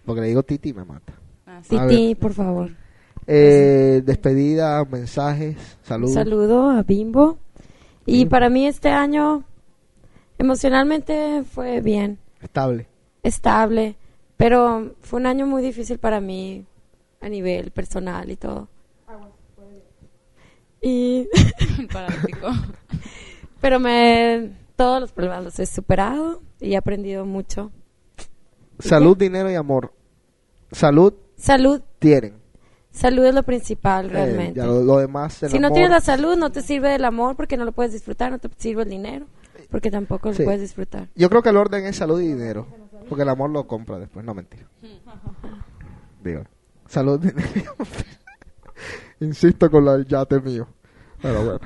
Porque 0.05 0.21
le 0.21 0.27
digo 0.27 0.43
Titi 0.43 0.69
y 0.69 0.73
me 0.73 0.85
mata. 0.85 1.13
Ah, 1.45 1.59
sí. 1.63 1.77
Titi, 1.87 2.15
por 2.15 2.33
favor. 2.33 2.69
Eh, 3.27 4.01
despedida, 4.05 4.83
mensajes, 4.85 5.57
saludos. 5.83 6.13
Saludo 6.13 6.69
a 6.71 6.83
Bimbo. 6.83 7.37
Y 8.05 8.25
para 8.25 8.49
mí 8.49 8.67
este 8.67 8.89
año 8.89 9.43
emocionalmente 10.37 11.43
fue 11.43 11.81
bien, 11.81 12.17
Estable. 12.41 12.87
estable, 13.23 13.95
pero 14.37 14.95
fue 15.01 15.19
un 15.19 15.27
año 15.27 15.45
muy 15.45 15.61
difícil 15.61 15.99
para 15.99 16.19
mí 16.19 16.65
a 17.21 17.29
nivel 17.29 17.71
personal 17.71 18.29
y 18.31 18.35
todo. 18.37 18.67
Y 20.81 21.27
Paralítico. 21.93 22.47
pero 23.59 23.79
me 23.79 24.51
todos 24.75 24.99
los 24.99 25.11
problemas 25.11 25.43
los 25.43 25.59
he 25.59 25.65
superado 25.67 26.41
y 26.59 26.73
he 26.73 26.77
aprendido 26.77 27.25
mucho. 27.25 27.71
Salud, 28.79 29.15
dinero 29.15 29.51
y 29.51 29.55
amor. 29.55 29.93
Salud 30.71 31.13
Salud, 31.35 31.81
tienen. 31.99 32.40
Salud 32.91 33.25
es 33.25 33.33
lo 33.33 33.43
principal 33.43 34.05
Eh, 34.07 34.09
realmente. 34.09 34.59
ya 34.59 34.65
lo, 34.65 34.81
lo 34.83 34.97
demás, 34.97 35.41
el 35.43 35.49
si 35.51 35.59
no 35.59 35.67
amor, 35.67 35.75
tienes 35.75 35.91
la 35.91 36.01
salud, 36.01 36.37
no 36.37 36.51
te 36.51 36.61
sirve 36.61 36.95
el 36.95 37.05
amor 37.05 37.35
porque 37.35 37.57
no 37.57 37.65
lo 37.65 37.71
puedes 37.71 37.93
disfrutar, 37.93 38.31
no 38.31 38.39
te 38.39 38.49
sirve 38.57 38.83
el 38.83 38.89
dinero 38.89 39.25
porque 39.69 39.89
tampoco 39.91 40.33
Sí. 40.33 40.39
lo 40.39 40.45
puedes 40.45 40.61
disfrutar. 40.61 41.07
Yo 41.15 41.29
creo 41.29 41.41
que 41.41 41.49
el 41.49 41.57
orden 41.57 41.85
es 41.85 41.95
salud 41.95 42.19
y 42.21 42.27
dinero. 42.27 42.67
Porque 43.07 43.23
el 43.23 43.29
amor 43.29 43.49
lo 43.49 43.67
compra 43.67 43.99
después, 43.99 44.23
no 44.25 44.33
mentira. 44.33 44.65
Digo, 46.23 46.43
salud, 46.87 47.19
dinero. 47.19 47.73
Insisto 49.19 49.69
con 49.69 49.85
la- 49.85 49.95
el 49.95 50.05
yate 50.05 50.39
mío. 50.39 50.67
Pero 51.21 51.43
bueno. 51.43 51.59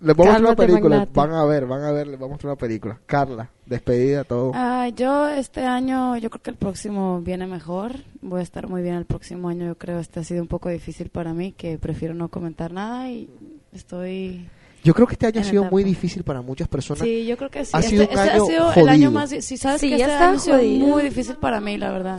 Les 0.00 0.14
voy 0.14 0.26
a 0.26 0.30
mostrar 0.32 0.46
una 0.48 0.56
película. 0.56 0.96
magnate. 0.98 1.12
Van 1.14 1.32
a 1.32 1.44
ver, 1.44 1.66
van 1.66 1.82
a 1.84 1.90
ver, 1.92 2.06
les 2.06 2.18
voy 2.18 2.26
a 2.28 2.30
mostrar 2.30 2.50
una 2.52 2.58
película. 2.58 2.98
Carla, 3.06 3.50
despedida, 3.64 4.24
todo. 4.24 4.52
Ah, 4.54 4.88
yo 4.94 5.28
este 5.28 5.62
año, 5.64 6.16
yo 6.18 6.28
creo 6.30 6.42
que 6.42 6.50
el 6.50 6.56
próximo 6.56 7.20
viene 7.22 7.46
mejor. 7.46 7.92
Voy 8.20 8.40
a 8.40 8.42
estar 8.42 8.68
muy 8.68 8.82
bien 8.82 8.94
el 8.96 9.06
próximo 9.06 9.48
año. 9.48 9.66
Yo 9.66 9.78
creo 9.78 9.98
este 9.98 10.20
ha 10.20 10.24
sido 10.24 10.42
un 10.42 10.48
poco 10.48 10.68
difícil 10.68 11.08
para 11.08 11.32
mí, 11.32 11.52
que 11.52 11.78
prefiero 11.78 12.12
no 12.14 12.28
comentar 12.28 12.72
nada 12.72 13.08
y 13.10 13.28
estoy 13.72 14.48
Yo 14.84 14.92
creo 14.94 15.06
que 15.06 15.14
este 15.14 15.26
año 15.26 15.40
ha 15.40 15.44
sido 15.44 15.64
muy 15.64 15.82
etapa. 15.82 15.88
difícil 15.88 16.22
para 16.24 16.42
muchas 16.42 16.68
personas. 16.68 17.02
Sí, 17.02 17.24
yo 17.26 17.36
creo 17.36 17.50
que 17.50 17.64
sí. 17.64 17.72
Ha 17.74 17.78
Este- 17.80 17.90
sido 17.90 18.02
un 18.04 18.10
este 18.10 18.20
año 18.20 18.30
ha 18.42 18.46
sido 18.46 18.66
el 18.68 18.74
jodido. 18.74 18.88
año 18.90 19.10
más... 19.10 19.30
Sí, 19.30 19.56
sabes 19.56 19.80
Sí, 19.80 19.88
que 19.90 19.98
ya 19.98 20.04
este 20.04 20.12
está 20.14 20.28
año 20.28 20.36
ha 20.36 20.40
sido 20.40 20.86
muy 20.86 21.02
difícil 21.02 21.36
para 21.36 21.60
mí, 21.60 21.76
la 21.78 21.90
verdad. 21.90 22.16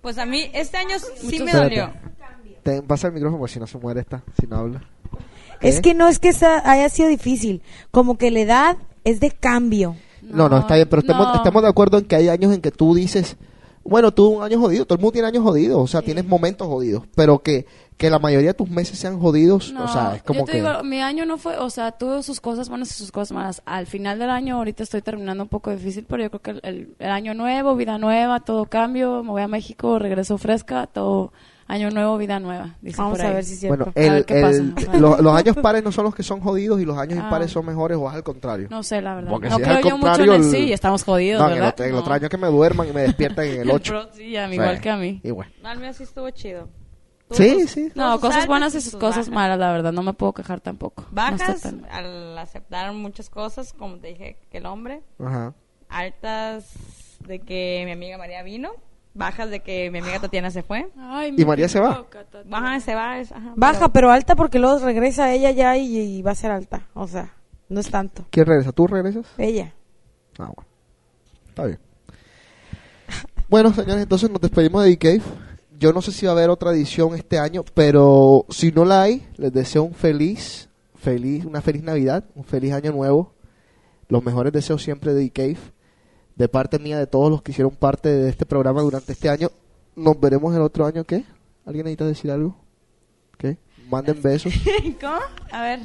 Pues 0.00 0.18
a 0.18 0.24
mí 0.26 0.50
este 0.54 0.76
año 0.78 0.96
sí 0.98 1.38
me 1.40 1.46
Espérate. 1.46 1.58
dolió. 1.80 1.92
Te 2.62 2.82
pasa 2.82 3.06
el 3.08 3.12
micrófono 3.14 3.38
porque 3.38 3.54
si 3.54 3.60
no 3.60 3.66
se 3.68 3.78
muere 3.78 4.00
esta, 4.00 4.22
si 4.40 4.46
no 4.48 4.56
habla. 4.56 4.82
Es 5.60 5.76
¿Qué? 5.76 5.82
que 5.90 5.94
no 5.94 6.08
es 6.08 6.18
que 6.18 6.30
haya 6.64 6.88
sido 6.88 7.08
difícil, 7.08 7.62
como 7.90 8.18
que 8.18 8.30
la 8.30 8.40
edad 8.40 8.76
es 9.04 9.20
de 9.20 9.30
cambio. 9.30 9.96
No, 10.22 10.48
no, 10.48 10.58
está 10.58 10.74
bien, 10.74 10.88
pero 10.88 11.00
estemos, 11.00 11.28
no. 11.28 11.34
estemos 11.36 11.62
de 11.62 11.68
acuerdo 11.68 11.98
en 11.98 12.04
que 12.04 12.16
hay 12.16 12.28
años 12.28 12.52
en 12.52 12.60
que 12.60 12.70
tú 12.72 12.94
dices, 12.94 13.36
bueno, 13.84 14.12
tuve 14.12 14.36
un 14.38 14.42
año 14.42 14.58
jodido, 14.60 14.84
todo 14.84 14.96
el 14.96 15.00
mundo 15.00 15.12
tiene 15.12 15.28
años 15.28 15.44
jodidos, 15.44 15.78
o 15.78 15.86
sea, 15.86 16.02
tienes 16.02 16.26
momentos 16.26 16.66
jodidos, 16.66 17.04
pero 17.14 17.38
que, 17.38 17.66
que 17.96 18.10
la 18.10 18.18
mayoría 18.18 18.48
de 18.48 18.54
tus 18.54 18.68
meses 18.68 18.98
sean 18.98 19.20
jodidos, 19.20 19.72
No, 19.72 19.84
o 19.84 19.88
sea, 19.88 20.16
es 20.16 20.24
como 20.24 20.40
yo 20.40 20.46
te 20.46 20.52
que... 20.52 20.58
digo, 20.58 20.82
mi 20.82 21.00
año 21.00 21.24
no 21.24 21.38
fue, 21.38 21.56
o 21.58 21.70
sea, 21.70 21.92
tuvo 21.92 22.20
sus 22.24 22.40
cosas 22.40 22.68
buenas 22.68 22.90
y 22.90 22.94
sus 22.94 23.12
cosas 23.12 23.30
malas. 23.32 23.62
Al 23.64 23.86
final 23.86 24.18
del 24.18 24.30
año, 24.30 24.56
ahorita 24.56 24.82
estoy 24.82 25.02
terminando 25.02 25.44
un 25.44 25.48
poco 25.48 25.70
difícil, 25.70 26.04
pero 26.08 26.24
yo 26.24 26.30
creo 26.30 26.42
que 26.42 26.50
el, 26.50 26.60
el- 26.64 26.94
el 26.98 27.10
año 27.10 27.32
nuevo, 27.34 27.76
vida 27.76 27.96
nueva, 27.98 28.40
todo 28.40 28.66
cambio, 28.66 29.22
me 29.22 29.30
voy 29.30 29.42
a 29.42 29.48
México, 29.48 30.00
regreso 30.00 30.36
fresca, 30.38 30.88
todo 30.88 31.32
año 31.68 31.90
nuevo, 31.90 32.16
vida 32.18 32.38
nueva. 32.40 32.76
dicen 32.80 32.98
Vamos 33.04 33.18
por 33.18 33.26
a 33.26 33.28
ahí. 33.30 33.34
ver 33.36 33.44
si 33.44 33.54
es 33.54 33.60
cierto. 33.60 33.76
Bueno, 33.86 33.92
A 33.96 34.00
ver 34.00 34.12
el, 34.18 34.24
qué 34.24 34.40
el- 34.40 34.72
pasa. 34.74 34.98
los, 34.98 35.20
los 35.20 35.34
años 35.36 35.56
pares 35.56 35.82
no 35.84 35.90
son 35.92 36.04
los 36.04 36.14
que 36.14 36.22
son 36.22 36.40
jodidos 36.40 36.80
y 36.80 36.84
los 36.84 36.96
años 36.96 37.18
Ah. 37.20 37.24
impares 37.24 37.50
son 37.50 37.66
mejores 37.66 37.98
o 37.98 38.08
es 38.08 38.14
al 38.14 38.22
contrario. 38.22 38.68
No 38.70 38.82
sé, 38.82 39.00
la 39.02 39.14
verdad. 39.16 39.30
Porque 39.30 39.48
no 39.48 39.56
si 39.56 39.62
es 39.62 39.68
creo 39.68 39.76
al 39.78 39.84
yo 39.84 39.98
mucho 39.98 40.22
en 40.22 40.28
el 40.30 40.34
el- 40.36 40.44
sí, 40.50 40.72
estamos 40.72 41.02
jodidos, 41.04 41.40
no, 41.42 41.48
en 41.48 41.54
el, 41.54 41.60
¿verdad? 41.60 41.80
en 41.80 41.86
el 41.86 41.92
No. 41.92 41.98
otro 42.00 42.12
año 42.14 42.28
que 42.28 42.36
me 42.38 42.46
duerman 42.48 42.88
y 42.88 42.92
me 42.92 43.02
despierten 43.02 43.44
en 43.52 43.60
el 43.62 43.70
8. 43.72 43.92
Pero 43.92 44.14
sí, 44.14 44.36
a 44.36 44.46
mí, 44.48 44.54
igual 44.54 44.80
que 44.80 44.90
a 44.90 44.96
mí. 44.96 45.20
Y 45.24 45.30
bueno. 45.30 45.50
No, 45.62 45.72
el 45.72 45.78
mío 45.80 45.92
sí 45.92 46.02
estuvo 46.04 46.30
chido. 46.30 46.68
Sí, 47.32 47.62
sus- 47.62 47.70
sí. 47.72 47.90
No, 47.96 48.20
cosas 48.20 48.46
buenas 48.46 48.72
y 48.76 48.80
sus 48.80 48.92
cosas 48.94 49.28
bajas. 49.28 49.30
malas, 49.30 49.58
la 49.58 49.72
verdad. 49.72 49.92
No 49.92 50.04
me 50.04 50.12
puedo 50.12 50.32
quejar 50.32 50.60
tampoco. 50.60 51.02
No 51.02 51.08
Bajas 51.10 51.48
está 51.56 51.70
tan- 51.70 51.84
al 51.90 52.38
aceptar 52.38 52.92
muchas 52.92 53.28
cosas, 53.28 53.72
como 53.72 53.96
te 53.98 54.06
dije, 54.08 54.36
que 54.48 54.58
el 54.58 54.66
hombre. 54.66 55.02
Ajá. 55.18 55.52
Altas 55.88 56.72
de 57.26 57.40
que 57.40 57.82
mi 57.84 57.90
amiga 57.90 58.16
María 58.18 58.42
vino. 58.44 58.70
Bajas 59.16 59.48
de 59.50 59.60
que 59.60 59.90
mi 59.90 59.98
amiga 59.98 60.20
Tatiana 60.20 60.50
se 60.50 60.62
fue. 60.62 60.88
Ay, 60.98 61.34
¿Y 61.38 61.44
María 61.44 61.68
se 61.68 61.80
va? 61.80 62.04
Baja, 62.44 62.80
se 62.80 62.94
va. 62.94 63.18
es- 63.18 63.32
ajá, 63.32 63.52
Baja, 63.56 63.88
pero 63.88 64.10
alta 64.10 64.36
porque 64.36 64.58
luego 64.58 64.78
regresa 64.84 65.32
ella 65.32 65.50
ya 65.52 65.76
y, 65.76 65.96
y 65.98 66.22
va 66.22 66.32
a 66.32 66.34
ser 66.34 66.50
alta. 66.50 66.86
O 66.94 67.08
sea, 67.08 67.32
no 67.68 67.80
es 67.80 67.90
tanto. 67.90 68.26
¿Quién 68.30 68.44
regresa? 68.46 68.72
¿Tú 68.72 68.86
regresas? 68.86 69.26
Ella. 69.38 69.72
Ah, 70.38 70.50
bueno. 70.54 70.68
Está 71.48 71.64
bien. 71.64 71.78
Bueno, 73.48 73.72
señores, 73.72 74.02
entonces 74.02 74.28
nos 74.28 74.40
despedimos 74.40 74.82
de 74.82 74.90
D-Cave. 74.90 75.22
Yo 75.78 75.92
no 75.92 76.02
sé 76.02 76.10
si 76.10 76.26
va 76.26 76.32
a 76.32 76.34
haber 76.34 76.50
otra 76.50 76.72
edición 76.72 77.14
este 77.14 77.38
año, 77.38 77.64
pero 77.74 78.44
si 78.48 78.72
no 78.72 78.84
la 78.84 79.02
hay, 79.02 79.24
les 79.36 79.52
deseo 79.52 79.84
un 79.84 79.94
feliz, 79.94 80.68
feliz, 80.96 81.44
una 81.44 81.60
feliz 81.60 81.82
Navidad, 81.84 82.24
un 82.34 82.44
feliz 82.44 82.72
año 82.72 82.90
nuevo. 82.92 83.32
Los 84.08 84.24
mejores 84.24 84.52
deseos 84.52 84.82
siempre 84.82 85.14
de 85.14 85.20
D-Cave. 85.22 85.56
De 86.36 86.48
parte 86.48 86.78
mía, 86.78 86.98
de 86.98 87.06
todos 87.06 87.30
los 87.30 87.42
que 87.42 87.52
hicieron 87.52 87.74
parte 87.74 88.08
de 88.10 88.28
este 88.28 88.46
programa 88.46 88.82
durante 88.82 89.12
este 89.12 89.28
año. 89.28 89.48
Nos 89.94 90.20
veremos 90.20 90.54
el 90.54 90.60
otro 90.62 90.84
año, 90.86 91.02
¿qué? 91.04 91.24
¿Alguien 91.64 91.84
necesita 91.84 92.04
decir 92.04 92.30
algo? 92.30 92.56
¿Qué? 93.38 93.56
Manden 93.90 94.20
besos. 94.20 94.52
¿Cómo? 95.00 95.16
A 95.50 95.62
ver. 95.62 95.80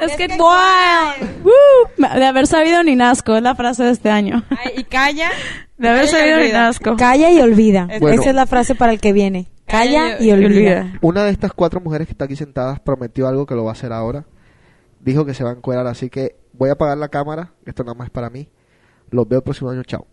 Es 0.00 0.16
que 0.16 0.26
wild. 0.26 2.18
De 2.18 2.24
haber 2.26 2.46
sabido 2.46 2.82
ni 2.82 2.96
nazco, 2.96 3.36
es 3.36 3.42
la 3.42 3.54
frase 3.54 3.84
de 3.84 3.90
este 3.90 4.10
año. 4.10 4.44
Ay, 4.50 4.72
y 4.78 4.84
calla. 4.84 5.30
De 5.78 5.88
haber 5.88 6.06
Calla 6.06 6.10
y 6.10 6.20
sabido 6.20 6.36
ni 6.36 6.42
olvida. 6.42 6.58
nazco. 6.58 6.96
Calla 6.96 7.30
y 7.32 7.40
olvida. 7.40 7.88
Bueno. 8.00 8.20
Esa 8.20 8.30
es 8.30 8.36
la 8.36 8.46
frase 8.46 8.74
para 8.74 8.92
el 8.92 9.00
que 9.00 9.12
viene. 9.12 9.48
Calla 9.66 10.16
Calla 10.16 10.20
y 10.22 10.28
y 10.28 10.32
olvida. 10.32 10.98
Una 11.00 11.24
de 11.24 11.30
estas 11.30 11.52
cuatro 11.52 11.80
mujeres 11.80 12.06
que 12.06 12.12
está 12.12 12.24
aquí 12.24 12.36
sentadas 12.36 12.80
prometió 12.80 13.28
algo 13.28 13.46
que 13.46 13.54
lo 13.54 13.64
va 13.64 13.70
a 13.70 13.72
hacer 13.74 13.92
ahora. 13.92 14.24
Dijo 15.00 15.24
que 15.24 15.34
se 15.34 15.44
va 15.44 15.50
a 15.50 15.54
encuerar, 15.54 15.86
así 15.86 16.10
que 16.10 16.36
voy 16.52 16.68
a 16.70 16.72
apagar 16.72 16.98
la 16.98 17.08
cámara. 17.08 17.52
Esto 17.64 17.84
nada 17.84 17.94
más 17.94 18.06
es 18.06 18.10
para 18.10 18.28
mí. 18.28 18.48
Los 19.10 19.28
veo 19.28 19.38
el 19.38 19.42
próximo 19.42 19.70
año. 19.70 19.82
Chao. 19.84 20.06